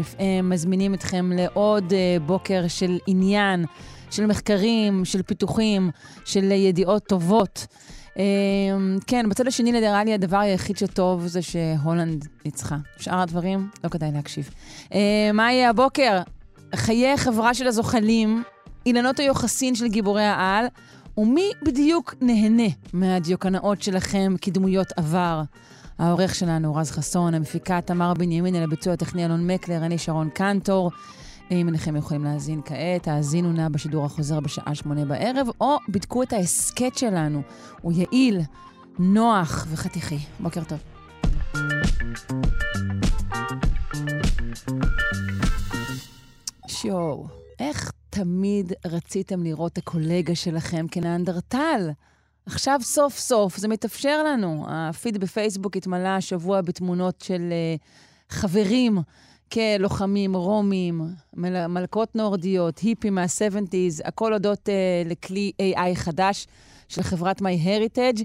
[0.00, 3.64] FM, מזמינים אתכם לעוד uh, בוקר של עניין,
[4.10, 5.90] של מחקרים, של פיתוחים,
[6.24, 7.66] של ידיעות טובות.
[8.14, 8.18] Uh,
[9.06, 12.76] כן, בצד השני נראה לי הדבר היחיד שטוב זה שהולנד ניצחה.
[12.98, 14.50] שאר הדברים, לא כדאי להקשיב.
[14.88, 14.94] Uh,
[15.34, 16.20] מה יהיה הבוקר?
[16.74, 18.42] חיי חברה של הזוחלים,
[18.86, 20.66] אילנות היוחסין של גיבורי העל,
[21.18, 25.42] ומי בדיוק נהנה מהדיוקנאות שלכם כדמויות עבר?
[25.98, 30.90] העורך שלנו, רז חסון, המפיקה תמר בנימין, אל הביצוע הטכני אלון מקלר, אני שרון קנטור.
[31.50, 36.32] אם אינכם יכולים להאזין כעת, האזינו נא בשידור החוזר בשעה שמונה בערב, או בדקו את
[36.32, 37.42] ההסכת שלנו.
[37.80, 38.40] הוא יעיל,
[38.98, 40.18] נוח וחתיכי.
[40.40, 40.78] בוקר טוב.
[46.68, 47.26] שואו,
[47.58, 51.90] איך תמיד רציתם לראות את הקולגה שלכם כנאנדרטל?
[52.46, 54.66] עכשיו סוף סוף זה מתאפשר לנו.
[54.68, 58.98] הפיד בפייסבוק התמלא השבוע בתמונות של uh, חברים
[59.52, 61.00] כלוחמים רומים,
[61.36, 66.46] מל- מלכות נורדיות, היפים מה-70's, הכל הודות uh, לכלי AI חדש
[66.88, 68.22] של חברת MyHeritage,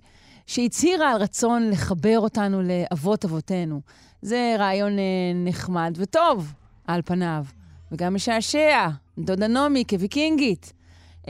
[0.47, 3.81] שהצהירה על רצון לחבר אותנו לאבות אבותינו.
[4.21, 5.01] זה רעיון uh,
[5.35, 6.53] נחמד וטוב
[6.87, 7.45] על פניו,
[7.91, 8.89] וגם משעשע.
[9.19, 10.73] דודה נעמי כוויקינגית.
[11.25, 11.29] אה,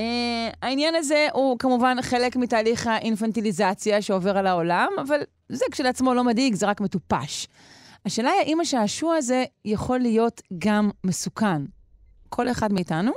[0.61, 6.55] העניין הזה הוא כמובן חלק מתהליך האינפנטיליזציה שעובר על העולם, אבל זה כשלעצמו לא מדאיג,
[6.55, 7.47] זה רק מטופש.
[8.05, 11.61] השאלה היא האם השעשוע הזה יכול להיות גם מסוכן.
[12.29, 13.11] כל אחד מאיתנו,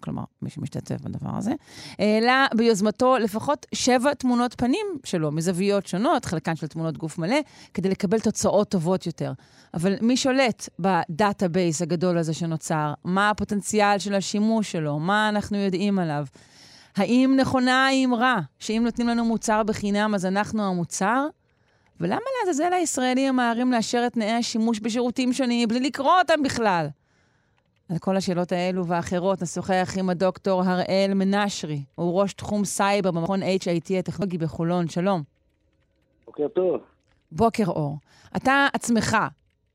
[0.00, 1.52] כלומר, מי שמשתתף בדבר הזה,
[1.98, 7.38] העלה ביוזמתו לפחות שבע תמונות פנים שלו, מזוויות שונות, חלקן של תמונות גוף מלא,
[7.74, 9.32] כדי לקבל תוצאות טובות יותר.
[9.74, 12.92] אבל מי שולט ב database הגדול הזה שנוצר?
[13.04, 14.98] מה הפוטנציאל של השימוש שלו?
[14.98, 16.24] מה אנחנו יודעים עליו?
[16.96, 21.26] האם נכונה האמרה שאם נותנים לנו מוצר בחינם אז אנחנו המוצר?
[22.00, 26.86] ולמה לעזאזל הישראלים ממהרים לאשר את תנאי השימוש בשירותים שונים בלי לקרוא אותם בכלל?
[27.90, 33.42] על כל השאלות האלו ואחרות נשוחח עם הדוקטור הראל מנשרי, הוא ראש תחום סייבר במכון
[33.42, 34.88] HIT הטכנולוגי בחולון.
[34.88, 35.22] שלום.
[36.26, 36.80] בוקר טוב.
[37.32, 37.96] בוקר אור.
[38.36, 39.16] אתה עצמך,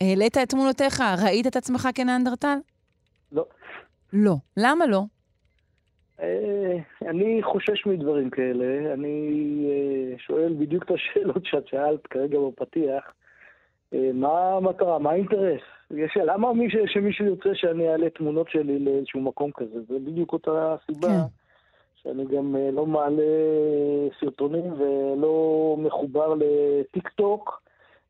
[0.01, 1.03] העלית את תמונותיך?
[1.23, 2.57] ראית את עצמך כנאנדרטל?
[3.31, 3.45] לא.
[4.13, 4.35] לא.
[4.57, 5.03] למה לא?
[6.21, 8.93] אה, אני חושש מדברים כאלה.
[8.93, 9.29] אני
[9.69, 13.13] אה, שואל בדיוק את השאלות שאת שאלת כרגע בפתיח.
[13.93, 14.99] אה, מה המטרה?
[14.99, 15.61] מה האינטרס?
[15.91, 19.81] יש, למה מי ש, שמישהו ירצה שאני אעלה תמונות שלי לאיזשהו מקום כזה?
[19.87, 21.07] זה בדיוק אותה סיבה.
[21.07, 21.21] כן.
[21.95, 23.23] שאני גם לא מעלה
[24.19, 27.61] סרטונים ולא מחובר לטיק טוק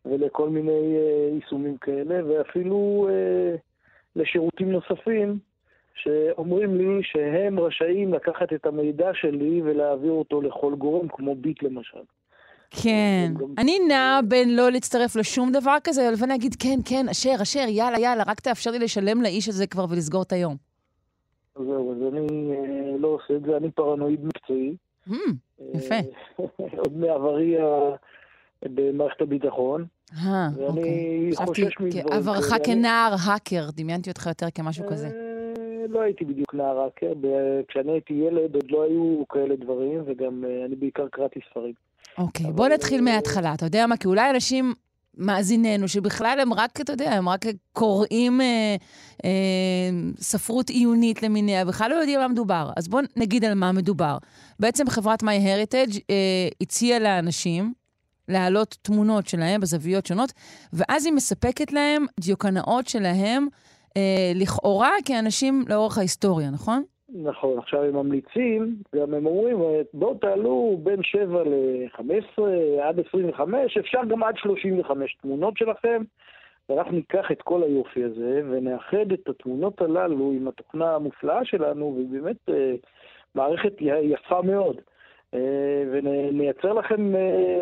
[0.05, 0.97] ולכל מיני
[1.33, 3.09] יישומים כאלה, ואפילו
[4.15, 5.39] לשירותים נוספים
[5.95, 12.03] שאומרים לי שהם רשאים לקחת את המידע שלי ולהעביר אותו לכל גורם, כמו ביט למשל.
[12.71, 13.33] כן.
[13.57, 17.99] אני נעה בין לא להצטרף לשום דבר כזה, לבין להגיד, כן, כן, אשר, אשר, יאללה,
[17.99, 20.55] יאללה, רק תאפשר לי לשלם לאיש הזה כבר ולסגור את היום.
[21.55, 24.75] זהו, אז אני אה, לא עושה את זה, אני פרנואיד מקצועי.
[25.09, 25.13] Hmm,
[25.73, 25.95] יפה.
[25.95, 26.45] אה,
[26.83, 27.55] עוד מעברי
[28.63, 29.85] במערכת הביטחון.
[30.13, 31.31] אה, ואני אוקיי.
[31.35, 32.53] חושש חשבתי, עברך.
[32.63, 35.07] כנער האקר, דמיינתי אותך יותר כמשהו כזה.
[35.07, 37.13] אה, לא הייתי בדיוק נער האקר,
[37.67, 41.73] כשאני הייתי ילד עוד לא היו כאלה דברים, וגם אני בעיקר קראתי ספרים.
[42.17, 43.53] אוקיי, אבל- בוא נתחיל מההתחלה.
[43.53, 43.97] אתה יודע מה?
[43.97, 44.73] כי אולי אנשים
[45.17, 48.75] מאזיננו, שבכלל הם רק, אתה יודע, הם רק קוראים אה,
[49.25, 49.29] אה,
[50.19, 52.71] ספרות עיונית למיניה, בכלל לא יודעים על מה מדובר.
[52.77, 54.17] אז בוא נגיד על מה מדובר.
[54.59, 56.15] בעצם חברת MyHeritage אה,
[56.61, 57.73] הציעה לאנשים
[58.27, 60.33] להעלות תמונות שלהם בזוויות שונות,
[60.73, 63.47] ואז היא מספקת להם דיוקנאות שלהם,
[63.97, 66.83] אה, לכאורה כאנשים לאורך ההיסטוריה, נכון?
[67.09, 69.57] נכון, עכשיו הם ממליצים, גם הם אומרים,
[69.93, 72.41] בואו תעלו בין 7 ל-15
[72.81, 76.01] עד 25, אפשר גם עד 35 תמונות שלכם,
[76.69, 82.49] ואנחנו ניקח את כל היופי הזה ונאחד את התמונות הללו עם התוכנה המופלאה שלנו, ובאמת
[82.49, 82.75] אה,
[83.35, 84.81] מערכת יפה מאוד.
[85.91, 87.13] ונייצר לכם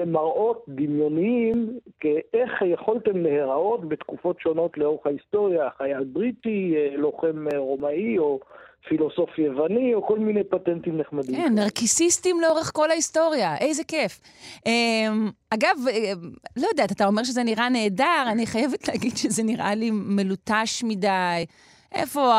[0.06, 8.40] מראות דמיוניים כאיך יכולתם להיראות בתקופות שונות לאורך ההיסטוריה, חייל בריטי, לוחם רומאי או
[8.88, 11.36] פילוסוף יווני, או כל מיני פטנטים נחמדים.
[11.36, 14.22] כן, נרקיסיסטים לאורך כל ההיסטוריה, איזה כיף.
[14.66, 16.14] אמ, אגב, אה,
[16.58, 21.46] לא יודעת, אתה אומר שזה נראה נהדר, אני חייבת להגיד שזה נראה לי מלוטש מדי.
[21.94, 22.32] איפה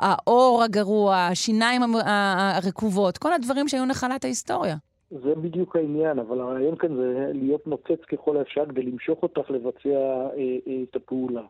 [0.00, 4.76] האור הגרוע, השיניים הרקובות, כל הדברים שהיו נחלת ההיסטוריה.
[5.10, 9.88] זה בדיוק העניין, אבל הרעיון כאן זה להיות נוצץ ככל האפשר כדי למשוך אותך לבצע
[9.88, 11.42] אה, אה, את הפעולה.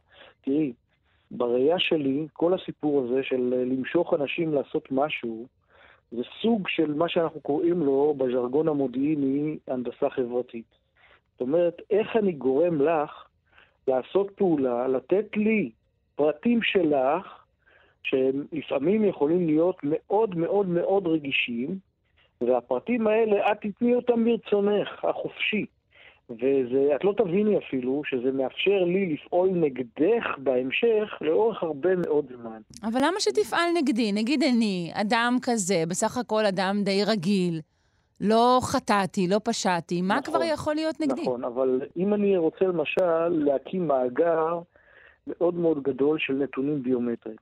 [0.44, 0.72] תראי,
[1.36, 5.46] בראייה שלי, כל הסיפור הזה של למשוך אנשים לעשות משהו,
[6.10, 10.84] זה סוג של מה שאנחנו קוראים לו בז'רגון המודיעיני הנדסה חברתית.
[11.32, 13.24] זאת אומרת, איך אני גורם לך
[13.88, 15.70] לעשות פעולה, לתת לי
[16.14, 17.44] פרטים שלך,
[18.02, 21.78] שהם לפעמים יכולים להיות מאוד מאוד מאוד רגישים,
[22.40, 25.66] והפרטים האלה, את תתני אותם מרצונך, החופשי.
[26.30, 32.60] ואת לא תביני אפילו שזה מאפשר לי לפעול נגדך בהמשך לאורך הרבה מאוד זמן.
[32.82, 34.12] אבל למה שתפעל נגדי?
[34.12, 37.60] נגיד אני, אדם כזה, בסך הכל אדם די רגיל,
[38.20, 41.22] לא חטאתי, לא פשעתי, מה נכון, כבר יכול להיות נגדי?
[41.22, 44.60] נכון, אבל אם אני רוצה למשל להקים מאגר
[45.26, 47.38] מאוד מאוד גדול של נתונים ביומטריים,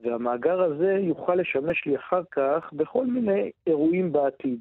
[0.00, 4.60] והמאגר הזה יוכל לשמש לי אחר כך בכל מיני אירועים בעתיד.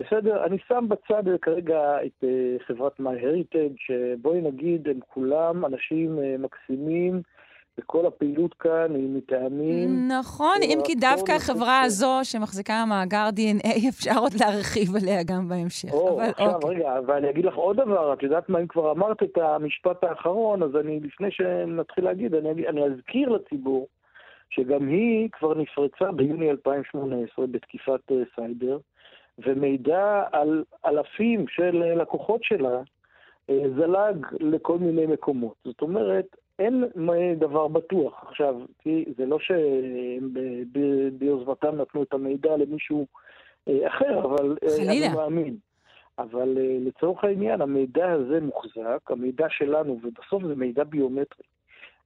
[0.00, 6.42] בסדר, אני שם בצד כרגע את uh, חברת MyHeritage, שבואי נגיד, הם כולם אנשים uh,
[6.42, 7.22] מקסימים,
[7.78, 10.08] וכל הפעילות כאן היא מטעמים...
[10.08, 15.92] נכון, אם כי דווקא החברה הזו שמחזיקה מאגר DNA, אפשר עוד להרחיב עליה גם בהמשך.
[15.92, 16.70] או, אבל, עכשיו, אוקיי.
[16.70, 20.62] רגע, ואני אגיד לך עוד דבר, את יודעת מה, אם כבר אמרת את המשפט האחרון,
[20.62, 23.88] אז אני, לפני שנתחיל להגיד, אני, אני אזכיר לציבור
[24.50, 28.78] שגם היא כבר נפרצה ביוני 2018 בתקיפת uh, סייבר.
[29.38, 32.80] ומידע על אלפים של לקוחות שלה
[33.50, 35.54] אה, זלג לכל מיני מקומות.
[35.64, 36.84] זאת אומרת, אין
[37.38, 38.24] דבר בטוח.
[38.28, 40.30] עכשיו, כי זה לא שהם
[41.12, 43.06] ביוזמתם נתנו את המידע למישהו
[43.68, 45.06] אה, אחר, אבל אה, חלילה.
[45.06, 45.56] אני מאמין.
[46.18, 51.46] אבל לצורך העניין, המידע הזה מוחזק, המידע שלנו, ובסוף זה מידע ביומטרי.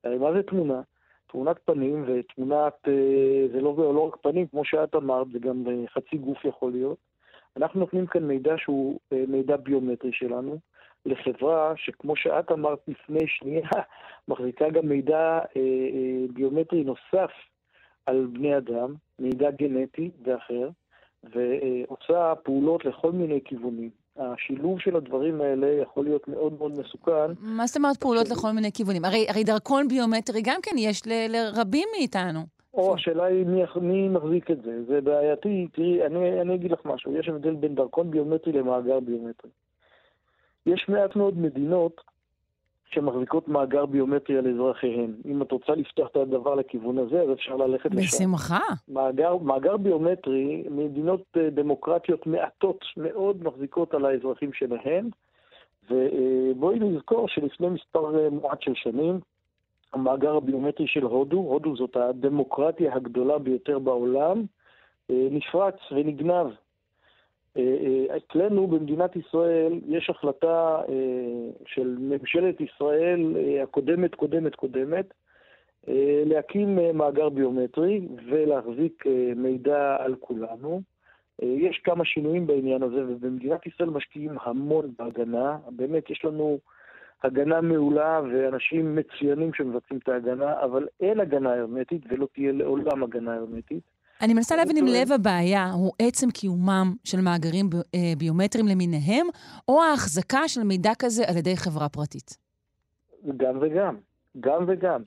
[0.05, 0.81] הרי מה זה תמונה?
[1.27, 2.73] תמונת פנים ותמונת,
[3.53, 5.65] זה לא, לא רק פנים, כמו שאת אמרת, זה גם
[5.95, 7.12] חצי גוף יכול להיות.
[7.57, 10.59] אנחנו נותנים כאן מידע שהוא אה, מידע ביומטרי שלנו,
[11.07, 13.69] לחברה שכמו שאת אמרת לפני שנייה,
[14.29, 17.31] מחזיקה גם מידע אה, אה, ביומטרי נוסף
[18.07, 20.69] על בני אדם, מידע גנטי ואחר,
[21.25, 23.91] ועושה פעולות לכל מיני כיוונים.
[24.17, 27.33] השילוב של הדברים האלה יכול להיות מאוד מאוד מסוכן.
[27.41, 29.05] מה זאת אומרת פעולות לכל מיני כיוונים?
[29.05, 32.41] הרי, הרי דרכון ביומטרי גם כן יש ל, לרבים מאיתנו.
[32.75, 34.85] או השאלה היא מי, מי מחזיק את זה.
[34.85, 35.67] זה בעייתי.
[35.73, 37.17] תראי, אני, אני אגיד לך משהו.
[37.17, 39.51] יש הבדל בין דרכון ביומטרי למאגר ביומטרי.
[40.67, 42.01] יש מעט מאוד מדינות
[42.93, 45.15] שמחזיקות מאגר ביומטרי על אזרחיהן.
[45.27, 48.17] אם את רוצה לפתוח את הדבר לכיוון הזה, אז אפשר ללכת לשם.
[48.17, 48.61] בשמחה.
[48.89, 55.09] מאגר, מאגר ביומטרי, מדינות אה, דמוקרטיות מעטות מאוד מחזיקות על האזרחים שלהן,
[55.91, 59.21] ובואי נזכור שלפני מספר אה, מועט של שנים,
[59.93, 64.43] המאגר הביומטרי של הודו, הודו זאת הדמוקרטיה הגדולה ביותר בעולם,
[65.11, 66.47] אה, נפרץ ונגנב.
[67.57, 70.81] אה, אה, אצלנו במדינת ישראל יש החלטה
[71.67, 75.15] של ממשלת ישראל הקודמת, קודמת, קודמת,
[76.27, 79.05] להקים מאגר ביומטרי ולהחזיק
[79.37, 80.81] מידע על כולנו.
[81.43, 85.59] יש כמה שינויים בעניין הזה, ובמדינת ישראל משקיעים המון בהגנה.
[85.71, 86.59] באמת, יש לנו
[87.23, 93.35] הגנה מעולה ואנשים מצוינים שמבצעים את ההגנה, אבל אין הגנה הרמטית ולא תהיה לעולם הגנה
[93.35, 93.83] הרמטית.
[94.23, 99.27] אני מנסה להבין אם לב הבעיה הוא עצם קיומם של מאגרים אה, ביומטריים למיניהם,
[99.69, 102.37] או ההחזקה של מידע כזה על ידי חברה פרטית.
[103.37, 103.97] גם וגם,
[104.41, 105.03] גם וגם.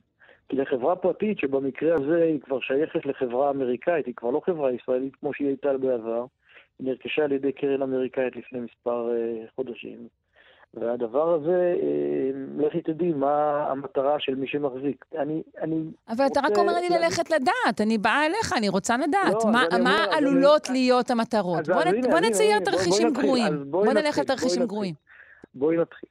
[0.48, 5.16] כי לחברה פרטית, שבמקרה הזה היא כבר שייכת לחברה אמריקאית, היא כבר לא חברה ישראלית
[5.16, 6.26] כמו שהיא הייתה בעבר,
[6.78, 10.08] היא נרכשה על ידי קרן אמריקאית לפני מספר uh, חודשים.
[10.76, 15.04] והדבר הזה, אה, לכי תדעי מה המטרה של מי שמחזיק.
[15.18, 19.44] אני, אני אבל אתה רק אומר לי ללכת לדעת, אני באה אליך, אני רוצה לדעת.
[19.44, 20.78] לא, מה, מה אומר, עלולות אני...
[20.78, 21.68] להיות המטרות?
[21.68, 23.70] בוא, הנה, בוא נצייר תרחישים גרועים.
[23.70, 24.94] בוא, בוא נלך לתרחישים גרועים.
[25.54, 26.08] בואי נתחיל.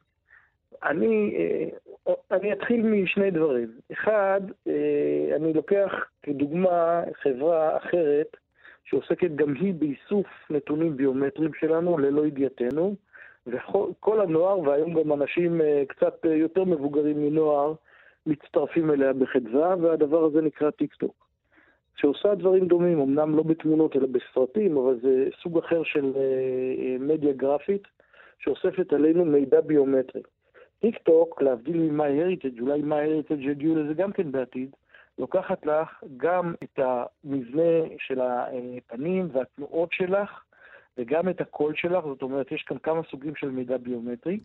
[0.84, 3.68] אני, אה, אני אתחיל משני דברים.
[3.94, 5.92] אחד, אה, אני לוקח
[6.24, 8.38] כדוגמה חברה אחרת
[8.86, 12.96] שעוסקת גם היא באיסוף נתונים ביומטריים שלנו ללא ידיעתנו.
[13.48, 17.74] וכל הנוער, והיום גם אנשים אה, קצת אה, יותר מבוגרים מנוער,
[18.26, 21.26] מצטרפים אליה בחדווה, והדבר הזה נקרא טיקטוק.
[21.96, 26.14] שעושה דברים דומים, אמנם לא בתמונות אלא בסרטים, אבל זה סוג אחר של
[27.00, 27.84] מדיה גרפית
[28.40, 30.22] שאוספת עלינו מידע ביומטרי.
[30.80, 34.70] טיקטוק, להבדיל מ-MyHeritage, אולי MyHeritage יגיעו לזה גם כן בעתיד,
[35.18, 40.44] לוקחת לך גם את המבנה של הפנים והתנועות שלך,
[40.98, 44.40] וגם את הקול שלך, זאת אומרת, יש כאן כמה סוגים של מידע ביומטרי,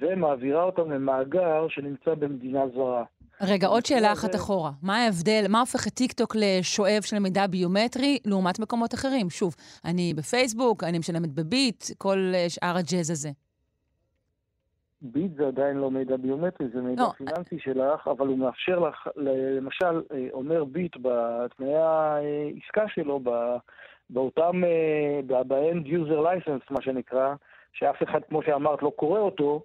[0.00, 3.04] ומעבירה אותם למאגר שנמצא במדינה זרה.
[3.40, 4.70] רגע, עוד שאלה אחת אחורה.
[4.82, 9.30] מה ההבדל, מה הופך את טיקטוק לשואב של מידע ביומטרי לעומת מקומות אחרים?
[9.30, 12.18] שוב, אני בפייסבוק, אני משלמת בביט, כל
[12.48, 13.30] שאר הג'אז הזה.
[15.02, 17.12] ביט זה עדיין לא מידע ביומטרי, זה מידע לא.
[17.16, 23.20] פיננסי שלך, אבל הוא מאפשר לך, למשל, אה, אומר ביט בתנאי העסקה שלו,
[24.12, 27.34] באותם, אה, ב-end user license, מה שנקרא,
[27.72, 29.62] שאף אחד, כמו שאמרת, לא קורא אותו,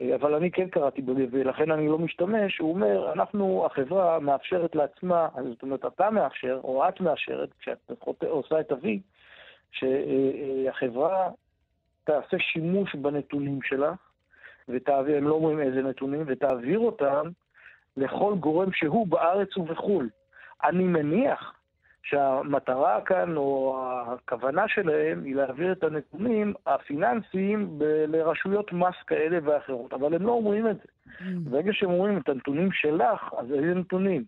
[0.00, 5.28] אה, אבל אני כן קראתי ולכן אני לא משתמש, הוא אומר, אנחנו, החברה מאפשרת לעצמה,
[5.50, 7.90] זאת אומרת, אתה מאפשר, או את מאשרת, כשאת
[8.28, 8.86] עושה את ה-V,
[9.72, 11.30] שהחברה
[12.04, 13.92] תעשה שימוש בנתונים שלה,
[14.68, 17.28] ותעביר, הם לא אומרים איזה נתונים, ותעביר אותם
[17.96, 20.08] לכל גורם שהוא בארץ ובחו"ל.
[20.64, 21.55] אני מניח
[22.08, 29.92] שהמטרה כאן, או הכוונה שלהם, היא להעביר את הנתונים הפיננסיים ב- לרשויות מס כאלה ואחרות,
[29.92, 30.82] אבל הם לא אומרים את זה.
[31.06, 31.22] Mm.
[31.50, 34.24] ברגע שהם אומרים את הנתונים שלך, אז איזה נתונים?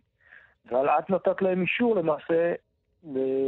[0.70, 2.52] אבל את נתת להם אישור למעשה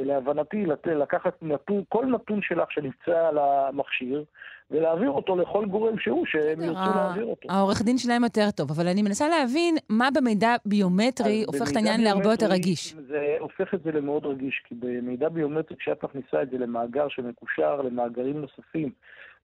[0.04, 4.24] להבנתי, לקחת נתון, כל נתון שלך שנמצא על המכשיר,
[4.70, 7.48] ולהעביר אותו לכל גורם שהוא, שהם ירצו להעביר אותו.
[7.50, 12.04] העורך דין שלהם יותר טוב, אבל אני מנסה להבין מה במידע ביומטרי הופך את העניין
[12.04, 12.94] להרבה יותר רגיש.
[13.08, 17.82] זה הופך את זה למאוד רגיש, כי במידע ביומטרי, כשאת מכניסה את זה למאגר שמקושר
[17.82, 18.90] למאגרים נוספים,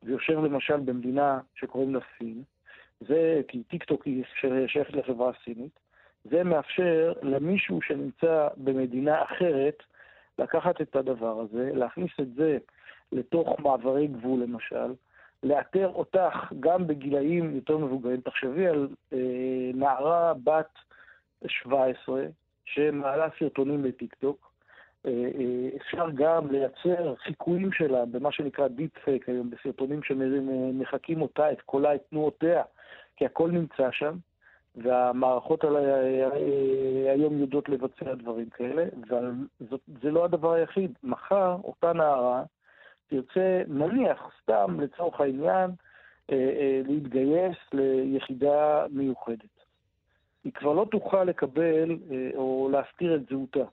[0.03, 2.43] ויושב למשל במדינה שקוראים לה סין,
[3.01, 4.25] זה כי טיקטוק היא
[4.67, 5.79] שייכת לחברה סינית,
[6.31, 9.83] זה מאפשר למישהו שנמצא במדינה אחרת,
[10.39, 12.59] לקחת את הדבר הזה, להכניס את זה
[13.13, 14.95] לתוך מעברי גבול למשל,
[15.43, 18.21] לאתר אותך גם בגילאים יותר מבוגרים.
[18.21, 20.79] תחשבי על אה, נערה בת
[21.47, 22.23] 17
[22.65, 24.53] שמעלה סרטונים לטיקטוק.
[25.07, 31.53] אה, אה, אפשר גם לייצר חיקויים שלה במה שנקרא deep fake היום, בסרטונים שמחקים אותה,
[31.53, 32.63] את קולה, את תנועותיה,
[33.17, 34.17] כי הכל נמצא שם.
[34.77, 35.65] והמערכות
[37.15, 38.85] היום יודעות לבצע דברים כאלה,
[39.61, 40.93] וזה לא הדבר היחיד.
[41.03, 42.43] מחר אותה נערה
[43.07, 45.71] תרצה, נניח, סתם לצורך העניין,
[46.33, 49.57] אה, אה, להתגייס ליחידה מיוחדת.
[50.45, 53.65] היא כבר לא תוכל לקבל אה, או להסתיר את זהותה.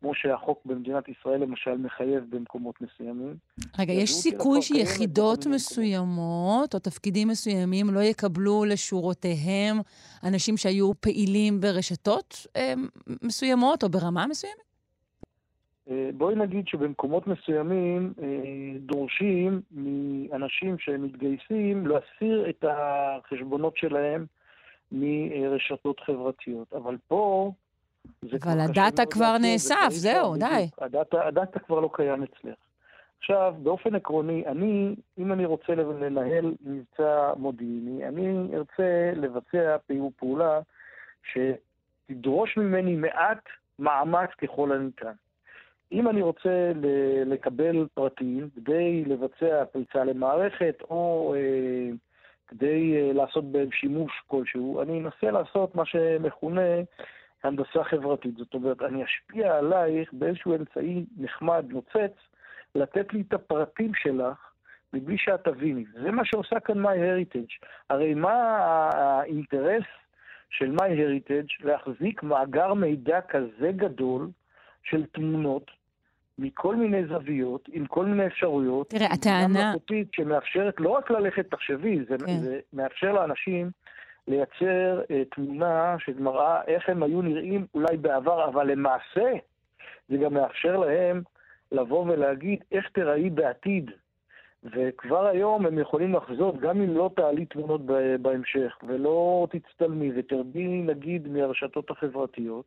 [0.00, 3.34] כמו שהחוק במדינת ישראל למשל מחייב במקומות מסוימים.
[3.78, 9.76] רגע, יש סיכוי שיחידות מסוימות או תפקידים מסוימים לא יקבלו לשורותיהם
[10.24, 12.74] אנשים שהיו פעילים ברשתות אה,
[13.22, 14.68] מסוימות או ברמה מסוימת?
[15.90, 24.26] אה, בואי נגיד שבמקומות מסוימים אה, דורשים מאנשים שמתגייסים להסיר את החשבונות שלהם
[24.92, 26.72] מרשתות חברתיות.
[26.72, 27.52] אבל פה
[28.42, 30.68] אבל הדאטה כבר נאסף, זהו, די.
[30.78, 32.54] הדאטה, הדאטה כבר לא קיים אצלך.
[33.18, 39.76] עכשיו, באופן עקרוני, אני, אם אני רוצה לנהל מבצע מודיעיני, אני ארצה לבצע
[40.16, 40.60] פעולה
[41.22, 43.42] שתדרוש ממני מעט
[43.78, 45.12] מאמץ ככל הניתן.
[45.92, 46.72] אם אני רוצה
[47.26, 51.90] לקבל פרטים כדי לבצע פריצה למערכת או אה,
[52.48, 56.62] כדי אה, לעשות בהם שימוש כלשהו, אני אנסה לעשות מה שמכונה
[57.44, 58.36] הנדסה חברתית.
[58.36, 62.16] זאת אומרת, אני אשפיע עלייך באיזשהו אמצעי נחמד, נוצץ,
[62.74, 64.52] לתת לי את הפרטים שלך
[64.92, 65.84] מבלי שאת תביני.
[66.02, 67.66] זה מה שעושה כאן MyHeritage.
[67.90, 68.32] הרי מה
[68.94, 69.84] האינטרס
[70.50, 74.28] של MyHeritage להחזיק מאגר מידע כזה גדול
[74.82, 75.70] של תמונות
[76.38, 78.88] מכל מיני זוויות, עם כל מיני אפשרויות.
[78.90, 79.72] תראה, הטענה...
[80.16, 82.38] שמאפשרת לא רק ללכת, תחשבי, זה, כן.
[82.40, 83.70] זה מאפשר לאנשים
[84.28, 89.32] לייצר uh, תמונה שמראה איך הם היו נראים אולי בעבר, אבל למעשה
[90.08, 91.22] זה גם מאפשר להם
[91.72, 93.90] לבוא ולהגיד איך תראי בעתיד.
[94.64, 97.80] וכבר היום הם יכולים לחזות, גם אם לא תעלי תמונות
[98.22, 102.64] בהמשך ולא תצטלמי ותרדי נגיד מהרשתות החברתיות,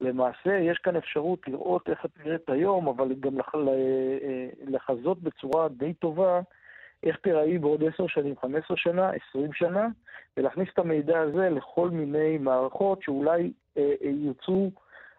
[0.00, 3.54] למעשה יש כאן אפשרות לראות איך את נראית היום, אבל גם לח...
[3.54, 6.40] אה, לחזות בצורה די טובה
[7.02, 9.88] איך תיראי בעוד עשר שנים, חמש עשרה שנה, עשרים שנה,
[10.36, 14.70] ולהכניס את המידע הזה לכל מיני מערכות שאולי אה, אה, ירצו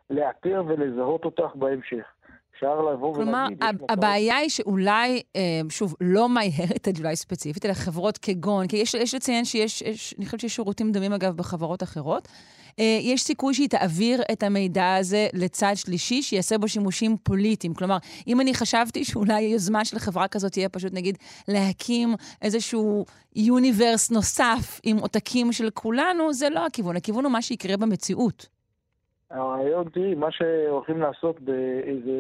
[0.10, 2.06] לאתר ולזהות אותך בהמשך.
[2.54, 3.60] אפשר לבוא כלומר, ולהגיד...
[3.62, 8.94] כלומר, הבעיה היא שאולי, אה, שוב, לא MyHeritage אולי ספציפית, אלא חברות כגון, כי יש,
[8.94, 12.28] יש לציין שיש, יש, אני חושבת שיש שירותים דומים אגב בחברות אחרות,
[13.02, 17.74] יש סיכוי שהיא תעביר את המידע הזה לצד שלישי, שיעשה בו שימושים פוליטיים.
[17.74, 21.18] כלומר, אם אני חשבתי שאולי היוזמה של חברה כזאת תהיה פשוט, נגיד,
[21.48, 22.10] להקים
[22.42, 23.06] איזשהו
[23.36, 26.96] יוניברס נוסף עם עותקים של כולנו, זה לא הכיוון.
[26.96, 28.60] הכיוון הוא מה שיקרה במציאות.
[29.32, 32.12] הרעיון, תראי, מה שהולכים לעשות באיזה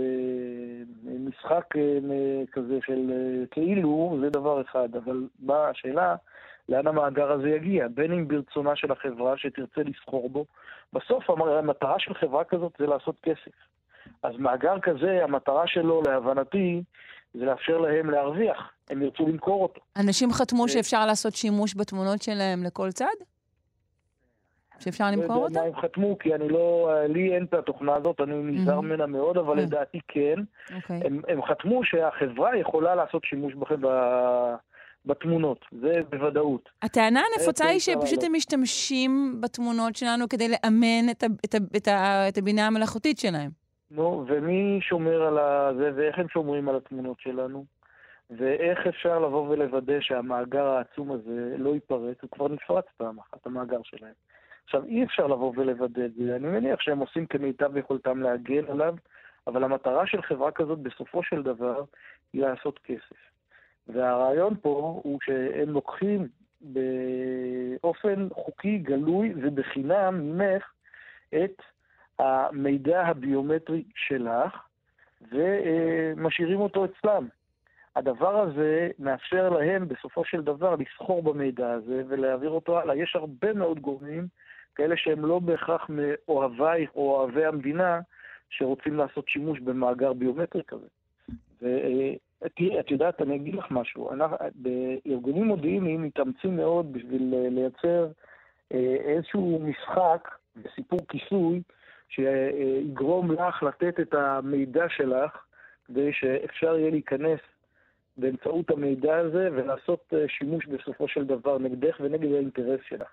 [1.03, 6.15] משחק אה, כזה של אה, כאילו, זה דבר אחד, אבל באה השאלה,
[6.69, 7.87] לאן המאגר הזה יגיע?
[7.87, 10.45] בין אם ברצונה של החברה שתרצה לסחור בו,
[10.93, 13.51] בסוף המטרה של חברה כזאת זה לעשות כסף.
[14.23, 16.81] אז מאגר כזה, המטרה שלו, להבנתי,
[17.33, 18.71] זה לאפשר להם להרוויח.
[18.89, 19.81] הם ירצו למכור אותו.
[19.97, 23.05] אנשים חתמו שאפשר לעשות שימוש בתמונות שלהם לכל צד?
[24.79, 25.37] שאפשר למכור אותה?
[25.37, 28.81] לא יודע מה הם חתמו, כי אני לא, לי אין את התוכנה הזאת, אני נזהר
[28.81, 29.61] ממנה מאוד, אבל כן.
[29.61, 30.35] לדעתי כן.
[30.75, 31.01] אוקיי.
[31.27, 33.81] הם חתמו שהחברה יכולה לעשות שימוש בכם
[35.05, 36.69] בתמונות, זה בוודאות.
[36.81, 41.09] הטענה הנפוצה היא שפשוט הם משתמשים בתמונות שלנו כדי לאמן
[42.27, 43.49] את הבינה המלאכותית שלהם.
[43.91, 45.37] נו, ומי שומר על
[45.77, 47.65] זה, ואיך הם שומרים על התמונות שלנו?
[48.29, 52.17] ואיך אפשר לבוא ולוודא שהמאגר העצום הזה לא ייפרץ?
[52.21, 54.13] הוא כבר נפרץ פעם אחת, המאגר שלהם.
[54.65, 56.35] עכשיו, אי אפשר לבוא ולוודא את זה.
[56.35, 58.95] אני מניח שהם עושים כמיטב יכולתם להגן עליו,
[59.47, 61.83] אבל המטרה של חברה כזאת בסופו של דבר
[62.33, 63.17] היא לעשות כסף.
[63.93, 66.27] והרעיון פה הוא שהם לוקחים
[66.61, 70.71] באופן חוקי, גלוי ובחינם ממך
[71.35, 71.61] את
[72.19, 74.67] המידע הביומטרי שלך
[75.31, 77.27] ומשאירים אותו אצלם.
[77.95, 82.95] הדבר הזה מאפשר להם בסופו של דבר לסחור במידע הזה ולהעביר אותו הלאה.
[82.95, 84.27] יש הרבה מאוד גורמים
[84.75, 87.99] כאלה שהם לא בהכרח מאוהבייך או אוהבי המדינה,
[88.49, 90.87] שרוצים לעשות שימוש במאגר ביומטרי כזה.
[92.41, 94.13] ותראי, את יודעת, אני אגיד לך משהו.
[94.13, 98.07] אנחנו, בארגונים מודיעיניים מתאמצים מאוד בשביל לייצר
[98.73, 100.29] אה, איזשהו משחק
[100.63, 101.61] וסיפור כיסוי
[102.09, 105.45] שיגרום לך לתת את המידע שלך
[105.85, 107.39] כדי שאפשר יהיה להיכנס
[108.17, 113.09] באמצעות המידע הזה ולעשות אה, שימוש בסופו של דבר נגדך ונגד האינטרס שלך.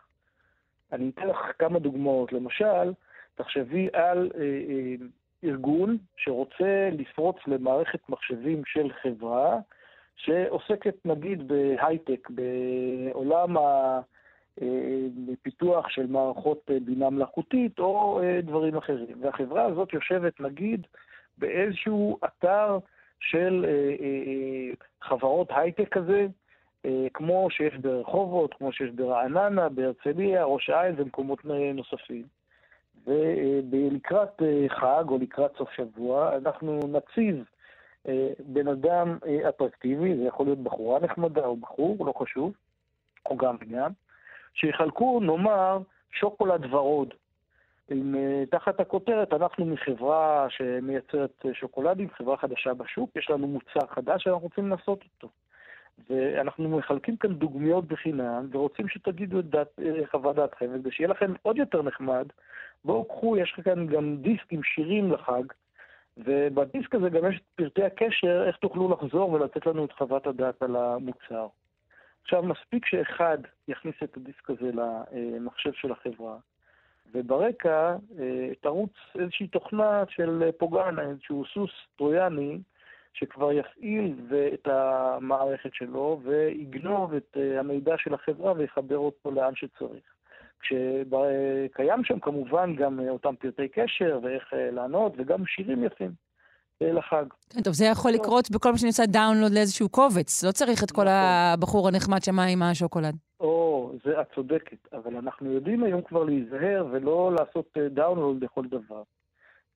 [0.92, 2.32] אני אתן לך כמה דוגמאות.
[2.32, 2.92] למשל,
[3.34, 4.94] תחשבי על אה, אה,
[5.44, 9.58] ארגון שרוצה לפרוץ למערכת מחשבים של חברה
[10.16, 13.56] שעוסקת נגיד בהייטק, בעולם
[15.32, 19.22] הפיתוח אה, של מערכות אה, בינה מלאכותית או אה, דברים אחרים.
[19.22, 20.86] והחברה הזאת יושבת נגיד
[21.38, 22.78] באיזשהו אתר
[23.20, 23.66] של
[25.02, 26.26] חברות הייטק כזה,
[26.86, 32.24] אה, כמו שיש ברחובות, כמו שיש ברעננה, בהרצליה, ראש העין ומקומות נוספים.
[33.06, 37.44] ולקראת אה, חג או לקראת סוף שבוע, אנחנו נציב
[38.08, 42.52] אה, בן אדם אטרקטיבי, זה יכול להיות בחורה נחמדה או בחור, לא חשוב,
[43.26, 43.90] או גם וגם,
[44.54, 45.78] שיחלקו, נאמר,
[46.10, 47.14] שוקולד ורוד.
[47.90, 48.14] עם,
[48.50, 54.68] תחת הכותרת, אנחנו מחברה שמייצרת שוקולדים, חברה חדשה בשוק, יש לנו מוצר חדש שאנחנו רוצים
[54.68, 55.28] לעשות אותו.
[56.10, 61.32] ואנחנו מחלקים כאן דוגמיות בחינם, ורוצים שתגידו את דעת, אה, חוות דעתכם, וכדי שיהיה לכם
[61.42, 62.26] עוד יותר נחמד,
[62.84, 65.42] בואו קחו, יש כאן גם דיסק עם שירים לחג,
[66.16, 70.62] ובדיסק הזה גם יש את פרטי הקשר, איך תוכלו לחזור ולתת לנו את חוות הדעת
[70.62, 71.46] על המוצר.
[72.22, 76.36] עכשיו, מספיק שאחד יכניס את הדיסק הזה למחשב של החברה,
[77.14, 82.58] וברקע אה, תרוץ איזושהי תוכנה של פוגענה, איזשהו סוס טרויאני,
[83.18, 84.14] שכבר יפעיל
[84.54, 90.04] את המערכת שלו ויגנוב את אה, המידע של החברה ויחבר אותו לאן שצריך.
[90.60, 96.10] כשקיים שם כמובן גם אה, אותם פרטי קשר ואיך אה, לענות וגם שירים יפים
[96.80, 97.24] לחג.
[97.50, 100.44] כן, טוב, זה יכול לקרות בכל מה שנמצא דאונלוד לאיזשהו קובץ.
[100.44, 101.14] לא צריך את כל נכון.
[101.14, 103.16] הבחור הנחמד שמה עם השוקולד.
[103.40, 109.02] או, זה, את צודקת, אבל אנחנו יודעים היום כבר להיזהר ולא לעשות דאונלוד לכל דבר.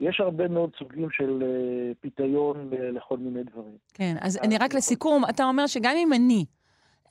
[0.00, 3.76] יש הרבה מאוד סוגים של uh, פיתיון uh, לכל מיני דברים.
[3.94, 6.44] כן, אז אני רק לסיכום, אתה אומר שגם אם אני,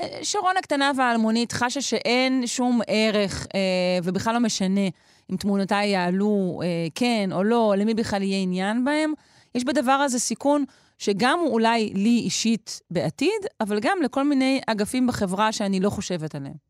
[0.02, 4.88] אה, שרון הקטנה והאלמונית, חשה שאין שום ערך, אה, ובכלל לא משנה
[5.32, 9.13] אם תמונותיי יעלו אה, כן או לא, למי בכלל יהיה עניין בהם,
[9.56, 10.63] יש בדבר הזה סיכון
[10.97, 16.36] שגם הוא אולי לי אישית בעתיד, אבל גם לכל מיני אגפים בחברה שאני לא חושבת
[16.36, 16.69] עליהם.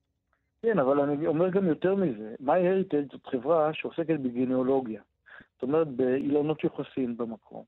[0.61, 2.35] כן, אבל אני אומר גם יותר מזה.
[2.45, 5.01] MyHeritage זאת חברה שעוסקת בגנאולוגיה.
[5.59, 7.63] זאת אומרת באילנות יוחסין במקום.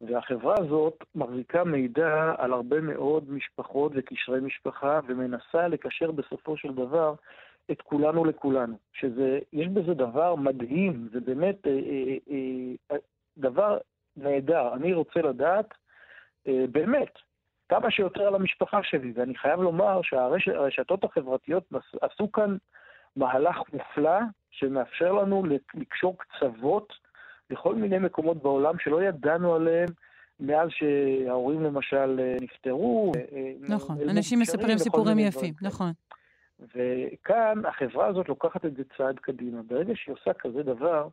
[0.00, 7.14] והחברה הזאת מחזיקה מידע על הרבה מאוד משפחות וקשרי משפחה, ומנסה לקשר בסופו של דבר
[7.70, 8.76] את כולנו לכולנו.
[8.92, 11.72] שזה, יש בזה דבר מדהים, זה באמת אה,
[12.30, 12.36] אה,
[12.90, 12.96] אה,
[13.38, 13.78] דבר
[14.16, 14.74] נהדר.
[14.74, 15.74] אני רוצה לדעת,
[16.48, 17.18] אה, באמת,
[17.68, 21.64] כמה שיותר על המשפחה שלי, ואני חייב לומר שהרשתות החברתיות
[22.00, 22.56] עשו כאן
[23.16, 24.18] מהלך מופלא
[24.50, 25.42] שמאפשר לנו
[25.74, 27.03] לקשור קצוות
[27.50, 29.88] לכל מיני מקומות בעולם שלא ידענו עליהם
[30.40, 33.12] מאז שההורים למשל נפטרו.
[33.60, 35.92] נכון, אנשים מספרים סיפורים יפים, נכון.
[36.60, 39.62] וכאן החברה הזאת לוקחת את זה צעד קדימה.
[39.62, 41.08] ברגע שהיא עושה כזה דבר,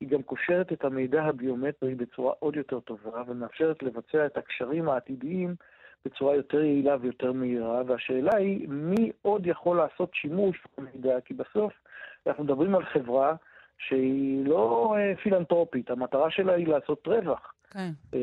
[0.00, 5.54] היא גם קושרת את המידע הביומטרי בצורה עוד יותר טובה, ומאפשרת לבצע את הקשרים העתידיים
[6.04, 11.72] בצורה יותר יעילה ויותר מהירה, והשאלה היא מי עוד יכול לעשות שימוש במידע, כי בסוף
[12.26, 13.34] אנחנו מדברים על חברה
[13.88, 17.54] שהיא לא אה, פילנטרופית, המטרה שלה היא לעשות רווח.
[17.72, 17.90] כן.
[18.14, 18.20] אה,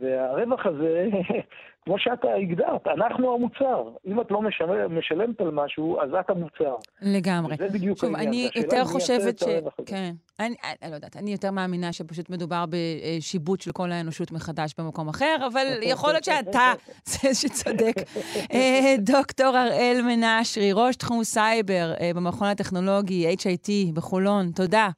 [0.00, 1.06] והרווח הזה,
[1.84, 3.90] כמו שאתה הגדרת, אנחנו המוצר.
[4.06, 6.74] אם את לא משלמת, משלמת על משהו, אז את המוצר.
[7.02, 7.56] לגמרי.
[7.56, 8.48] זה בדיוק שוב, העניין.
[8.54, 9.44] אני יותר חושבת ש...
[9.86, 10.12] כן.
[10.40, 15.08] אני, אני לא יודעת, אני יותר מאמינה שפשוט מדובר בשיבוט של כל האנושות מחדש במקום
[15.08, 16.72] אחר, אבל יכול להיות שאתה
[17.10, 17.94] זה שצודק.
[18.54, 24.88] אה, דוקטור הראל מנשרי, ראש תחום סייבר אה, במכון הטכנולוגי HIT בחולון, תודה.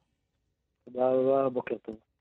[0.85, 2.12] תודה רבה, בוקר טוב.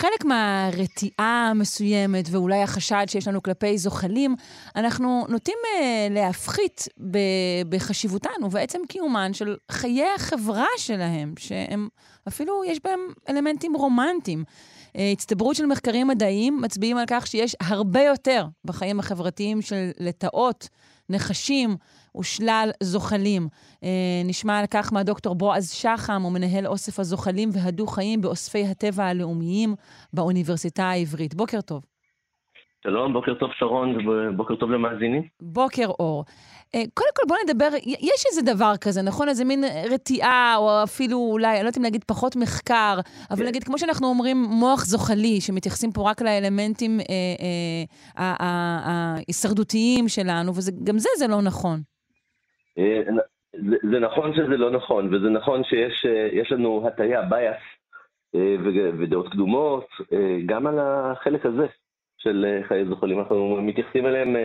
[0.00, 4.36] כחלק מהרתיעה המסוימת ואולי החשד שיש לנו כלפי זוחלים,
[4.76, 7.18] אנחנו נוטים uh, להפחית ב-
[7.68, 11.88] בחשיבותן ובעצם קיומן של חיי החברה שלהם, שהם
[12.28, 14.44] אפילו, יש בהם אלמנטים רומנטיים.
[14.88, 20.68] Uh, הצטברות של מחקרים מדעיים מצביעים על כך שיש הרבה יותר בחיים החברתיים של לטאות,
[21.08, 21.76] נחשים,
[22.18, 23.48] ושלל זוחלים.
[23.84, 23.88] אה,
[24.24, 29.74] נשמע על כך מהדוקטור בועז שחם, הוא מנהל אוסף הזוחלים והדו-חיים באוספי הטבע הלאומיים
[30.12, 31.34] באוניברסיטה העברית.
[31.34, 31.82] בוקר טוב.
[32.84, 35.22] שלום, בוקר טוב שרון, ובוקר טוב למאזינים.
[35.40, 36.24] בוקר אור.
[36.74, 39.28] אה, קודם כל בוא נדבר, יש איזה דבר כזה, נכון?
[39.28, 42.98] איזה מין רתיעה, או אפילו אולי, אני לא יודעת אם להגיד פחות מחקר,
[43.30, 43.46] אבל כן.
[43.46, 47.00] נגיד, כמו שאנחנו אומרים, מוח זוחלי, שמתייחסים פה רק לאלמנטים
[48.16, 51.80] ההישרדותיים אה, אה, שלנו, וגם זה, זה לא נכון.
[52.80, 53.02] אה,
[53.52, 57.62] זה, זה נכון שזה לא נכון, וזה נכון שיש אה, לנו הטיה, bias
[58.34, 58.56] אה,
[58.98, 59.86] ודעות קדומות,
[60.46, 61.66] גם על החלק הזה
[62.18, 63.18] של חיי זוחלים.
[63.18, 64.36] אנחנו מתייחסים אליהם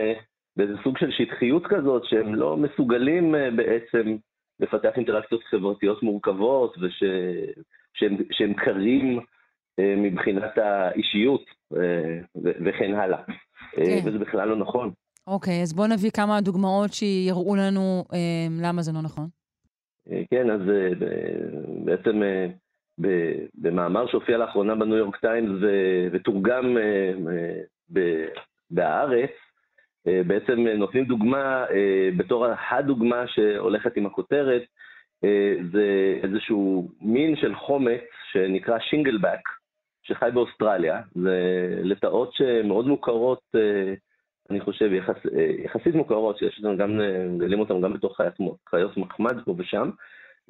[0.56, 4.16] באיזה סוג של שטחיות כזאת, שהם לא מסוגלים בעצם
[4.60, 9.20] לפתח אינטראקציות חברתיות מורכבות, ושהם קרים
[9.80, 11.44] מבחינת האישיות
[12.64, 13.22] וכן הלאה.
[13.72, 14.00] כן.
[14.04, 14.90] וזה בכלל לא נכון.
[15.26, 19.28] אוקיי, אז בואו נביא כמה דוגמאות שיראו לנו אה, למה זה לא נכון.
[20.12, 20.88] אה, כן, אז אה,
[21.84, 22.46] בעצם אה,
[23.54, 25.58] במאמר שהופיע לאחרונה בניו יורק טיימס
[26.12, 26.76] ותורגם
[28.70, 29.30] בהארץ,
[30.06, 31.64] בעצם נותנים דוגמה,
[32.16, 34.62] בתור הדוגמה שהולכת עם הכותרת,
[35.72, 38.00] זה איזשהו מין של חומץ
[38.32, 39.40] שנקרא שינגלבק,
[40.02, 41.00] שחי באוסטרליה.
[41.14, 41.40] זה
[41.82, 43.42] לטאות שמאוד מוכרות
[44.50, 45.16] אני חושב, יחס,
[45.64, 48.34] יחסית מוכרות, שיש לנו גם, מגלים אותן גם בתוך חיות,
[48.70, 49.90] חיות מחמד פה ושם,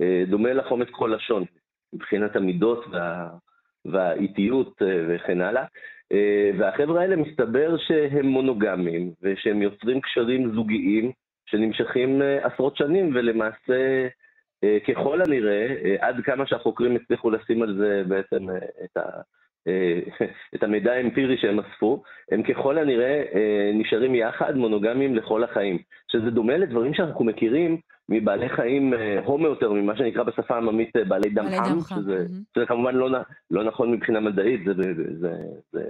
[0.00, 1.44] אה, דומה לחומץ כל לשון,
[1.92, 3.28] מבחינת המידות וה,
[3.84, 5.64] והאיטיות אה, וכן הלאה.
[6.12, 11.12] אה, והחבר'ה האלה מסתבר שהם מונוגמים, ושהם יוצרים קשרים זוגיים
[11.46, 14.08] שנמשכים עשרות שנים, ולמעשה,
[14.88, 15.66] ככל הנראה,
[16.00, 18.46] עד כמה שהחוקרים הצליחו לשים על זה בעצם
[18.84, 19.20] את ה...
[19.68, 22.02] אה, את המידע האמפירי שהם אספו,
[22.32, 25.78] הם ככל הנראה אה, נשארים יחד מונוגמיים לכל החיים.
[26.12, 31.30] שזה דומה לדברים שאנחנו מכירים מבעלי חיים אה, הומו יותר, ממה שנקרא בשפה העממית בעלי
[31.30, 32.24] דם חם, שזה.
[32.54, 33.08] שזה כמובן לא,
[33.50, 35.32] לא נכון מבחינה מדעית, זה, זה, זה,
[35.72, 35.82] זה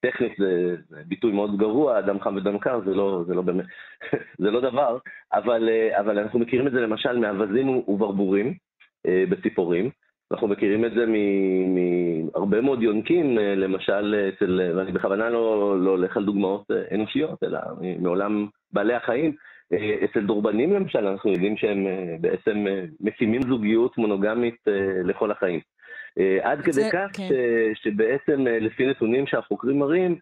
[0.00, 3.64] טכנית זה, זה ביטוי מאוד גרוע, דם חם ודם קר, זה לא, זה לא באמת,
[4.42, 4.98] זה לא דבר,
[5.32, 5.68] אבל,
[6.00, 8.54] אבל אנחנו מכירים את זה למשל מאווזים וברבורים
[9.06, 9.90] בציפורים.
[10.32, 16.16] אנחנו מכירים את זה מהרבה מאוד יונקים, אה, למשל אצל, ואני בכוונה לא, לא הולך
[16.16, 17.58] על דוגמאות אה, אנושיות, אלא
[17.98, 19.32] מעולם בעלי החיים.
[19.72, 21.86] אה, אצל דורבנים למשל, אנחנו יודעים שהם
[22.20, 22.64] בעצם
[23.00, 24.56] משימים זוגיות מונוגמית
[25.04, 25.60] לכל החיים.
[26.42, 27.28] עד כדי זה, כך כן.
[27.28, 27.32] ש,
[27.82, 30.16] שבעצם לפי נתונים שהחוקרים מראים,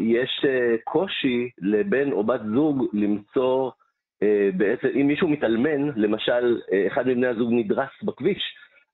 [0.00, 0.44] יש
[0.84, 3.70] קושי לבן או בת זוג למצוא,
[4.56, 8.42] בעצם אם מישהו מתאלמן, למשל אחד מבני הזוג נדרס בכביש,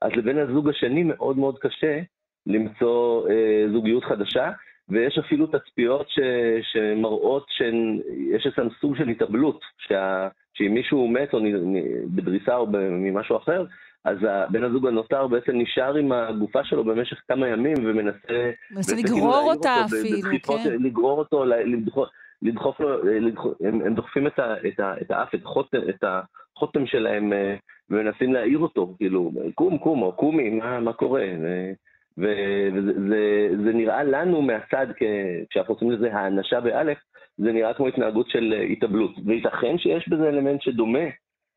[0.03, 2.01] אז לבן הזוג השני מאוד מאוד קשה
[2.47, 4.51] למצוא אה, זוגיות חדשה,
[4.89, 6.19] ויש אפילו תצפיות ש,
[6.73, 11.75] שמראות שיש איזה סוג של התאבלות, שה, שאם מישהו מת או נ,
[12.15, 13.65] בדריסה או ממשהו אחר,
[14.05, 14.19] אז
[14.51, 18.51] בן הזוג הנותר בעצם נשאר עם הגופה שלו במשך כמה ימים ומנסה...
[18.71, 20.83] מנסה לגרור אותה אפילו, בדחיפות, כן.
[20.83, 22.09] לגרור אותו, לדחוף,
[22.43, 26.05] לדחוף לו, לדחוף, הם, הם דוחפים את, ה, את, ה, את האף, את החותם, את
[26.59, 27.57] החותם שלהם אה,
[27.91, 31.25] ומנסים להעיר אותו, כאילו, קום, קום, או קומי, מה, מה קורה?
[32.19, 34.87] וזה זה, זה נראה לנו מהצד,
[35.51, 36.99] כשאנחנו עושים לזה האנשה באלף,
[37.39, 39.11] זה נראה כמו התנהגות של התאבלות.
[39.27, 41.05] וייתכן שיש בזה אלמנט שדומה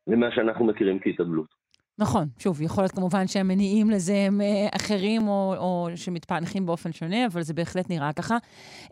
[0.08, 1.62] למה שאנחנו מכירים כהתאבלות.
[2.00, 7.26] נכון, שוב, יכול להיות כמובן שהמניעים לזה הם אה, אחרים או, או שמתפענחים באופן שונה,
[7.26, 8.38] אבל זה בהחלט נראה ככה.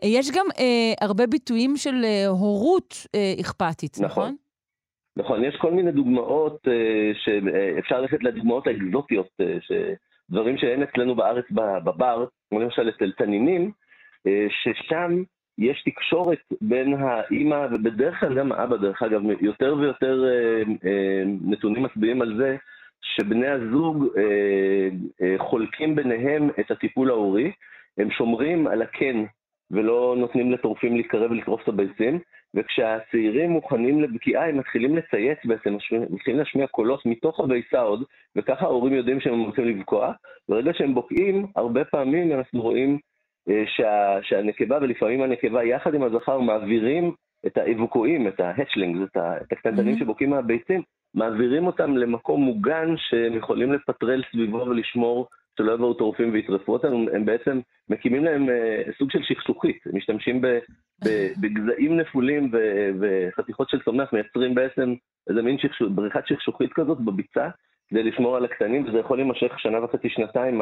[0.02, 4.24] אה, יש גם אה, הרבה ביטויים של אה, הורות אה, אכפתית, נכון?
[4.24, 4.36] נכון?
[5.16, 9.94] נכון, יש כל מיני דוגמאות אה, שאפשר אה, ללכת לדוגמאות האקזוטיות, אה,
[10.30, 11.44] דברים שאין אצלנו בארץ
[11.84, 13.72] בבר, כמו למשל אצל תנינים,
[14.48, 15.22] ששם
[15.58, 20.24] יש תקשורת בין האימא, ובדרך כלל גם האבא, דרך אגב, יותר ויותר
[21.42, 22.56] נתונים מצביעים על זה,
[23.02, 24.06] שבני הזוג
[25.38, 27.52] חולקים ביניהם את הטיפול ההורי,
[27.98, 29.24] הם שומרים על הקן
[29.70, 32.18] ולא נותנים לטורפים להתקרב ולטרוף את הביצים,
[32.54, 35.76] וכשהצעירים מוכנים לבקיעה הם מתחילים לצייץ בעצם,
[36.10, 38.04] מתחילים להשמיע קולות מתוך הביצה עוד,
[38.36, 40.12] וככה ההורים יודעים שהם רוצים לבקוע.
[40.48, 42.98] ברגע שהם בוקעים, הרבה פעמים אנחנו רואים
[43.48, 47.12] אה, שה, שהנקבה, ולפעמים הנקבה יחד עם הזכר מעבירים
[47.46, 49.98] את האבוקואים, את ההצ'לינג, את, את הקטנטנים mm-hmm.
[49.98, 50.82] שבוקעים מהביצים,
[51.14, 55.26] מעבירים אותם למקום מוגן שהם יכולים לפטרל סביבו ולשמור
[55.60, 60.40] שלא יבואו טורפים ויטרפו אותם, הם בעצם מקימים להם uh, סוג של שכשוכית, הם משתמשים
[61.40, 62.50] בגזעים נפולים
[63.00, 64.94] וחתיכות של צומח, מייצרים בעצם
[65.30, 67.48] איזה מין שכשוך, בריכת שכשוכית כזאת בביצה,
[67.88, 70.60] כדי לשמור על הקטנים, וזה יכול להימשך שנה וחצי, שנתיים,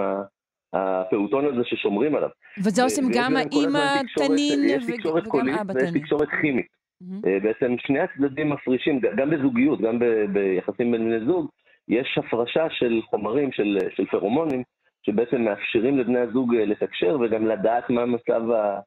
[0.73, 2.29] הפעוטון הזה ששומרים עליו.
[2.59, 4.65] וזה עושים גם האימא תנין וגם אבא תנין.
[4.65, 6.67] יש תקשורת קולית ויש תקשורת כימית.
[7.03, 7.43] Mm-hmm.
[7.43, 11.49] בעצם שני הצדדים מפרישים, גם בזוגיות, גם ב- ביחסים בין בני זוג,
[11.89, 14.63] יש הפרשה של חומרים, של, של פרומונים,
[15.03, 18.81] שבעצם מאפשרים לבני הזוג אה, לתקשר וגם לדעת מה המצב, ה,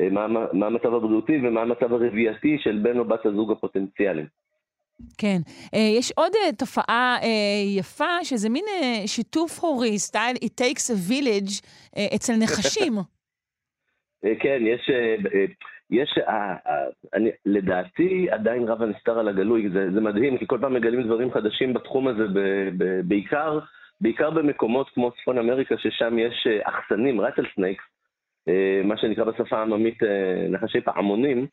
[0.00, 4.26] אה, מה, מה המצב הבריאותי ומה המצב הרבייתי של בן או בת הזוג הפוטנציאליים.
[5.18, 5.38] כן.
[5.98, 7.16] יש עוד תופעה
[7.78, 8.64] יפה, שזה מין
[9.06, 11.66] שיתוף הורי, סטייל It takes a village
[12.14, 12.92] אצל נחשים.
[14.42, 14.90] כן, יש...
[15.90, 20.58] יש, אה, אה, אני, לדעתי עדיין רב הנסתר על הגלוי, זה, זה מדהים, כי כל
[20.60, 22.38] פעם מגלים דברים חדשים בתחום הזה, ב,
[22.78, 23.58] ב, בעיקר,
[24.00, 27.84] בעיקר במקומות כמו צפון אמריקה, ששם יש אה, עכסנים, rattlesnakes,
[28.84, 29.98] מה שנקרא בשפה העממית
[30.50, 31.46] נחשי פעמונים,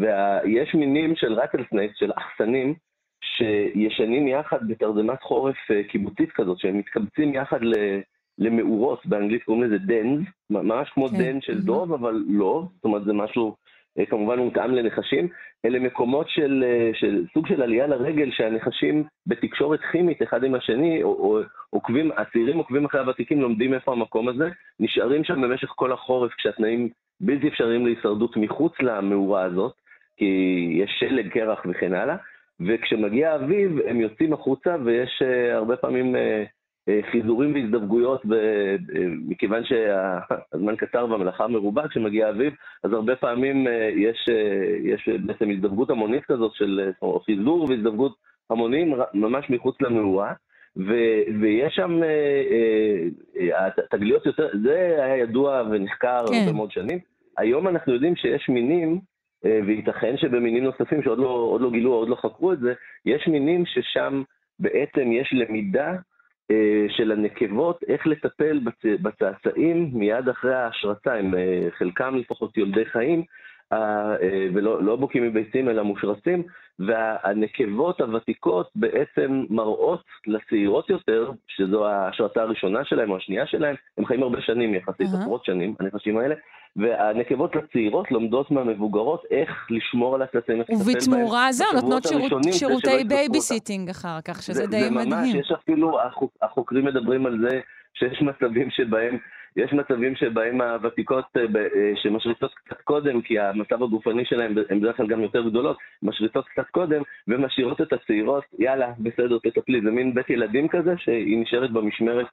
[0.00, 2.74] ויש מינים של rattlesnakes, של עכסנים,
[3.24, 5.56] שישנים יחד בתרדמת חורף
[5.88, 7.74] קיבוצית כזאת, שהם מתקבצים יחד ל...
[8.38, 11.18] למאורות, באנגלית קוראים לזה דנז, ממש כמו כן.
[11.18, 13.56] דן של דוב, אבל לא, זאת אומרת זה משהו
[13.98, 15.28] אה, כמובן מותאם לנחשים,
[15.64, 21.02] אלה מקומות של, אה, של סוג של עלייה לרגל שהנחשים בתקשורת כימית אחד עם השני,
[21.02, 24.48] או, או עוקבים, הצעירים עוקבים אחרי הוותיקים, לומדים איפה המקום הזה,
[24.80, 26.88] נשארים שם במשך כל החורף כשהתנאים
[27.20, 29.72] בלתי אפשריים להישרדות מחוץ למאורה הזאת,
[30.16, 32.16] כי יש שלג, קרח וכן הלאה,
[32.60, 36.44] וכשמגיע האביב הם יוצאים החוצה ויש uh, הרבה פעמים אה,
[37.10, 38.22] חיזורים והזדווגויות,
[39.28, 45.50] מכיוון שהזמן קצר והמלאכה מרובה כשמגיע האביב, אז הרבה פעמים אה, יש, אה, יש בעצם
[45.50, 48.16] הזדווגות המונית כזאת של, או חיזור והזדווגות
[48.50, 50.32] המונים ממש מחוץ למאורה.
[50.76, 52.00] ו- ויש שם
[53.90, 56.34] תגליות יותר, זה היה ידוע ונחקר כן.
[56.34, 56.98] הרבה מאוד שנים.
[57.38, 59.00] היום אנחנו יודעים שיש מינים,
[59.44, 62.72] וייתכן שבמינים נוספים שעוד לא, לא גילו, עוד לא חקרו את זה,
[63.06, 64.22] יש מינים ששם
[64.58, 65.96] בעצם יש למידה אה,
[66.88, 69.00] של הנקבות, איך לטפל בצ...
[69.02, 73.24] בצאצאים מיד אחרי ההשרצה, אה, חלקם לפחות יולדי חיים, אה,
[74.54, 76.42] ולא לא בוקעים מביצים אלא מושרצים,
[76.78, 84.22] והנקבות הוותיקות בעצם מראות לצעירות יותר, שזו ההשרצה הראשונה שלהם או השנייה שלהם, הם חיים
[84.22, 85.18] הרבה שנים יחסית, uh-huh.
[85.18, 86.34] עשרות שנים, הנחשים האלה,
[86.76, 90.80] והנקבות הצעירות לומדות מהמבוגרות איך לשמור על בהם.
[90.80, 95.10] ובתמורה זו נותנות שירות, שירותי בייביסיטינג אחר כך, שזה זה, די זה מדהים.
[95.10, 95.98] זה ממש, יש אפילו,
[96.42, 97.60] החוקרים מדברים על זה
[97.94, 99.18] שיש מצבים שבהם
[99.56, 104.96] יש מצבים שבהם הוותיקות אה, אה, שמשריצות קצת קודם, כי המצב הגופני שלהם הן בדרך
[104.96, 109.80] כלל גם יותר גדולות, משריצות קצת קודם ומשאירות את הצעירות, יאללה, בסדר, תטפלי.
[109.80, 112.26] זה מין בית ילדים כזה שהיא נשארת במשמרת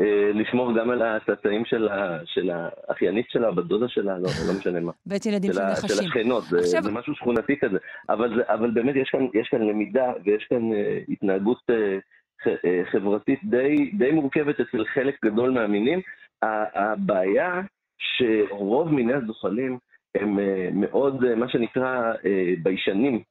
[0.00, 1.88] אה, לשמור גם על הצאצאים של,
[2.24, 4.92] של האחיינית שלה, בת דודה שלה, לא, לא משנה מה.
[5.06, 5.88] בית ילדים של נחשים.
[5.88, 6.82] של השכנות, זה, עכשיו...
[6.82, 7.78] זה משהו שכונתי כזה.
[8.08, 10.76] אבל, זה, אבל באמת יש כאן, יש כאן למידה ויש כאן uh,
[11.08, 12.46] התנהגות uh,
[12.92, 16.00] חברתית די, די מורכבת אצל חלק גדול מהמינים,
[16.42, 17.60] הבעיה
[17.98, 19.78] שרוב מיני הזוחלים
[20.14, 23.22] הם אה, מאוד, אה, מה שנקרא, אה, ביישנים,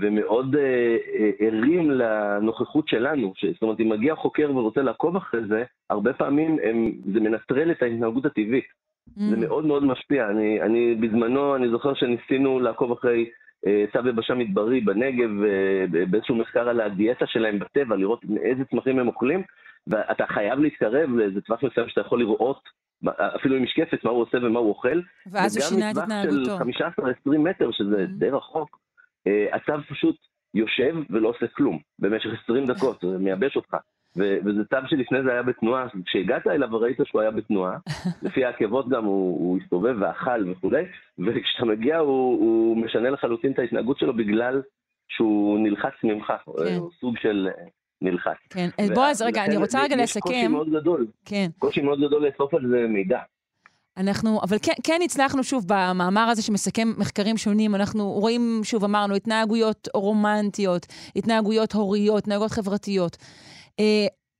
[0.00, 0.56] ומאוד
[1.38, 3.32] ערים לנוכחות שלנו.
[3.52, 7.82] זאת אומרת, אם מגיע חוקר ורוצה לעקוב אחרי זה, הרבה פעמים הם, זה מנטרל את
[7.82, 8.64] ההתנהגות הטבעית.
[8.64, 9.20] Mm.
[9.30, 10.28] זה מאוד מאוד משפיע.
[10.30, 13.30] אני, אני בזמנו, אני זוכר שניסינו לעקוב אחרי
[13.92, 15.30] צו יבשה מדברי בנגב,
[16.10, 19.42] באיזשהו מחקר על הדיאטה שלהם בטבע, לראות איזה צמחים הם אוכלים,
[19.86, 22.62] ואתה חייב להתקרב לאיזה טווח מסוים שאתה יכול לראות
[23.36, 25.00] אפילו עם משקפת, מה הוא עושה ומה הוא אוכל.
[25.26, 26.54] ואז הוא שינה את התנהגותו.
[26.56, 28.18] וגם מטווח של 15-20 מטר, שזה mm-hmm.
[28.18, 28.78] די רחוק,
[29.52, 30.16] הצב פשוט
[30.54, 33.76] יושב ולא עושה כלום במשך 20 דקות, זה מייבש אותך.
[34.18, 37.76] ו- וזה צו שלפני זה היה בתנועה, כשהגעת אליו וראית שהוא היה בתנועה,
[38.22, 40.84] לפי העקבות גם הוא, הוא הסתובב ואכל וכולי,
[41.18, 44.62] וכשאתה מגיע הוא, הוא משנה לחלוטין את ההתנהגות שלו בגלל
[45.08, 46.78] שהוא נלחץ ממך, כן.
[47.00, 47.64] סוג של אה,
[48.02, 48.36] נלחץ.
[48.50, 50.18] כן, ו- בועז, רגע, אני רוצה רגע לסכם.
[50.18, 51.50] יש קושי מאוד גדול, כן.
[51.58, 53.18] קושי מאוד גדול לאסוף על זה מידע.
[53.96, 59.14] אנחנו, אבל כן, כן הצלחנו שוב במאמר הזה שמסכם מחקרים שונים, אנחנו רואים, שוב אמרנו,
[59.14, 63.16] התנהגויות רומנטיות, התנהגויות הוריות, התנהגויות חברתיות.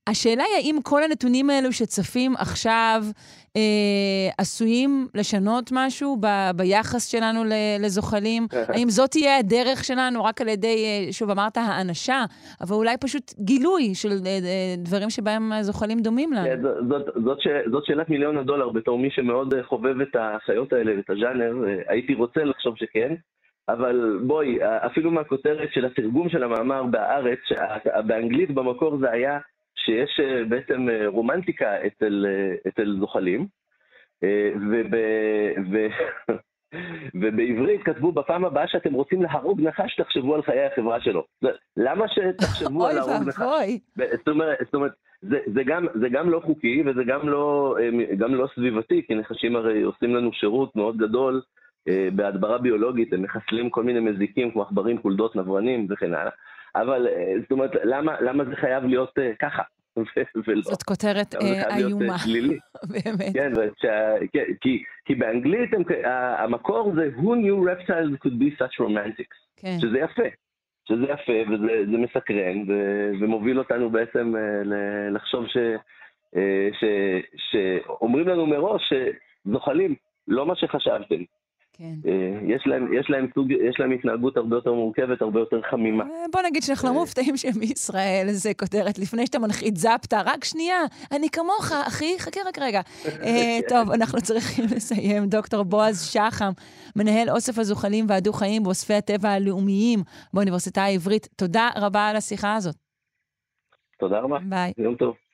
[0.07, 3.01] אה, השאלה היא האם כל הנתונים האלו שצפים עכשיו
[3.57, 7.39] אה, עשויים לשנות משהו ב, ביחס שלנו
[7.79, 8.47] לזוחלים?
[8.73, 12.23] האם זאת תהיה הדרך שלנו רק על ידי, אה, שוב, אמרת האנשה,
[12.61, 16.45] אבל אולי פשוט גילוי של אה, אה, דברים שבהם הזוחלים דומים לנו?
[16.45, 20.91] כן, זאת, זאת, ש, זאת שאלת מיליון הדולר, בתור מי שמאוד חובב את החיות האלה
[20.97, 21.53] ואת הז'אנר,
[21.87, 23.15] הייתי רוצה לחשוב שכן.
[23.69, 27.39] אבל בואי, אפילו מהכותרת של התרגום של המאמר בהארץ,
[28.07, 29.39] באנגלית במקור זה היה
[29.87, 33.47] שיש אה, בעצם אה, רומנטיקה אצל, אה, אצל זוחלים,
[34.71, 34.93] וב,
[35.71, 35.87] ו,
[37.21, 41.23] ובעברית כתבו בפעם הבאה שאתם רוצים להרוג נחש, תחשבו על חיי החברה שלו.
[41.77, 43.43] למה שתחשבו על להרוג נחש?
[43.97, 47.75] זאת אומרת, זאת אומרת זה, זה, גם, זה גם לא חוקי וזה גם לא,
[48.17, 51.41] גם לא סביבתי, כי נחשים הרי עושים לנו שירות מאוד גדול
[52.15, 56.31] בהדברה ביולוגית, הם מחסלים כל מיני מזיקים כמו עכברים, חולדות, נברנים וכן הלאה.
[56.75, 57.07] אבל
[57.41, 59.63] זאת אומרת, למה, למה זה חייב להיות ככה?
[60.47, 60.61] ולא.
[60.61, 62.15] זאת כותרת אה, איומה.
[62.93, 63.33] באמת.
[63.33, 63.51] כן,
[64.33, 64.43] כן
[65.05, 65.69] כי, באנגלית
[66.39, 69.37] המקור זה Who knew reptiles could be such romantics.
[69.57, 69.77] כן.
[69.79, 70.29] שזה יפה.
[70.87, 72.63] שזה יפה וזה מסקרן
[73.21, 75.45] ומוביל אותנו בעצם אה, לחשוב
[76.35, 76.83] אה, ש,
[77.51, 79.95] שאומרים לנו מראש שזוחלים,
[80.27, 81.23] לא מה שחשבתם.
[81.77, 82.09] כן.
[82.09, 86.03] אה, יש להם, יש, להם סוג, יש להם התנהגות הרבה יותר מורכבת, הרבה יותר חמימה.
[86.03, 86.93] אה, בוא נגיד שאנחנו לא.
[86.93, 90.77] מופתעים שמישראל זה כותרת לפני שאתה מנחית זפטה, רק שנייה,
[91.11, 92.81] אני כמוך, אחי, חכה רק רגע.
[93.69, 95.25] טוב, אנחנו צריכים לסיים.
[95.25, 96.51] דוקטור בועז שחם,
[96.95, 99.99] מנהל אוסף הזוחלים והדו-חיים באוספי הטבע הלאומיים
[100.33, 102.75] באוניברסיטה העברית, תודה רבה על השיחה הזאת.
[103.99, 104.37] תודה רבה.
[104.49, 104.73] ביי.
[104.77, 105.26] יום טוב.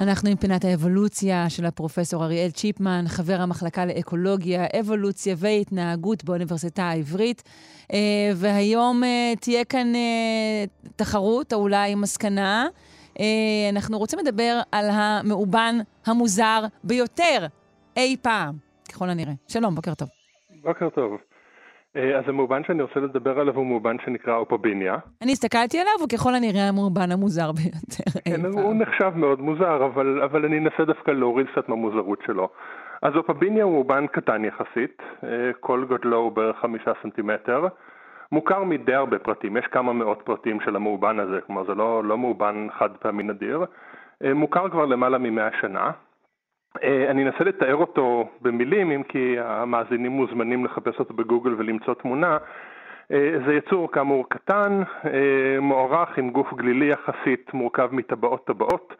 [0.00, 7.42] אנחנו עם פינת האבולוציה של הפרופסור אריאל צ'יפמן, חבר המחלקה לאקולוגיה, אבולוציה והתנהגות באוניברסיטה העברית.
[7.92, 7.98] אה,
[8.34, 10.64] והיום אה, תהיה כאן אה,
[10.96, 12.66] תחרות, או אולי מסקנה.
[13.72, 17.46] אנחנו רוצים לדבר על המאובן המוזר ביותר
[17.96, 18.54] אי פעם,
[18.92, 19.32] ככל הנראה.
[19.48, 20.08] שלום, בוקר טוב.
[20.62, 21.35] בוקר טוב.
[21.96, 24.96] אה, אז המאובן שאני רוצה לדבר עליו הוא מאובן שנקרא אופוביניה.
[25.22, 30.22] אני הסתכלתי עליו, הוא ככל הנראה המאובן המוזר ביותר כן, הוא נחשב מאוד מוזר, אבל,
[30.22, 32.48] אבל אני אנסה דווקא להוריד קצת מהמוזרות שלו.
[33.02, 35.28] אז אופוביניה הוא מאובן קטן יחסית, אה,
[35.60, 37.66] כל גודלו הוא בערך חמישה סנטימטר.
[38.32, 42.18] מוכר מדי הרבה פרטים, יש כמה מאות פרטים של המאובן הזה, כלומר זה לא, לא
[42.18, 43.64] מאובן חד פעמי נדיר.
[44.24, 45.90] אה, מוכר כבר למעלה ממאה שנה.
[46.82, 52.38] אה, אני אנסה לתאר אותו במילים, אם כי המאזינים מוזמנים לחפש אותו בגוגל ולמצוא תמונה.
[53.12, 58.94] אה, זה יצור כאמור קטן, אה, מוערך עם גוף גלילי יחסית, מורכב מטבעות טבעות.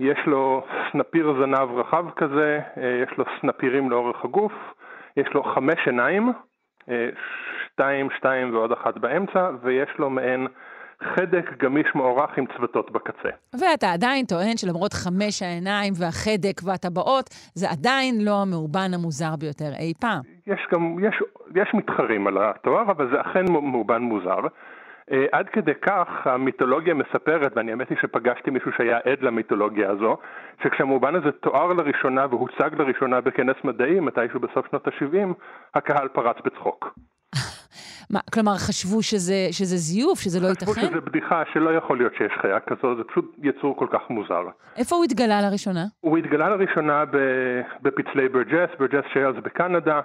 [0.00, 2.60] יש לו סנפיר זנב רחב כזה,
[3.02, 4.52] יש לו סנפירים לאורך הגוף,
[5.16, 6.32] יש לו חמש עיניים,
[7.66, 10.46] שתיים, שתיים ועוד אחת באמצע, ויש לו מעין
[11.02, 13.28] חדק גמיש מוערך עם צוותות בקצה.
[13.60, 19.92] ואתה עדיין טוען שלמרות חמש העיניים והחדק והטבעות, זה עדיין לא המאובן המוזר ביותר אי
[20.00, 20.20] פעם.
[20.46, 21.22] יש גם, יש,
[21.54, 24.40] יש מתחרים על התואר, אבל זה אכן מאובן מוזר.
[25.10, 30.16] Uh, עד כדי כך המיתולוגיה מספרת, ואני האמת היא שפגשתי מישהו שהיה עד למיתולוגיה הזו,
[30.62, 35.34] שכשהמאובן הזה תואר לראשונה והוצג לראשונה בכנס מדעי, מתישהו בסוף שנות ה-70,
[35.74, 36.98] הקהל פרץ בצחוק.
[38.10, 40.66] מה, כלומר, חשבו שזה, שזה זיוף, שזה לא ייתכן?
[40.66, 44.42] חשבו שזה בדיחה, שלא יכול להיות שיש חיה כזו, זה פשוט יצור כל כך מוזר.
[44.76, 45.84] איפה הוא התגלה לראשונה?
[46.00, 47.04] הוא התגלה לראשונה
[47.82, 50.00] בפצלי ברג'ס, ברג'ס שיילס בקנדה.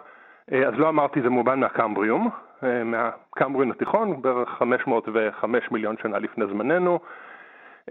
[0.51, 2.29] אה, אז לא אמרתי, זה מובן מהקמבריום,
[2.63, 6.99] אה, מהקמבריום התיכון, בערך 505 מיליון שנה לפני זמננו.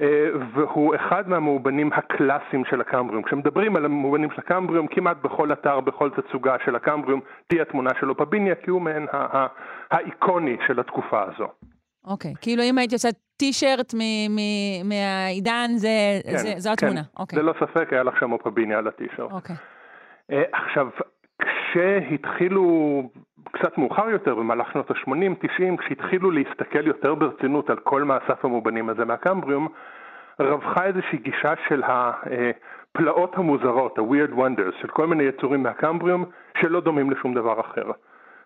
[0.00, 3.22] אה, והוא אחד מהמאובנים הקלאסיים של הקמבריום.
[3.22, 8.10] כשמדברים על המאובנים של הקמבריום, כמעט בכל אתר, בכל תצוגה של הקמבריום, תהיה תמונה של
[8.10, 9.06] אופביניאק, כי הוא מעין
[9.90, 11.48] האיקוני של התקופה הזו.
[12.06, 13.94] אוקיי, כאילו אם הייתי עושה טישרט
[14.84, 15.88] מהעידן, זה,
[16.24, 16.86] כן, זה, זו כן.
[16.86, 17.02] התמונה.
[17.18, 17.38] אוקיי.
[17.38, 19.32] ללא ספק היה לך שם אופביניה על הטישרט.
[19.32, 19.56] אוקיי.
[20.32, 20.88] אה, עכשיו,
[21.38, 22.62] כשהתחילו
[23.52, 29.04] קצת מאוחר יותר, במהלך שנות ה-80-90, כשהתחילו להסתכל יותר ברצינות על כל מאסף המובנים הזה
[29.04, 29.68] מהקמבריום,
[30.38, 36.24] רווחה איזושהי גישה של הפלאות המוזרות, ה-weird wonders, של כל מיני יצורים מהקמבריום
[36.60, 37.90] שלא דומים לשום דבר אחר.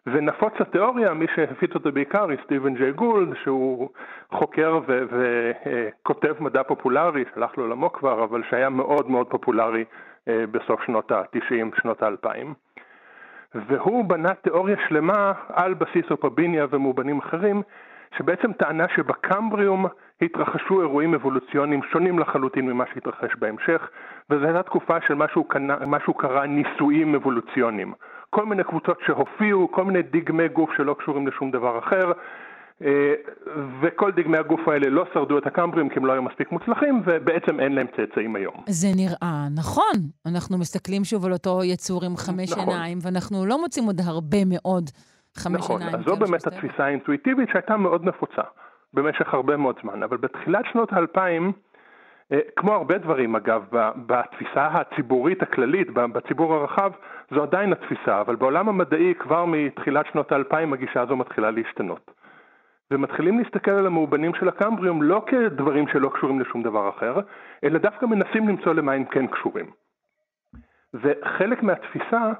[0.07, 3.89] ונפוץ התיאוריה, מי שהפיץ אותו בעיקר היא סטיבן ג'יי גולד, שהוא
[4.33, 9.85] חוקר וכותב מדע פופולרי, שהלך לעולמו כבר, אבל שהיה מאוד מאוד פופולרי
[10.29, 12.66] אה, בסוף שנות ה-90, שנות ה-2000.
[13.55, 17.63] והוא בנה תיאוריה שלמה על בסיס אופביניה ומאובנים אחרים,
[18.19, 19.87] שבעצם טענה שבקמבריום
[20.23, 23.89] התרחשו אירועים אבולוציוניים שונים לחלוטין ממה שהתרחש בהמשך,
[24.31, 25.49] וזו הייתה תקופה של משהו,
[25.87, 27.93] משהו קרה ניסויים אבולוציוניים.
[28.31, 32.13] כל מיני קבוצות שהופיעו, כל מיני דגמי גוף שלא קשורים לשום דבר אחר,
[33.83, 37.61] וכל דגמי הגוף האלה לא שרדו את הקמברים כי הם לא היו מספיק מוצלחים, ובעצם
[37.61, 38.55] אין להם צאצאים היום.
[38.69, 39.97] זה נראה נכון.
[40.27, 42.69] אנחנו מסתכלים שוב על אותו יצור עם חמש נכון.
[42.69, 44.91] עיניים, ואנחנו לא מוצאים עוד הרבה מאוד
[45.37, 46.01] חמש נכון, עיניים.
[46.01, 48.43] נכון, אז זו באמת התפיסה האינטואיטיבית שהייתה מאוד נפוצה
[48.95, 51.53] במשך הרבה מאוד זמן, אבל בתחילת שנות האלפיים,
[52.33, 53.65] אה, כמו הרבה דברים אגב,
[54.07, 56.91] בתפיסה הציבורית הכללית, בציבור הרחב,
[57.35, 62.11] זו עדיין התפיסה, אבל בעולם המדעי כבר מתחילת שנות האלפיים הגישה הזו מתחילה להשתנות.
[62.91, 67.21] ומתחילים להסתכל על המאובנים של הקמבריום לא כדברים שלא קשורים לשום דבר אחר,
[67.65, 69.67] אלא דווקא מנסים למצוא למה הם כן קשורים.
[70.95, 72.33] וחלק מהתפיסה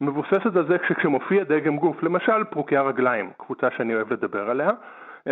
[0.00, 4.70] מבוססת על זה שכשמופיע דגם גוף, למשל פרוקי הרגליים, קבוצה שאני אוהב לדבר עליה,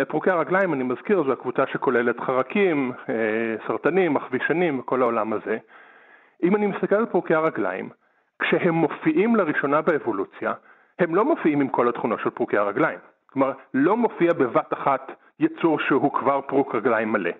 [0.07, 5.57] פרוקי הרגליים, אני מזכיר, זו הקבוצה שכוללת חרקים, אה, סרטנים, עכבישנים וכל העולם הזה.
[6.43, 7.89] אם אני מסתכל על פרוקי הרגליים,
[8.39, 10.53] כשהם מופיעים לראשונה באבולוציה,
[10.99, 12.99] הם לא מופיעים עם כל התכונות של פרוקי הרגליים.
[13.33, 17.31] כלומר, לא מופיע בבת אחת יצור שהוא כבר פרוק רגליים מלא.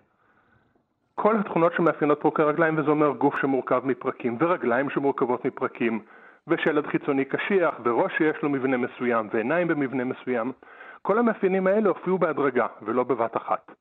[1.16, 6.00] כל התכונות שמאפיינות פרוקי רגליים, וזה אומר גוף שמורכב מפרקים, ורגליים שמורכבות מפרקים,
[6.48, 10.52] ושלד חיצוני קשיח, וראש שיש לו מבנה מסוים, ועיניים במבנה מסוים,
[11.02, 13.72] כל המאפיינים האלה הופיעו בהדרגה, ולא בבת אחת.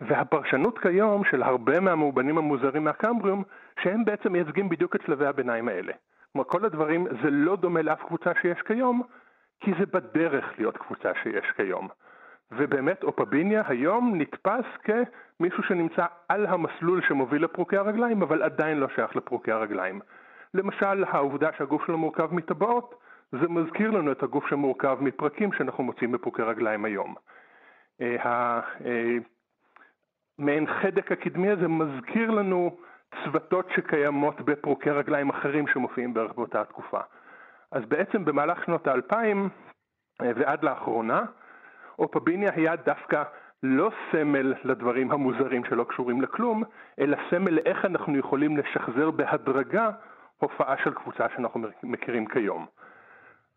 [0.00, 3.42] והפרשנות כיום של הרבה מהמאובנים המוזרים מהקמבריום,
[3.82, 5.92] שהם בעצם מייצגים בדיוק את שלבי הביניים האלה.
[6.32, 9.02] כלומר, כל הדברים, זה לא דומה לאף קבוצה שיש כיום,
[9.60, 11.88] כי זה בדרך להיות קבוצה שיש כיום.
[12.52, 19.16] ובאמת אופביניה היום נתפס כמישהו שנמצא על המסלול שמוביל לפרוקי הרגליים, אבל עדיין לא שייך
[19.16, 20.00] לפרוקי הרגליים.
[20.54, 22.94] למשל, העובדה שהגוף שלו מורכב מטבעות,
[23.32, 27.14] זה מזכיר לנו את הגוף שמורכב מפרקים שאנחנו מוצאים בפרוקי רגליים היום.
[28.00, 29.16] אה, אה,
[30.82, 32.76] חדק הקדמי הזה מזכיר לנו
[33.24, 37.00] צוותות שקיימות בפרוקי רגליים אחרים שמופיעים בערך באותה התקופה.
[37.72, 39.48] אז בעצם במהלך שנות האלפיים
[40.22, 41.22] אה, ועד לאחרונה,
[41.98, 43.22] אופביניה היה דווקא
[43.62, 46.64] לא סמל לדברים המוזרים שלא קשורים לכלום,
[47.00, 49.90] אלא סמל לאיך אנחנו יכולים לשחזר בהדרגה
[50.36, 52.66] הופעה של קבוצה שאנחנו מכירים כיום.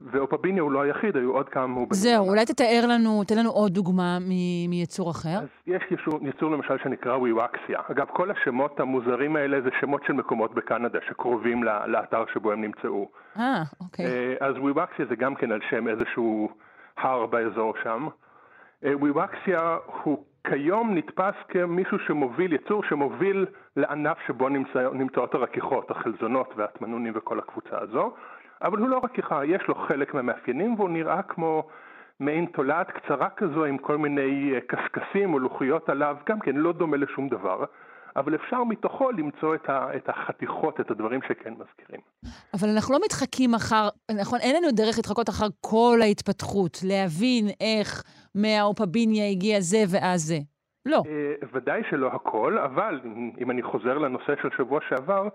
[0.02, 1.94] ואופביניה הוא לא היחיד, היו עוד כמה מאובנים.
[1.94, 5.38] זהו, אולי תתאר לנו, תן לנו עוד דוגמה מ- מיצור אחר.
[5.38, 7.80] אז יש יצור, יצור למשל שנקרא וויוואקסיה.
[7.92, 13.10] אגב, כל השמות המוזרים האלה זה שמות של מקומות בקנדה שקרובים לאתר שבו הם נמצאו.
[13.38, 14.06] אה, אוקיי.
[14.06, 16.50] אה, אז וויוואקסיה זה גם כן על שם איזשהו
[16.98, 18.08] הר באזור שם.
[18.86, 23.46] אה, וויוואקסיה הוא כיום נתפס כמישהו שמוביל, יצור שמוביל
[23.76, 28.14] לענף שבו נמצא, נמצאות הרכיכות, החלזונות והטמנונים וכל הקבוצה הזו.
[28.62, 31.68] אבל הוא לא רכיכה, יש לו חלק מהמאפיינים והוא נראה כמו
[32.20, 36.74] מעין תולעת קצרה כזו עם כל מיני אה, קשקשים או לוחיות עליו, גם כן לא
[36.74, 37.66] דומה לשום דבר.
[38.16, 42.02] אבל אפשר מתוכו למצוא את, ה, את החתיכות, את הדברים שכן מזכירים.
[42.54, 43.88] אבל אנחנו לא מתחקים אחר,
[44.22, 48.04] נכון, אין לנו דרך להתחקות אחר כל ההתפתחות, להבין איך
[48.36, 50.38] מהאופביניה הגיע זה ואז זה.
[50.86, 51.04] לא.
[51.06, 53.00] Uh, ודאי שלא הכל, אבל
[53.42, 55.28] אם אני חוזר לנושא של שבוע שעבר,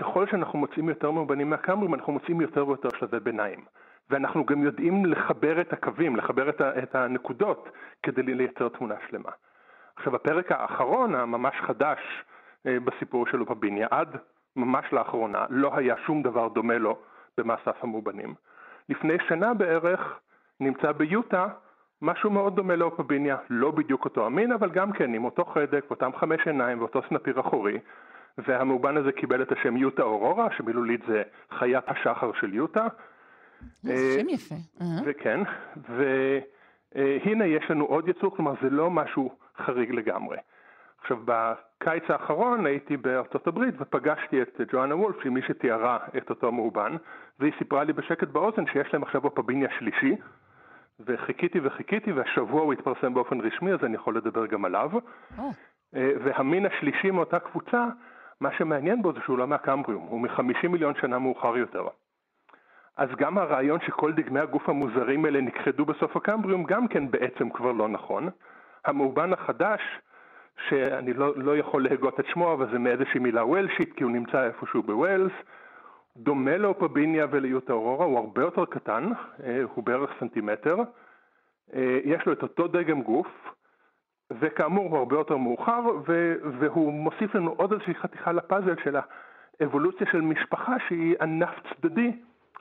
[0.00, 3.64] ככל שאנחנו מוצאים יותר מאובנים מהקמרים, אנחנו מוצאים יותר ויותר שלבי ביניים.
[4.10, 7.68] ואנחנו גם יודעים לחבר את הקווים, לחבר את, את הנקודות
[8.02, 9.30] כדי לייצר תמונה שלמה.
[9.96, 11.98] עכשיו, הפרק האחרון, הממש חדש
[12.66, 14.16] אה, בסיפור של אופביניה, עד
[14.56, 16.98] ממש לאחרונה לא היה שום דבר דומה לו
[17.38, 18.34] במאסף המאובנים.
[18.88, 20.20] לפני שנה בערך
[20.60, 21.46] נמצא ביוטה
[22.02, 26.10] משהו מאוד דומה לאופביניה, לא בדיוק אותו המין, אבל גם כן עם אותו חדק, אותם
[26.16, 27.78] חמש עיניים ואותו סנפיר אחורי,
[28.38, 31.22] והמאובן הזה קיבל את השם יוטה אורורה, שמילולית זה
[31.58, 32.86] חיית השחר של יוטה.
[33.82, 34.54] זה אה, שם יפה.
[35.04, 35.40] וכן,
[35.88, 40.36] והנה יש לנו עוד יצור, כלומר זה לא משהו חריג לגמרי.
[41.00, 46.52] עכשיו, בקיץ האחרון הייתי בארצות הברית ופגשתי את ג'ואנה וולף, שהיא מי שתיארה את אותו
[46.52, 46.96] מאובן,
[47.38, 50.16] והיא סיפרה לי בשקט באוזן שיש להם עכשיו אופביניה שלישי,
[51.00, 54.90] וחיכיתי וחיכיתי, והשבוע הוא התפרסם באופן רשמי, אז אני יכול לדבר גם עליו.
[55.38, 55.40] Oh.
[55.92, 57.86] והמין השלישי מאותה קבוצה,
[58.40, 61.88] מה שמעניין בו זה שהוא לא מהקמבריום, הוא מ-50 מיליון שנה מאוחר יותר.
[62.96, 67.72] אז גם הרעיון שכל דגמי הגוף המוזרים האלה נכחדו בסוף הקמבריום, גם כן בעצם כבר
[67.72, 68.28] לא נכון.
[68.84, 69.80] המאובן החדש,
[70.68, 74.44] שאני לא, לא יכול להגות את שמו, אבל זה מאיזושהי מילה וולשית, כי הוא נמצא
[74.44, 75.32] איפשהו בווילס,
[76.16, 79.12] דומה לאופביניה וליוטה אורורה, הוא הרבה יותר קטן,
[79.44, 80.76] אה, הוא בערך סנטימטר,
[81.74, 83.26] אה, יש לו את אותו דגם גוף,
[84.40, 85.80] וכאמור הוא הרבה יותר מאוחר,
[86.60, 88.96] והוא מוסיף לנו עוד איזושהי חתיכה לפאזל של
[89.60, 92.12] האבולוציה של משפחה שהיא ענף צדדי,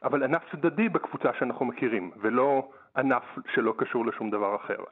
[0.03, 4.83] אבל ענף צדדי בקבוצה שאנחנו מכירים, ולא ענף שלא קשור לשום דבר אחר.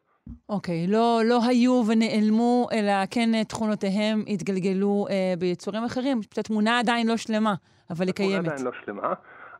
[0.49, 6.19] אוקיי, okay, לא, לא היו ונעלמו, אלא כן תכונותיהם התגלגלו אה, ביצורים אחרים.
[6.37, 7.53] התמונה עדיין לא שלמה,
[7.89, 8.35] אבל היא קיימת.
[8.35, 9.13] התמונה עדיין לא שלמה,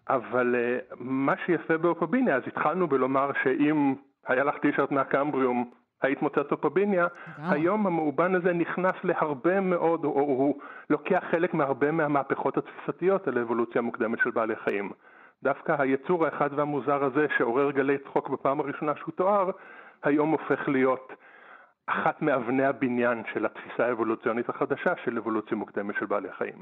[0.09, 3.95] אבל אה, מה שיפה באופביניה, אז התחלנו בלומר שאם
[4.27, 5.71] היה לך טישרט מהקמבריום,
[6.51, 13.37] אופביניה, היום המאובן הזה נכנס להרבה מאוד, או, הוא לוקח חלק מהרבה מהמהפכות התפיסתיות על
[13.37, 14.91] האבולוציה המוקדמת של בעלי חיים.
[15.43, 19.49] דווקא היצור האחד והמוזר הזה, שעורר גלי צחוק בפעם הראשונה שהוא תואר,
[20.03, 21.13] היום הופך להיות
[21.87, 26.59] אחת מאבני הבניין של התפיסה האבולוציונית החדשה של אבולוציה מוקדמת של בעלי חיים.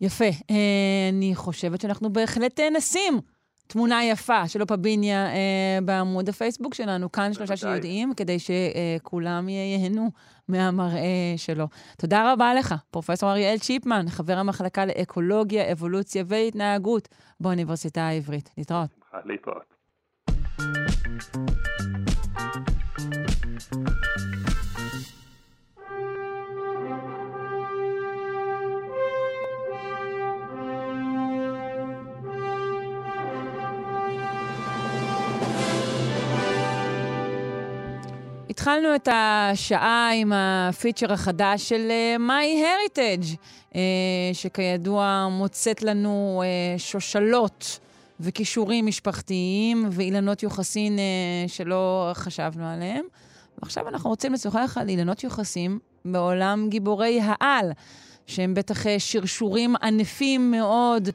[0.00, 0.24] יפה.
[0.24, 3.14] אה, אני חושבת שאנחנו בהחלט אה, נשים
[3.66, 10.10] תמונה יפה של אופביניה אה, בעמוד הפייסבוק שלנו, כאן שלושה שיודעים, כדי שכולם ייהנו
[10.48, 11.66] מהמראה שלו.
[11.98, 17.08] תודה רבה לך, פרופ' אריאל צ'יפמן, חבר המחלקה לאקולוגיה, אבולוציה והתנהגות
[17.40, 18.50] באוניברסיטה העברית.
[18.58, 18.90] להתראות.
[19.24, 19.74] להתראות.
[38.64, 43.36] התחלנו את השעה עם הפיצ'ר החדש של uh, My Heritage,
[43.72, 43.76] uh,
[44.32, 47.78] שכידוע מוצאת לנו uh, שושלות
[48.20, 50.98] וכישורים משפחתיים ואילנות יוחסין
[51.46, 53.04] שלא חשבנו עליהם.
[53.58, 57.72] ועכשיו אנחנו רוצים לשוחח על אילנות יוחסין בעולם גיבורי העל,
[58.26, 61.08] שהם בטח שרשורים ענפים מאוד,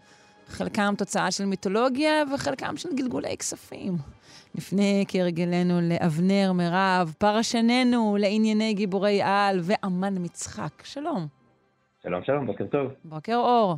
[0.47, 4.18] חלקם תוצאה של מיתולוגיה וחלקם של גלגולי כספים.
[4.55, 10.83] נפנה כהרגלנו לאבנר מירב, פרשננו לענייני גיבורי על ואמן מצחק.
[10.83, 11.27] שלום.
[12.03, 12.91] שלום, שלום, בוקר טוב.
[13.03, 13.75] בוקר אור.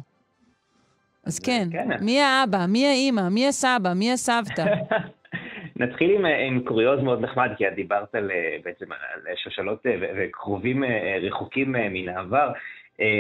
[1.26, 4.66] אז כן, כן, מי האבא, מי האימא, מי הסבא, מי הסבתא?
[5.82, 8.32] נתחיל עם, עם קוריוז מאוד נחמד, כי את דיברת על,
[8.64, 9.86] בעצם על שושלות
[10.18, 10.84] וקרובים
[11.22, 12.52] רחוקים מן העבר.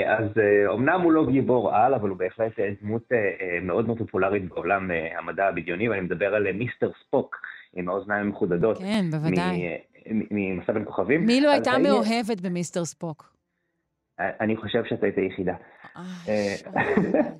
[0.07, 0.29] אז
[0.67, 2.51] אומנם הוא לא גיבור על, אבל הוא בהחלט
[2.81, 3.03] דמות
[3.61, 7.35] מאוד מאוד פופולרית בעולם המדע הבדיוני, ואני מדבר על מיסטר ספוק,
[7.75, 8.77] עם האוזניים המחודדות.
[8.77, 9.77] כן, בוודאי.
[10.31, 11.25] ממסע בין כוכבים.
[11.25, 13.33] מי לא הייתה מאוהבת במיסטר ספוק?
[14.19, 15.53] אני חושב שאת היית היחידה.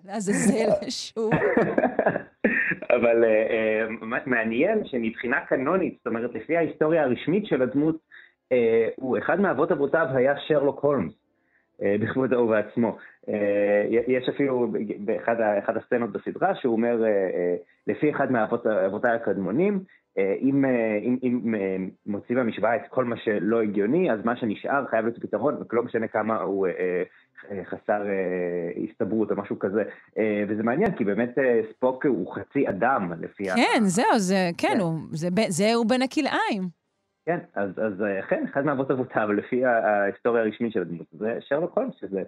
[0.05, 1.31] לעזאזל שוב.
[2.89, 3.23] אבל
[4.25, 7.97] מעניין שמבחינה קנונית, זאת אומרת, לפי ההיסטוריה הרשמית של הדמות,
[8.95, 11.20] הוא אחד מאבות אבותיו היה שרלוק הולמס.
[11.82, 12.97] בכבודו ובעצמו.
[14.07, 17.03] יש אפילו באחד הסצנות בסדרה שהוא אומר,
[17.88, 19.79] לפי אחד מאבותיי הקדמונים,
[20.17, 20.65] אם,
[21.01, 25.55] אם, אם מוצאים במשוואה את כל מה שלא הגיוני, אז מה שנשאר חייב להיות פתרון,
[25.71, 26.67] ולא משנה כמה הוא
[27.65, 28.01] חסר
[28.84, 29.84] הסתברות או משהו כזה.
[30.47, 31.36] וזה מעניין, כי באמת
[31.71, 33.86] ספוק הוא חצי אדם, לפי כן, ה...
[33.86, 34.79] זהו, זה, כן, כן.
[34.79, 36.80] הוא, זה, זה הוא בין הכלאיים.
[37.26, 37.93] כן, אז, אז
[38.30, 42.24] כן, אחד מאבות אבותיו, לפי ההיסטוריה הרשמית של הדמות, זה שרלוק הולמס, שזה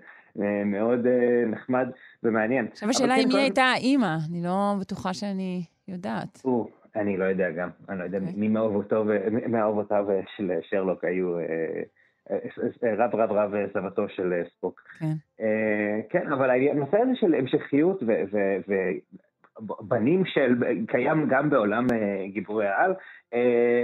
[0.65, 0.99] מאוד
[1.47, 1.87] נחמד
[2.23, 2.67] ומעניין.
[2.71, 6.41] עכשיו השאלה היא כן, מי הייתה האימא, אני לא בטוחה שאני יודעת.
[6.45, 8.37] או, אני לא יודע גם, אני לא יודע okay.
[8.37, 8.47] מי
[9.47, 11.37] מאהובותיו של שרלוק היו
[12.97, 14.81] רב רב רב סבתו של ספוק.
[14.99, 15.13] כן.
[16.09, 18.03] כן, אבל הנושא הזה של המשכיות
[19.59, 20.55] בנים של,
[20.87, 21.87] קיים גם בעולם
[22.27, 22.93] גיבורי העל.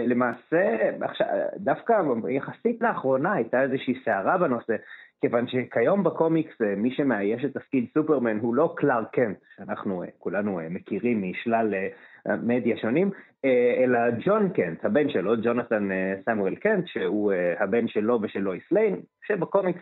[0.08, 1.94] למעשה, עכשיו, דווקא
[2.30, 4.76] יחסית לאחרונה הייתה איזושהי סערה בנושא,
[5.22, 11.24] כיוון שכיום בקומיקס מי שמאייש את תפקיד סופרמן הוא לא קלארק קנט, שאנחנו כולנו מכירים
[11.32, 11.74] משלל
[12.44, 13.12] מדיה שונים,
[13.84, 15.90] אלא ג'ון קנט, הבן שלו, ג'ונתן
[16.26, 18.96] סמואל קנט, שהוא הבן שלו ושל לואיס ליין,
[19.28, 19.82] שבקומיקס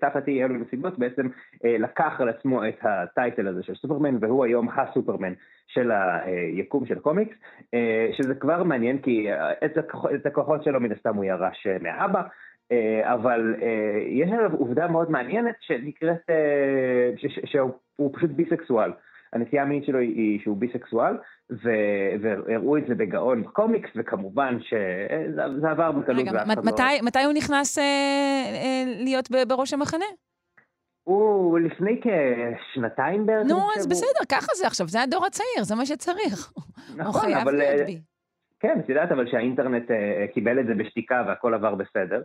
[0.00, 1.28] תחת אי אלו נסיבות בעצם
[1.64, 5.32] לקח על עצמו את ה title הזה של סופרמן, והוא היום הסופרמן
[5.66, 7.36] של היקום של הקומיקס,
[8.12, 9.26] שזה כבר מעניין כי
[10.14, 12.22] את הכוחות שלו מן הסתם הוא ירש מאבא,
[13.02, 13.54] אבל
[14.06, 16.30] יש עליו עובדה מאוד מעניינת שנקראת,
[17.44, 18.90] שהוא פשוט ביסקסואל.
[19.32, 21.16] הנטייה המינית שלו היא שהוא ביסקסואל,
[22.20, 26.20] והראו את זה בגאון בקומיקס, וכמובן שזה עבר בקלות.
[26.20, 30.04] רגע, מתי, מתי הוא נכנס אה, אה, להיות בראש המחנה?
[31.04, 33.46] הוא לפני כשנתיים בערך.
[33.48, 36.52] נו, אז בסדר, ככה זה עכשיו, זה הדור הצעיר, זה מה שצריך.
[36.96, 37.84] נכון, אבל...
[37.86, 38.00] בי.
[38.60, 39.90] כן, את יודעת אבל שהאינטרנט
[40.34, 42.22] קיבל את זה בשתיקה והכל עבר בסדר.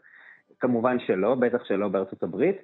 [0.59, 2.61] כמובן שלא, בטח שלא בארצות הברית, אה,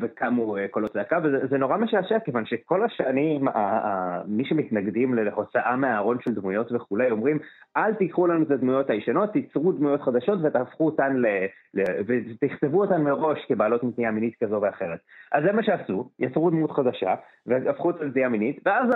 [0.00, 3.44] וקמו אה, קולות צעקה, וזה נורא משעשע, כיוון שכל השנים,
[4.26, 7.38] מי שמתנגדים להוצאה מהארון של דמויות וכולי, אומרים,
[7.76, 11.26] אל תיקחו לנו את הדמויות הישנות, תיצרו דמויות חדשות ותהפכו אותן, ל,
[12.06, 14.98] ותכתבו אותן מראש כבעלות נטייה מינית כזו ואחרת.
[15.32, 17.14] אז זה מה שעשו, יצרו דמות חדשה,
[17.46, 18.88] והפכו אותה לנטייה מינית, ואז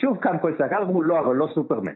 [0.00, 1.92] שוב קם קול צעקה, ואמרו, לא, אבל לא סופרמן.